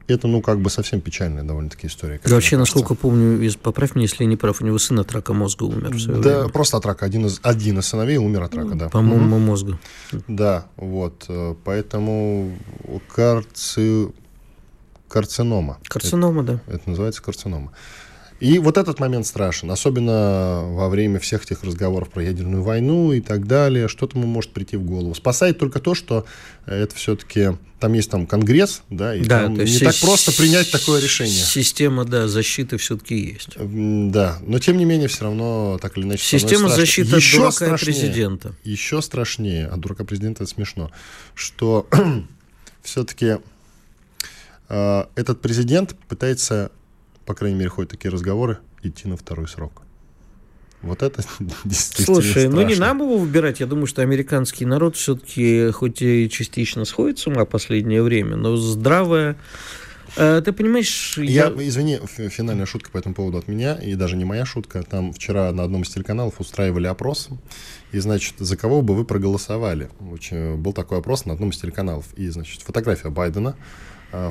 это, 0.07 0.27
ну, 0.27 0.41
как 0.41 0.59
бы 0.59 0.69
совсем 0.69 1.01
печальная 1.01 1.43
довольно-таки 1.43 1.87
история. 1.87 2.19
Да, 2.23 2.35
вообще, 2.35 2.57
насколько 2.57 2.93
помню, 2.93 3.49
поправь 3.61 3.95
меня, 3.95 4.03
если 4.03 4.23
я 4.23 4.29
не 4.29 4.35
прав, 4.35 4.61
у 4.61 4.65
него 4.65 4.77
сын 4.77 4.99
от 4.99 5.11
рака 5.11 5.33
мозга 5.33 5.63
умер 5.63 5.91
Да, 6.07 6.39
время. 6.39 6.49
просто 6.49 6.77
от 6.77 6.85
рака. 6.85 7.05
Один 7.05 7.25
из, 7.25 7.39
один 7.41 7.79
из 7.79 7.85
сыновей 7.85 8.17
умер 8.17 8.43
от 8.43 8.55
рака, 8.55 8.75
да. 8.75 8.89
По-моему, 8.89 9.37
угу. 9.37 9.45
мозга. 9.45 9.79
Да, 10.27 10.65
вот. 10.75 11.25
Э, 11.29 11.55
поэтому 11.63 12.57
карци... 13.13 14.09
карцинома. 15.07 15.77
Карцинома, 15.85 16.43
это, 16.43 16.61
да. 16.67 16.73
Это 16.73 16.89
называется 16.89 17.21
карцинома. 17.23 17.71
И 18.43 18.59
вот 18.59 18.77
этот 18.77 18.99
момент 18.99 19.25
страшен, 19.25 19.71
особенно 19.71 20.63
во 20.65 20.89
время 20.89 21.17
всех 21.21 21.45
этих 21.45 21.63
разговоров 21.63 22.09
про 22.09 22.23
ядерную 22.23 22.61
войну 22.61 23.13
и 23.13 23.21
так 23.21 23.47
далее. 23.47 23.87
Что-то 23.87 24.17
ему 24.17 24.27
может 24.27 24.51
прийти 24.51 24.75
в 24.75 24.83
голову. 24.83 25.15
Спасает 25.15 25.57
только 25.57 25.79
то, 25.79 25.95
что 25.95 26.25
это 26.65 26.93
все-таки 26.93 27.51
там 27.79 27.93
есть 27.93 28.11
там 28.11 28.27
конгресс, 28.27 28.81
да, 28.89 29.15
и 29.15 29.23
да, 29.23 29.43
там 29.43 29.53
не 29.53 29.79
так 29.79 29.95
просто 29.95 30.33
принять 30.33 30.69
такое 30.71 31.01
решение. 31.01 31.41
Система, 31.41 32.03
да, 32.03 32.27
защиты 32.27 32.75
все-таки 32.75 33.15
есть. 33.15 33.51
Да, 33.57 34.39
но 34.45 34.59
тем 34.59 34.77
не 34.77 34.83
менее 34.83 35.07
все 35.07 35.23
равно 35.23 35.79
так 35.81 35.97
или 35.97 36.03
иначе. 36.03 36.23
Система 36.25 36.67
защиты 36.67 37.15
еще 37.15 37.47
от 37.47 37.55
дурака 37.57 37.77
страшнее, 37.77 37.95
президента. 37.95 38.55
Еще 38.65 39.01
страшнее, 39.01 39.67
от 39.67 39.79
дурака 39.79 40.03
президента 40.03 40.43
это 40.43 40.51
смешно, 40.51 40.91
что 41.33 41.87
все-таки 42.83 43.37
э, 44.67 45.03
этот 45.15 45.39
президент 45.39 45.95
пытается 46.09 46.71
по 47.25 47.33
крайней 47.33 47.57
мере, 47.57 47.69
ходят 47.69 47.91
такие 47.91 48.11
разговоры, 48.11 48.59
идти 48.81 49.07
на 49.07 49.17
второй 49.17 49.47
срок. 49.47 49.83
Вот 50.83 51.01
это 51.01 51.23
действительно 51.63 52.15
Слушай, 52.15 52.29
страшно. 52.29 52.49
ну 52.51 52.61
не 52.67 52.75
нам 52.75 52.99
его 52.99 53.17
выбирать. 53.17 53.59
Я 53.61 53.65
думаю, 53.65 53.87
что 53.87 54.01
американский 54.01 54.65
народ 54.65 54.95
все-таки, 54.95 55.71
хоть 55.71 56.01
и 56.01 56.29
частично 56.29 56.85
сходит 56.85 57.19
с 57.19 57.27
ума 57.27 57.45
последнее 57.45 58.03
время, 58.03 58.35
но 58.35 58.57
здравое 58.57 59.37
э, 60.17 60.41
ты 60.43 60.51
понимаешь... 60.51 61.17
Я, 61.17 61.47
я, 61.47 61.67
извини, 61.69 61.99
финальная 62.05 62.65
шутка 62.65 62.91
по 62.91 62.97
этому 62.97 63.15
поводу 63.15 63.37
от 63.37 63.47
меня, 63.47 63.75
и 63.75 63.95
даже 63.95 64.17
не 64.17 64.25
моя 64.25 64.45
шутка. 64.45 64.83
Там 64.83 65.13
вчера 65.13 65.53
на 65.53 65.63
одном 65.63 65.83
из 65.83 65.89
телеканалов 65.89 66.41
устраивали 66.41 66.87
опрос, 66.87 67.29
и, 67.93 67.99
значит, 67.99 68.35
за 68.39 68.57
кого 68.57 68.81
бы 68.81 68.93
вы 68.93 69.05
проголосовали? 69.05 69.89
Был 70.57 70.73
такой 70.73 70.97
опрос 70.97 71.25
на 71.25 71.33
одном 71.33 71.51
из 71.51 71.57
телеканалов. 71.59 72.13
И, 72.17 72.27
значит, 72.27 72.61
фотография 72.61 73.09
Байдена, 73.09 73.55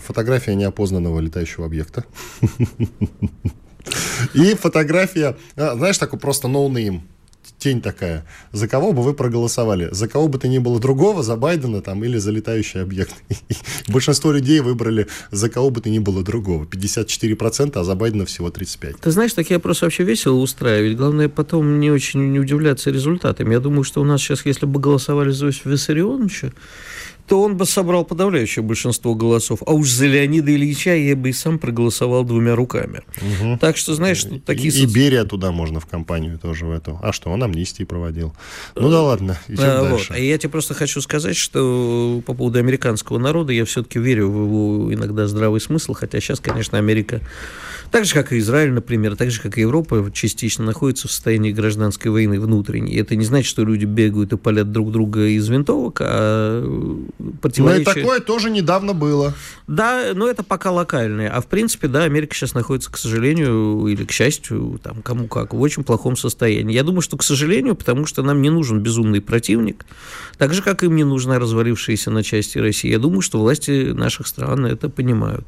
фотография 0.01 0.55
неопознанного 0.55 1.21
летающего 1.21 1.67
объекта. 1.67 2.05
И 4.35 4.55
фотография, 4.55 5.37
а, 5.57 5.75
знаешь, 5.75 5.99
такой 5.99 6.19
просто 6.19 6.49
no 6.49 6.64
name. 6.64 7.03
Тень 7.59 7.81
такая. 7.81 8.25
За 8.53 8.67
кого 8.67 8.93
бы 8.93 9.03
вы 9.03 9.15
проголосовали? 9.15 9.89
За 9.93 10.09
кого 10.09 10.27
бы 10.27 10.39
то 10.39 10.49
ни 10.49 10.59
было 10.59 10.81
другого, 10.81 11.23
за 11.23 11.37
Байдена 11.37 11.81
там 11.81 12.03
или 12.05 12.19
за 12.19 12.33
летающий 12.33 12.83
объект? 12.83 13.15
Большинство 13.89 14.33
людей 14.33 14.61
выбрали 14.61 15.07
за 15.31 15.49
кого 15.49 15.71
бы 15.71 15.81
то 15.81 15.89
ни 15.89 16.01
было 16.01 16.25
другого. 16.25 16.65
54%, 16.65 17.79
а 17.79 17.85
за 17.85 17.95
Байдена 17.95 18.27
всего 18.27 18.49
35%. 18.49 18.97
Ты 19.01 19.11
знаешь, 19.13 19.33
такие 19.33 19.57
опросы 19.57 19.85
вообще 19.85 20.03
весело 20.03 20.39
устраивать. 20.39 20.97
Главное 20.97 21.29
потом 21.29 21.79
не 21.79 21.91
очень 21.91 22.33
не 22.33 22.41
удивляться 22.41 22.91
результатам. 22.91 23.51
Я 23.51 23.61
думаю, 23.61 23.85
что 23.85 24.01
у 24.01 24.05
нас 24.05 24.21
сейчас, 24.21 24.45
если 24.45 24.67
бы 24.67 24.81
голосовали 24.81 25.31
за 25.31 25.47
Виссарионовича, 25.47 26.53
то 27.33 27.41
он 27.41 27.57
бы 27.57 27.65
собрал 27.65 28.05
подавляющее 28.05 28.63
большинство 28.63 29.15
голосов. 29.15 29.63
А 29.65 29.73
уж 29.73 29.89
за 29.89 30.05
Леонида 30.07 30.55
Ильича 30.55 30.95
я 30.95 31.17
бы 31.17 31.31
и 31.31 31.33
сам 31.33 31.59
проголосовал 31.59 32.25
двумя 32.25 32.55
руками. 32.55 33.01
Угу. 33.23 33.57
Так 33.59 33.79
что, 33.79 33.95
знаешь, 33.95 34.23
тут 34.23 34.45
такие... 34.45 34.69
И, 34.69 34.83
и 34.83 34.85
Берия 34.85 35.25
туда 35.25 35.51
можно 35.51 35.81
в 35.81 35.87
компанию 35.87 36.39
тоже 36.39 36.67
в 36.67 36.71
эту. 36.71 37.01
А 37.03 37.11
что, 37.15 37.31
он 37.31 37.43
амнистии 37.43 37.85
проводил. 37.85 38.35
Ну 38.75 38.91
да 38.91 39.01
ладно, 39.01 39.39
идем 39.49 39.65
а, 39.65 39.89
дальше. 39.89 40.13
Вот. 40.13 40.19
Я 40.19 40.37
тебе 40.37 40.51
просто 40.51 40.75
хочу 40.75 41.01
сказать, 41.01 41.35
что 41.35 42.23
по 42.27 42.35
поводу 42.35 42.59
американского 42.59 43.17
народа 43.17 43.55
я 43.55 43.65
все-таки 43.65 43.99
верю 43.99 44.29
в 44.29 44.45
его 44.45 44.93
иногда 44.93 45.27
здравый 45.27 45.63
смысл, 45.63 45.95
хотя 45.95 46.21
сейчас, 46.21 46.39
конечно, 46.39 46.77
Америка 46.77 47.23
так 47.93 48.07
же, 48.07 48.15
как 48.15 48.33
и 48.33 48.39
Израиль, 48.39 48.73
например, 48.73 49.17
так 49.17 49.31
же, 49.31 49.41
как 49.41 49.59
и 49.59 49.61
Европа, 49.61 50.11
частично 50.13 50.65
находится 50.65 51.09
в 51.09 51.13
состоянии 51.13 51.53
гражданской 51.53 52.11
войны 52.11 52.41
внутренней. 52.41 52.97
Это 52.97 53.15
не 53.17 53.25
значит, 53.25 53.49
что 53.49 53.65
люди 53.65 53.85
бегают 53.85 54.33
и 54.33 54.39
палят 54.39 54.73
друг 54.73 54.91
друга 54.91 55.27
из 55.27 55.47
винтовок, 55.49 55.99
а 56.01 56.65
противоречие... 57.43 57.85
Но 57.85 57.93
и 57.93 58.03
такое 58.03 58.21
тоже 58.21 58.49
недавно 58.49 58.95
было. 58.95 59.35
Да, 59.67 60.13
но 60.15 60.27
это 60.27 60.43
пока 60.43 60.71
локальное. 60.71 61.29
А 61.29 61.43
в 61.43 61.47
принципе, 61.47 61.87
да, 61.87 62.05
Америка 62.05 62.35
сейчас 62.35 62.55
находится, 62.55 62.91
к 62.91 62.97
сожалению, 62.97 63.87
или 63.87 64.05
к 64.05 64.11
счастью, 64.11 64.81
там, 64.83 65.03
кому 65.03 65.29
как, 65.29 65.53
в 65.53 65.61
очень 65.61 65.85
плохом 65.85 66.17
состоянии. 66.17 66.75
Я 66.75 66.85
думаю, 66.85 67.03
что, 67.03 67.19
к 67.19 67.23
сожалению, 67.23 67.77
потому 67.77 68.07
что 68.07 68.23
нам 68.23 68.41
не 68.41 68.49
нужен 68.49 68.81
безумный 68.81 69.21
противник, 69.21 69.85
так 70.39 70.55
же, 70.55 70.63
как 70.63 70.83
им 70.83 70.97
не 70.97 71.05
нужна 71.05 71.39
развалившаяся 71.39 72.11
на 72.11 72.23
части 72.23 72.57
России. 72.57 72.91
Я 72.91 72.99
думаю, 72.99 73.21
что 73.21 73.39
власти 73.39 73.93
наших 73.93 74.27
стран 74.27 74.65
это 74.65 74.89
понимают. 74.89 75.47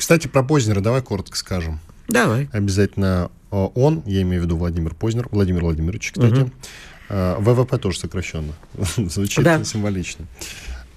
Кстати, 0.00 0.28
про 0.28 0.42
Познера 0.42 0.80
давай 0.80 1.02
коротко 1.02 1.36
скажем. 1.36 1.78
Давай. 2.08 2.48
Обязательно 2.52 3.30
э, 3.52 3.68
он, 3.74 4.02
я 4.06 4.22
имею 4.22 4.40
в 4.40 4.44
виду 4.46 4.56
Владимир 4.56 4.94
Познер, 4.94 5.28
Владимир 5.30 5.60
Владимирович, 5.60 6.12
кстати, 6.12 6.40
угу. 6.40 6.50
ВВП 7.10 7.76
тоже 7.76 7.98
сокращенно. 7.98 8.54
Звучит 8.96 9.44
да. 9.44 9.62
символично. 9.62 10.24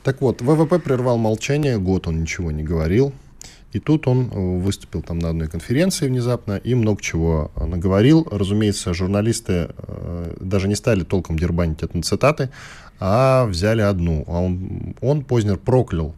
Так 0.04 0.22
вот, 0.22 0.42
ВВП 0.42 0.80
прервал 0.80 1.18
молчание, 1.18 1.78
год 1.80 2.08
он 2.08 2.22
ничего 2.22 2.52
не 2.52 2.64
говорил. 2.64 3.12
И 3.74 3.80
тут 3.80 4.08
он 4.08 4.32
э, 4.32 4.40
выступил 4.60 5.02
там 5.02 5.20
на 5.20 5.32
одной 5.32 5.50
конференции 5.50 6.08
внезапно 6.08 6.56
и 6.56 6.74
много 6.74 7.02
чего 7.02 7.52
наговорил. 7.58 8.26
Разумеется, 8.32 8.94
журналисты 8.94 9.72
даже 10.40 10.70
не 10.70 10.76
стали 10.76 11.04
толком 11.04 11.38
дербанить 11.38 11.84
это 11.84 11.98
на 11.98 12.04
цитаты, 12.04 12.52
а 13.02 13.48
взяли 13.48 13.82
одну. 13.82 14.24
А 14.30 14.40
он, 14.40 14.96
он 15.02 15.26
Познер 15.26 15.58
проклял 15.58 16.16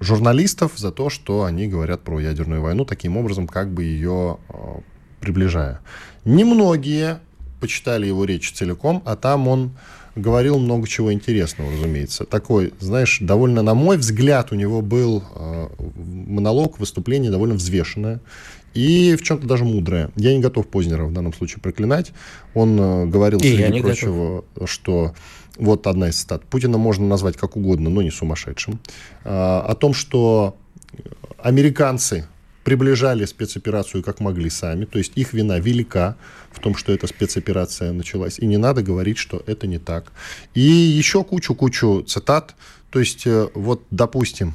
журналистов 0.00 0.72
за 0.76 0.92
то, 0.92 1.10
что 1.10 1.44
они 1.44 1.66
говорят 1.66 2.02
про 2.02 2.20
ядерную 2.20 2.62
войну, 2.62 2.84
таким 2.84 3.16
образом 3.16 3.46
как 3.46 3.70
бы 3.70 3.84
ее 3.84 4.38
э, 4.48 4.54
приближая. 5.20 5.80
Немногие 6.24 7.20
почитали 7.60 8.06
его 8.06 8.24
речь 8.24 8.52
целиком, 8.52 9.02
а 9.04 9.16
там 9.16 9.48
он 9.48 9.72
говорил 10.14 10.58
много 10.58 10.88
чего 10.88 11.12
интересного, 11.12 11.70
разумеется. 11.72 12.24
Такой, 12.24 12.72
знаешь, 12.80 13.18
довольно, 13.20 13.62
на 13.62 13.74
мой 13.74 13.98
взгляд, 13.98 14.50
у 14.50 14.54
него 14.54 14.80
был 14.80 15.22
э, 15.34 15.68
монолог, 15.96 16.78
выступление 16.78 17.30
довольно 17.30 17.54
взвешенное 17.54 18.20
и 18.74 19.16
в 19.16 19.22
чем-то 19.22 19.46
даже 19.46 19.64
мудрое. 19.64 20.10
Я 20.16 20.34
не 20.34 20.40
готов 20.40 20.66
Познера 20.68 21.04
в 21.04 21.12
данном 21.12 21.32
случае 21.32 21.60
проклинать. 21.60 22.12
Он 22.54 22.78
э, 22.78 23.06
говорил, 23.06 23.38
и 23.40 23.56
среди 23.56 23.80
прочего, 23.80 24.44
готов. 24.54 24.70
что 24.70 25.14
вот 25.56 25.86
одна 25.86 26.08
из 26.08 26.16
цитат. 26.16 26.44
Путина 26.44 26.78
можно 26.78 27.06
назвать 27.06 27.36
как 27.36 27.56
угодно, 27.56 27.90
но 27.90 28.02
не 28.02 28.10
сумасшедшим. 28.10 28.80
А, 29.24 29.60
о 29.60 29.74
том, 29.74 29.94
что 29.94 30.56
американцы 31.38 32.26
приближали 32.64 33.24
спецоперацию 33.26 34.02
как 34.02 34.18
могли 34.18 34.50
сами, 34.50 34.86
то 34.86 34.98
есть 34.98 35.12
их 35.14 35.32
вина 35.32 35.60
велика 35.60 36.16
в 36.50 36.58
том, 36.58 36.74
что 36.74 36.92
эта 36.92 37.06
спецоперация 37.06 37.92
началась, 37.92 38.40
и 38.40 38.46
не 38.46 38.56
надо 38.56 38.82
говорить, 38.82 39.18
что 39.18 39.40
это 39.46 39.68
не 39.68 39.78
так. 39.78 40.10
И 40.54 40.60
еще 40.60 41.22
кучу-кучу 41.22 42.02
цитат, 42.02 42.56
то 42.90 42.98
есть 42.98 43.24
э, 43.24 43.48
вот, 43.54 43.84
допустим, 43.92 44.54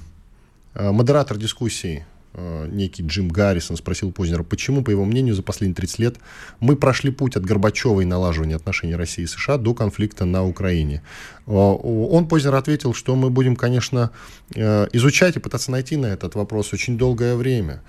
э, 0.73 0.91
модератор 0.91 1.37
дискуссии 1.37 2.05
некий 2.33 3.03
Джим 3.03 3.29
Гаррисон 3.29 3.77
спросил 3.77 4.11
Познера, 4.11 4.43
почему, 4.43 4.83
по 4.83 4.89
его 4.89 5.05
мнению, 5.05 5.35
за 5.35 5.43
последние 5.43 5.75
30 5.75 5.99
лет 5.99 6.15
мы 6.59 6.75
прошли 6.75 7.11
путь 7.11 7.35
от 7.35 7.45
Горбачева 7.45 8.01
и 8.01 8.05
налаживания 8.05 8.55
отношений 8.55 8.95
России 8.95 9.23
и 9.23 9.27
США 9.27 9.57
до 9.57 9.73
конфликта 9.73 10.25
на 10.25 10.45
Украине. 10.45 11.01
Э, 11.47 11.51
он, 11.51 12.27
Познер, 12.27 12.55
ответил, 12.55 12.93
что 12.93 13.15
мы 13.15 13.29
будем, 13.29 13.55
конечно, 13.55 14.11
э, 14.55 14.87
изучать 14.93 15.35
и 15.35 15.39
пытаться 15.39 15.71
найти 15.71 15.97
на 15.97 16.07
этот 16.07 16.35
вопрос 16.35 16.73
очень 16.73 16.97
долгое 16.97 17.35
время. 17.35 17.81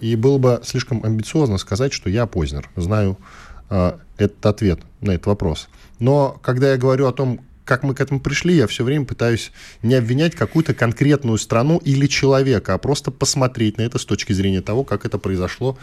И 0.00 0.16
было 0.16 0.38
бы 0.38 0.62
слишком 0.64 1.04
амбициозно 1.04 1.58
сказать, 1.58 1.92
что 1.92 2.08
я, 2.08 2.24
Познер, 2.24 2.70
знаю 2.76 3.18
этот 3.68 4.46
ответ 4.46 4.80
на 5.02 5.10
этот 5.10 5.26
вопрос. 5.26 5.68
Но 5.98 6.38
когда 6.42 6.70
я 6.72 6.78
говорю 6.78 7.06
о 7.06 7.12
том, 7.12 7.40
как 7.64 7.82
мы 7.82 7.94
к 7.94 8.00
этому 8.00 8.20
пришли, 8.20 8.54
я 8.54 8.66
все 8.66 8.84
время 8.84 9.04
пытаюсь 9.04 9.52
не 9.82 9.94
обвинять 9.94 10.34
какую-то 10.34 10.74
конкретную 10.74 11.38
страну 11.38 11.78
или 11.78 12.06
человека, 12.06 12.74
а 12.74 12.78
просто 12.78 13.10
посмотреть 13.10 13.78
на 13.78 13.82
это 13.82 13.98
с 13.98 14.04
точки 14.04 14.32
зрения 14.32 14.60
того, 14.60 14.84
как 14.84 15.04
это 15.04 15.18
произошло 15.18 15.78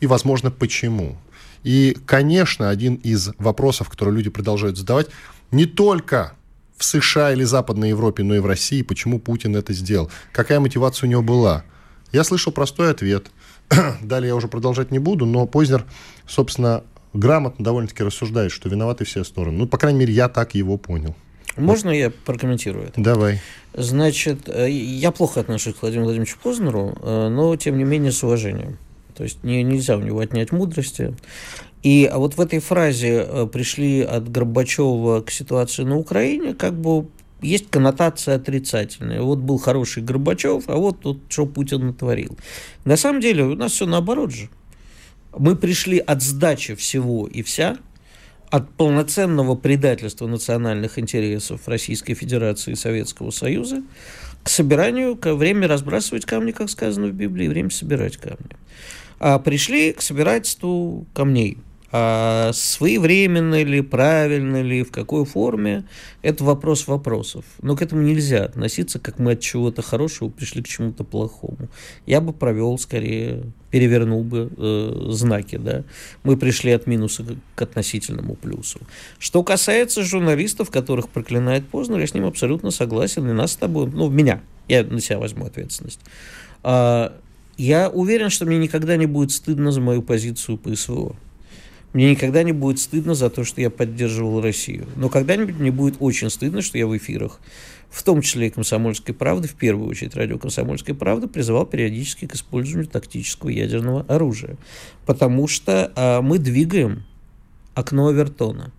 и, 0.00 0.06
возможно, 0.06 0.50
почему. 0.50 1.18
И, 1.62 1.96
конечно, 2.06 2.70
один 2.70 2.94
из 2.94 3.30
вопросов, 3.38 3.88
которые 3.88 4.14
люди 4.16 4.30
продолжают 4.30 4.78
задавать, 4.78 5.08
не 5.50 5.66
только 5.66 6.32
в 6.76 6.84
США 6.84 7.32
или 7.32 7.44
Западной 7.44 7.90
Европе, 7.90 8.22
но 8.22 8.34
и 8.34 8.38
в 8.38 8.46
России, 8.46 8.82
почему 8.82 9.18
Путин 9.18 9.54
это 9.54 9.72
сделал, 9.74 10.10
какая 10.32 10.60
мотивация 10.60 11.06
у 11.06 11.10
него 11.10 11.22
была. 11.22 11.64
Я 12.12 12.24
слышал 12.24 12.52
простой 12.52 12.90
ответ. 12.90 13.30
Далее 14.02 14.28
я 14.28 14.34
уже 14.34 14.48
продолжать 14.48 14.90
не 14.90 14.98
буду, 14.98 15.26
но 15.26 15.46
Познер, 15.46 15.84
собственно, 16.26 16.82
грамотно 17.12 17.64
довольно-таки 17.64 18.02
рассуждает, 18.02 18.52
что 18.52 18.68
виноваты 18.68 19.04
все 19.04 19.24
стороны. 19.24 19.58
Ну, 19.58 19.66
по 19.66 19.78
крайней 19.78 20.00
мере, 20.00 20.12
я 20.12 20.28
так 20.28 20.54
его 20.54 20.76
понял. 20.76 21.14
Можно 21.56 21.90
я 21.90 22.10
прокомментирую 22.10 22.88
это? 22.88 23.00
Давай. 23.00 23.40
Значит, 23.74 24.48
э, 24.48 24.70
я 24.70 25.10
плохо 25.10 25.40
отношусь 25.40 25.74
к 25.74 25.82
Владимиру 25.82 26.06
Владимировичу 26.06 26.38
Познеру, 26.42 26.96
э, 27.02 27.28
но, 27.28 27.54
тем 27.56 27.78
не 27.78 27.84
менее, 27.84 28.12
с 28.12 28.22
уважением. 28.22 28.78
То 29.14 29.24
есть 29.24 29.42
не, 29.44 29.62
нельзя 29.62 29.96
у 29.96 30.00
него 30.00 30.20
отнять 30.20 30.52
мудрости. 30.52 31.14
И 31.82 32.10
вот 32.12 32.36
в 32.36 32.40
этой 32.40 32.60
фразе 32.60 33.26
э, 33.26 33.46
пришли 33.46 34.02
от 34.02 34.30
Горбачева 34.30 35.22
к 35.22 35.30
ситуации 35.30 35.82
на 35.82 35.96
Украине, 35.96 36.54
как 36.54 36.74
бы 36.74 37.08
есть 37.42 37.70
коннотация 37.70 38.36
отрицательная. 38.36 39.22
Вот 39.22 39.38
был 39.38 39.58
хороший 39.58 40.02
Горбачев, 40.02 40.64
а 40.68 40.76
вот 40.76 41.00
тут 41.00 41.22
что 41.28 41.46
Путин 41.46 41.86
натворил. 41.86 42.36
На 42.84 42.96
самом 42.96 43.20
деле 43.20 43.44
у 43.44 43.54
нас 43.56 43.72
все 43.72 43.86
наоборот 43.86 44.30
же. 44.30 44.48
Мы 45.36 45.56
пришли 45.56 45.98
от 45.98 46.22
сдачи 46.22 46.74
всего 46.74 47.26
и 47.26 47.42
вся– 47.42 47.76
от 48.50 48.68
полноценного 48.72 49.54
предательства 49.54 50.26
национальных 50.26 50.98
интересов 50.98 51.68
Российской 51.68 52.14
Федерации 52.14 52.72
и 52.72 52.76
Советского 52.76 53.30
Союза 53.30 53.82
к 54.42 54.48
собиранию, 54.48 55.16
к 55.16 55.34
время 55.34 55.68
разбрасывать 55.68 56.24
камни, 56.24 56.50
как 56.50 56.68
сказано 56.68 57.08
в 57.08 57.12
Библии, 57.12 57.46
время 57.46 57.70
собирать 57.70 58.16
камни. 58.16 58.56
А 59.20 59.38
пришли 59.38 59.92
к 59.92 60.02
собирательству 60.02 61.06
камней– 61.14 61.58
а 61.92 62.52
своевременно 62.52 63.62
ли, 63.64 63.80
правильно 63.80 64.62
ли, 64.62 64.84
в 64.84 64.92
какой 64.92 65.24
форме, 65.24 65.84
это 66.22 66.44
вопрос 66.44 66.86
вопросов. 66.86 67.44
Но 67.62 67.76
к 67.76 67.82
этому 67.82 68.02
нельзя 68.02 68.44
относиться, 68.44 69.00
как 69.00 69.18
мы 69.18 69.32
от 69.32 69.40
чего-то 69.40 69.82
хорошего 69.82 70.28
пришли 70.28 70.62
к 70.62 70.68
чему-то 70.68 71.02
плохому. 71.02 71.68
Я 72.06 72.20
бы 72.20 72.32
провел 72.32 72.78
скорее, 72.78 73.42
перевернул 73.70 74.22
бы 74.22 74.52
э, 74.56 75.06
знаки. 75.10 75.56
Да? 75.56 75.82
Мы 76.22 76.36
пришли 76.36 76.70
от 76.70 76.86
минуса 76.86 77.24
к 77.56 77.62
относительному 77.62 78.36
плюсу. 78.36 78.78
Что 79.18 79.42
касается 79.42 80.04
журналистов, 80.04 80.70
которых 80.70 81.08
проклинает 81.08 81.66
Познер, 81.66 81.98
я 81.98 82.06
с 82.06 82.14
ним 82.14 82.26
абсолютно 82.26 82.70
согласен, 82.70 83.28
и 83.28 83.32
нас 83.32 83.52
с 83.52 83.56
тобой, 83.56 83.88
ну, 83.88 84.08
меня, 84.08 84.40
я 84.68 84.84
на 84.84 85.00
себя 85.00 85.18
возьму 85.18 85.46
ответственность. 85.46 86.00
А, 86.62 87.12
я 87.56 87.90
уверен, 87.90 88.30
что 88.30 88.46
мне 88.46 88.58
никогда 88.58 88.96
не 88.96 89.06
будет 89.06 89.32
стыдно 89.32 89.72
за 89.72 89.80
мою 89.80 90.02
позицию 90.02 90.56
по 90.56 90.74
СВО. 90.74 91.16
Мне 91.92 92.12
никогда 92.12 92.42
не 92.42 92.52
будет 92.52 92.78
стыдно 92.78 93.14
за 93.14 93.30
то, 93.30 93.44
что 93.44 93.60
я 93.60 93.68
поддерживал 93.68 94.40
Россию. 94.40 94.86
Но 94.96 95.08
когда-нибудь 95.08 95.56
мне 95.56 95.72
будет 95.72 95.96
очень 95.98 96.30
стыдно, 96.30 96.62
что 96.62 96.78
я 96.78 96.86
в 96.86 96.96
эфирах, 96.96 97.40
в 97.90 98.04
том 98.04 98.22
числе 98.22 98.46
и 98.46 98.50
«Комсомольской 98.50 99.12
правды», 99.12 99.48
в 99.48 99.54
первую 99.54 99.88
очередь 99.88 100.14
радио 100.14 100.38
«Комсомольская 100.38 100.94
правда», 100.94 101.26
призывал 101.26 101.66
периодически 101.66 102.26
к 102.26 102.34
использованию 102.36 102.88
тактического 102.88 103.48
ядерного 103.48 104.02
оружия. 104.02 104.56
Потому 105.04 105.48
что 105.48 105.92
а, 105.96 106.22
мы 106.22 106.38
двигаем 106.38 107.02
окно 107.74 108.08
Авертона. 108.08 108.72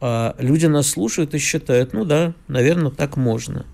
А, 0.00 0.34
люди 0.40 0.66
нас 0.66 0.88
слушают 0.88 1.34
и 1.34 1.38
считают, 1.38 1.92
ну 1.92 2.04
да, 2.04 2.34
наверное, 2.48 2.90
так 2.90 3.16
можно. 3.16 3.66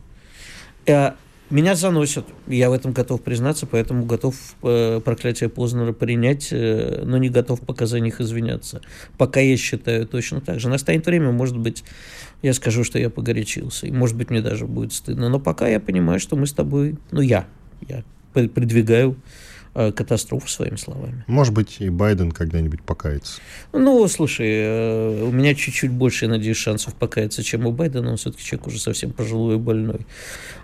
А, 0.86 1.16
меня 1.50 1.74
заносят, 1.74 2.26
я 2.46 2.70
в 2.70 2.72
этом 2.72 2.92
готов 2.92 3.22
признаться, 3.22 3.66
поэтому 3.66 4.04
готов 4.04 4.34
э, 4.62 5.00
проклятие 5.04 5.48
Познера 5.48 5.92
принять, 5.92 6.48
э, 6.50 7.02
но 7.04 7.18
не 7.18 7.28
готов 7.28 7.60
пока 7.60 7.86
за 7.86 8.00
них 8.00 8.20
извиняться. 8.20 8.80
Пока 9.16 9.40
я 9.40 9.56
считаю 9.56 10.06
точно 10.06 10.40
так 10.40 10.60
же. 10.60 10.68
Настанет 10.68 11.06
время, 11.06 11.30
может 11.30 11.56
быть, 11.56 11.84
я 12.42 12.52
скажу, 12.52 12.84
что 12.84 12.98
я 12.98 13.10
погорячился, 13.10 13.86
и 13.86 13.92
может 13.92 14.16
быть, 14.16 14.30
мне 14.30 14.40
даже 14.40 14.66
будет 14.66 14.92
стыдно. 14.92 15.28
Но 15.28 15.38
пока 15.38 15.68
я 15.68 15.80
понимаю, 15.80 16.20
что 16.20 16.36
мы 16.36 16.46
с 16.46 16.52
тобой, 16.52 16.96
ну 17.10 17.20
я, 17.20 17.46
я 17.88 18.02
придвигаю 18.32 19.16
Э, 19.16 19.45
катастрофу, 19.94 20.48
своими 20.48 20.76
словами. 20.76 21.24
Может 21.26 21.52
быть, 21.52 21.76
и 21.80 21.90
Байден 21.90 22.32
когда-нибудь 22.32 22.82
покается. 22.82 23.40
Ну, 23.72 24.08
слушай, 24.08 24.48
э, 24.48 25.22
у 25.22 25.30
меня 25.30 25.54
чуть-чуть 25.54 25.90
больше, 25.90 26.24
я 26.24 26.30
надеюсь, 26.30 26.56
шансов 26.56 26.94
покаяться, 26.94 27.42
чем 27.42 27.66
у 27.66 27.72
Байдена. 27.72 28.10
Он 28.10 28.16
все-таки 28.16 28.42
человек 28.42 28.68
уже 28.68 28.78
совсем 28.78 29.12
пожилой 29.12 29.56
и 29.56 29.58
больной. 29.58 30.06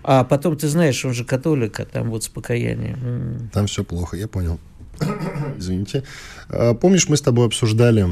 А 0.03 0.25
потом, 0.25 0.57
ты 0.57 0.69
знаешь, 0.69 1.05
он 1.05 1.13
же 1.13 1.25
католик, 1.25 1.79
а 1.81 1.85
там 1.85 2.11
вот 2.11 2.25
с 2.25 2.29
покаянием. 2.29 3.51
Там 3.53 3.67
все 3.67 3.85
плохо, 3.85 4.17
я 4.17 4.29
понял. 4.29 4.59
Извините. 5.59 6.05
А, 6.49 6.75
помнишь, 6.75 7.09
мы 7.09 7.17
с 7.17 7.21
тобой 7.21 7.47
обсуждали 7.47 8.07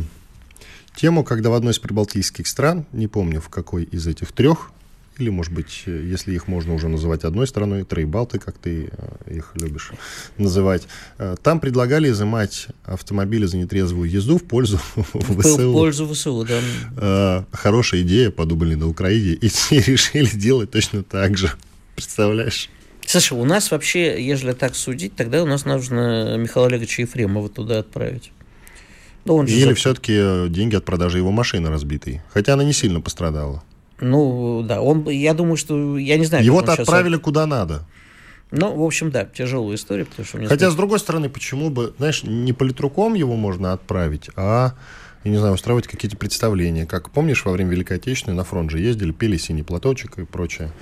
тему, 0.94 1.24
когда 1.24 1.50
в 1.50 1.54
одной 1.54 1.72
из 1.72 1.78
прибалтийских 1.78 2.46
стран, 2.46 2.84
не 2.92 3.06
помню 3.06 3.40
в 3.40 3.48
какой 3.48 3.84
из 3.84 4.06
этих 4.06 4.32
трех, 4.32 4.70
или, 5.20 5.28
может 5.28 5.52
быть, 5.52 5.82
если 5.86 6.34
их 6.34 6.48
можно 6.48 6.74
уже 6.74 6.88
называть 6.88 7.24
одной 7.24 7.46
страной, 7.46 7.84
Трейбалты, 7.84 8.38
как 8.38 8.56
ты 8.56 8.90
э, 8.90 9.34
их 9.34 9.52
любишь 9.54 9.92
называть, 10.38 10.84
э, 11.18 11.36
там 11.42 11.60
предлагали 11.60 12.10
изымать 12.10 12.68
автомобили 12.84 13.44
за 13.44 13.58
нетрезвую 13.58 14.10
езду 14.10 14.38
в 14.38 14.44
пользу 14.44 14.78
ВСУ. 14.96 15.70
В 15.70 15.72
пользу 15.72 16.08
ВСУ, 16.08 16.46
да. 16.46 16.60
Э, 16.96 17.44
хорошая 17.52 18.02
идея, 18.02 18.30
подумали 18.30 18.74
на 18.74 18.88
Украине, 18.88 19.34
и 19.34 19.46
решили 19.70 20.26
сделать 20.26 20.70
точно 20.70 21.02
так 21.02 21.36
же. 21.36 21.50
Представляешь? 21.94 22.70
Слушай, 23.06 23.38
у 23.38 23.44
нас 23.44 23.70
вообще, 23.70 24.24
если 24.24 24.52
так 24.52 24.74
судить, 24.74 25.16
тогда 25.16 25.42
у 25.42 25.46
нас 25.46 25.64
нужно 25.64 26.36
Михаила 26.38 26.68
Олеговича 26.68 27.02
Ефремова 27.02 27.48
туда 27.48 27.80
отправить. 27.80 28.32
Ну, 29.24 29.36
он 29.36 29.46
Или 29.46 29.70
за... 29.70 29.74
все-таки 29.74 30.48
деньги 30.48 30.76
от 30.76 30.84
продажи 30.84 31.18
его 31.18 31.30
машины 31.30 31.68
разбитой. 31.68 32.22
Хотя 32.32 32.54
она 32.54 32.64
не 32.64 32.72
сильно 32.72 33.00
пострадала. 33.00 33.62
Ну, 34.00 34.62
да, 34.62 34.80
он, 34.80 35.08
я 35.08 35.34
думаю, 35.34 35.56
что, 35.56 35.98
я 35.98 36.16
не 36.16 36.24
знаю... 36.24 36.44
Его-то 36.44 36.72
отправили 36.72 37.14
сейчас... 37.14 37.24
куда 37.24 37.46
надо. 37.46 37.86
Ну, 38.50 38.74
в 38.74 38.82
общем, 38.82 39.10
да, 39.10 39.24
тяжелая 39.24 39.76
история, 39.76 40.04
потому 40.04 40.26
что... 40.26 40.38
Хотя, 40.38 40.48
сказать... 40.48 40.72
с 40.72 40.76
другой 40.76 40.98
стороны, 40.98 41.28
почему 41.28 41.70
бы, 41.70 41.94
знаешь, 41.98 42.22
не 42.24 42.52
политруком 42.52 43.14
его 43.14 43.36
можно 43.36 43.72
отправить, 43.72 44.30
а, 44.34 44.74
я 45.22 45.30
не 45.30 45.36
знаю, 45.36 45.54
устраивать 45.54 45.86
какие-то 45.86 46.16
представления. 46.16 46.86
Как, 46.86 47.10
помнишь, 47.10 47.44
во 47.44 47.52
время 47.52 47.70
Великой 47.70 47.98
Отечественной 47.98 48.36
на 48.36 48.44
фронт 48.44 48.70
же 48.70 48.80
ездили, 48.80 49.12
пели 49.12 49.36
«Синий 49.36 49.62
платочек» 49.62 50.18
и 50.18 50.24
прочее. 50.24 50.72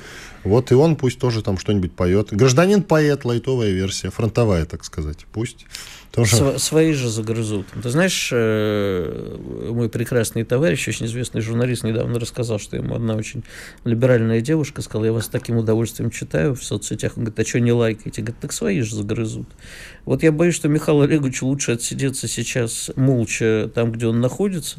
Вот 0.44 0.70
и 0.70 0.74
он 0.74 0.96
пусть 0.96 1.18
тоже 1.18 1.42
там 1.42 1.58
что-нибудь 1.58 1.92
поет. 1.92 2.28
Гражданин-поэт, 2.30 3.24
лайтовая 3.24 3.70
версия, 3.70 4.10
фронтовая, 4.10 4.64
так 4.64 4.84
сказать, 4.84 5.26
пусть 5.32 5.66
тоже... 6.26 6.58
Свои 6.58 6.92
же 6.92 7.08
загрызут. 7.08 7.66
Ты 7.82 7.90
знаешь, 7.90 8.30
э, 8.32 9.36
мой 9.70 9.88
прекрасный 9.88 10.44
товарищ, 10.44 10.88
очень 10.88 11.06
известный 11.06 11.40
журналист, 11.40 11.84
недавно 11.84 12.18
рассказал, 12.18 12.58
что 12.58 12.76
ему 12.76 12.94
одна 12.94 13.14
очень 13.14 13.44
либеральная 13.84 14.40
девушка 14.40 14.82
сказала, 14.82 15.06
я 15.06 15.12
вас 15.12 15.26
с 15.26 15.28
таким 15.28 15.56
удовольствием 15.56 16.10
читаю 16.10 16.54
в 16.54 16.64
соцсетях. 16.64 17.12
Он 17.16 17.24
говорит, 17.24 17.38
а 17.38 17.44
что 17.44 17.60
не 17.60 17.72
лайкаете? 17.72 18.22
Говорит, 18.22 18.40
так 18.40 18.52
свои 18.52 18.80
же 18.80 18.96
загрызут. 18.96 19.48
Вот 20.04 20.22
я 20.22 20.32
боюсь, 20.32 20.54
что 20.54 20.68
Михаилу 20.68 21.02
Олеговичу 21.02 21.46
лучше 21.46 21.72
отсидеться 21.72 22.28
сейчас 22.28 22.90
молча 22.96 23.70
там, 23.74 23.92
где 23.92 24.06
он 24.06 24.20
находится, 24.20 24.78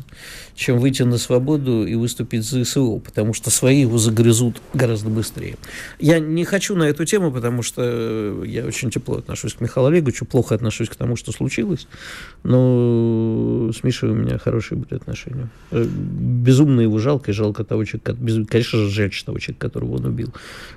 чем 0.55 0.79
выйти 0.79 1.03
на 1.03 1.17
свободу 1.17 1.85
и 1.85 1.95
выступить 1.95 2.43
за 2.43 2.65
СВО, 2.65 2.99
потому 2.99 3.33
что 3.33 3.49
свои 3.49 3.81
его 3.81 3.97
загрызут 3.97 4.61
гораздо 4.73 5.09
быстрее. 5.09 5.57
Я 5.99 6.19
не 6.19 6.43
хочу 6.45 6.75
на 6.75 6.83
эту 6.83 7.05
тему, 7.05 7.31
потому 7.31 7.61
что 7.61 8.43
я 8.43 8.65
очень 8.65 8.89
тепло 8.89 9.17
отношусь 9.17 9.53
к 9.53 9.61
Михаилу 9.61 9.89
Олеговичу, 9.89 10.25
плохо 10.25 10.55
отношусь 10.55 10.89
к 10.89 10.95
тому, 10.95 11.15
что 11.15 11.28
случилось, 11.31 11.87
но 12.43 13.71
с 13.73 13.83
Мишей 13.83 14.09
у 14.09 14.13
меня 14.13 14.37
хорошие 14.37 14.77
были 14.77 14.95
отношения. 14.95 15.49
Безумно 15.71 16.81
его 16.81 16.99
жалко, 16.99 17.31
и 17.31 17.33
жалко 17.33 17.63
того 17.63 17.85
человека, 17.85 18.15
конечно 18.49 18.79
же, 18.79 18.89
жаль 18.89 19.11
того 19.25 19.39
человека, 19.39 19.67
которого 19.67 19.95
он 19.97 20.05
убил. 20.05 20.33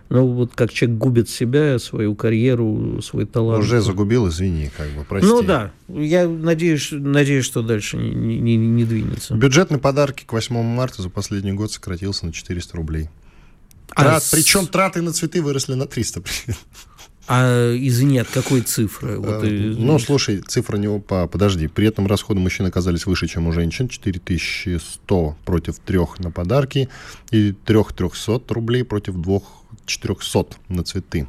Но 0.08 0.26
вот 0.26 0.52
как 0.54 0.72
человек 0.72 0.98
губит 0.98 1.28
себя, 1.28 1.78
свою 1.78 2.14
карьеру, 2.14 3.00
свой 3.02 3.26
талант. 3.26 3.62
Уже 3.62 3.80
загубил, 3.80 4.28
извини, 4.28 4.70
как 4.76 4.88
бы, 4.90 5.04
прости. 5.04 5.28
Ну 5.28 5.42
да, 5.42 5.72
я 5.88 6.28
надеюсь, 6.28 6.88
надеюсь 6.90 7.44
что 7.44 7.62
дальше 7.62 7.96
не, 7.96 8.38
не, 8.38 8.56
не 8.56 8.84
двинется. 8.84 9.34
Бюджетные 9.34 9.78
подарки 9.78 10.24
к 10.24 10.32
8 10.32 10.62
марта 10.62 11.02
за 11.02 11.10
последний 11.10 11.52
год 11.52 11.72
сократился 11.72 12.26
на 12.26 12.32
400 12.32 12.76
рублей. 12.76 13.08
Трат, 13.94 14.22
а 14.22 14.34
причем 14.34 14.62
с... 14.62 14.68
траты 14.68 15.02
на 15.02 15.12
цветы 15.12 15.42
выросли 15.42 15.74
на 15.74 15.86
300. 15.86 16.22
А 17.28 17.74
извини, 17.76 18.18
от 18.18 18.28
какой 18.28 18.62
цифры? 18.62 19.18
Вот, 19.18 19.44
а, 19.44 19.46
ну, 19.46 19.98
слушай, 19.98 20.40
цифра 20.40 20.76
не 20.76 20.98
по... 20.98 21.26
Подожди. 21.26 21.68
При 21.68 21.86
этом 21.86 22.06
расходы 22.06 22.40
мужчин 22.40 22.66
оказались 22.66 23.06
выше, 23.06 23.28
чем 23.28 23.46
у 23.46 23.52
женщин. 23.52 23.88
4100 23.88 25.36
против 25.44 25.78
3 25.78 25.98
на 26.18 26.30
подарки 26.30 26.88
и 27.30 27.52
3300 27.52 28.52
рублей 28.52 28.82
против 28.82 29.14
2400 29.14 30.56
на 30.68 30.82
цветы. 30.82 31.28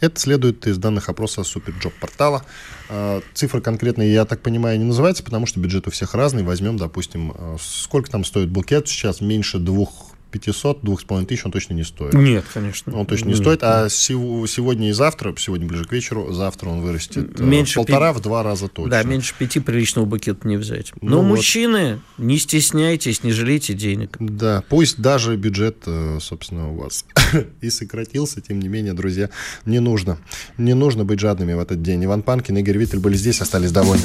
Это 0.00 0.18
следует 0.18 0.66
из 0.66 0.78
данных 0.78 1.08
опроса 1.08 1.44
SuperJob 1.44 1.92
портала. 2.00 2.44
А, 2.88 3.22
цифры 3.34 3.60
конкретные, 3.60 4.12
я 4.12 4.24
так 4.24 4.40
понимаю, 4.40 4.78
не 4.78 4.84
называются, 4.84 5.22
потому 5.22 5.46
что 5.46 5.60
бюджет 5.60 5.86
у 5.86 5.90
всех 5.90 6.14
разный. 6.14 6.42
Возьмем, 6.42 6.78
допустим, 6.78 7.34
сколько 7.60 8.10
там 8.10 8.24
стоит 8.24 8.48
букет 8.48 8.88
сейчас? 8.88 9.20
Меньше 9.20 9.58
двух 9.58 10.12
500, 10.30 10.82
2,5 10.82 11.26
тысяч 11.26 11.44
он 11.44 11.52
точно 11.52 11.74
не 11.74 11.84
стоит. 11.84 12.14
Нет, 12.14 12.44
конечно. 12.52 12.96
Он 12.96 13.06
точно 13.06 13.26
не 13.26 13.32
нет, 13.32 13.40
стоит. 13.40 13.60
А 13.62 13.88
сегодня 13.88 14.90
и 14.90 14.92
завтра, 14.92 15.34
сегодня 15.38 15.66
ближе 15.66 15.84
к 15.84 15.92
вечеру, 15.92 16.32
завтра 16.32 16.68
он 16.68 16.80
вырастет 16.80 17.40
э, 17.40 17.42
меньше 17.42 17.76
полтора, 17.76 18.12
пи... 18.12 18.18
в 18.18 18.22
два 18.22 18.42
раза 18.42 18.68
точно. 18.68 18.90
Да, 18.90 19.02
меньше 19.02 19.34
пяти 19.38 19.60
приличного 19.60 20.04
букета 20.04 20.46
не 20.46 20.56
взять. 20.56 20.92
Но, 21.00 21.22
ну, 21.22 21.28
мужчины, 21.28 22.00
вот. 22.16 22.24
не 22.24 22.38
стесняйтесь, 22.38 23.22
не 23.22 23.32
жалейте 23.32 23.74
денег. 23.74 24.16
Да, 24.20 24.62
пусть 24.68 25.00
даже 25.00 25.36
бюджет, 25.36 25.78
э, 25.86 26.18
собственно, 26.20 26.70
у 26.70 26.76
вас 26.76 27.04
и 27.60 27.70
сократился, 27.70 28.40
тем 28.40 28.60
не 28.60 28.68
менее, 28.68 28.92
друзья, 28.92 29.30
не 29.64 29.80
нужно. 29.80 30.18
Не 30.56 30.74
нужно 30.74 31.04
быть 31.04 31.20
жадными 31.20 31.54
в 31.54 31.58
этот 31.58 31.82
день. 31.82 32.04
Иван 32.04 32.22
Панкин 32.22 32.58
и 32.58 32.60
Игорь 32.60 32.78
Виттель 32.78 33.00
были 33.00 33.16
здесь, 33.16 33.40
остались 33.40 33.72
довольны. 33.72 34.04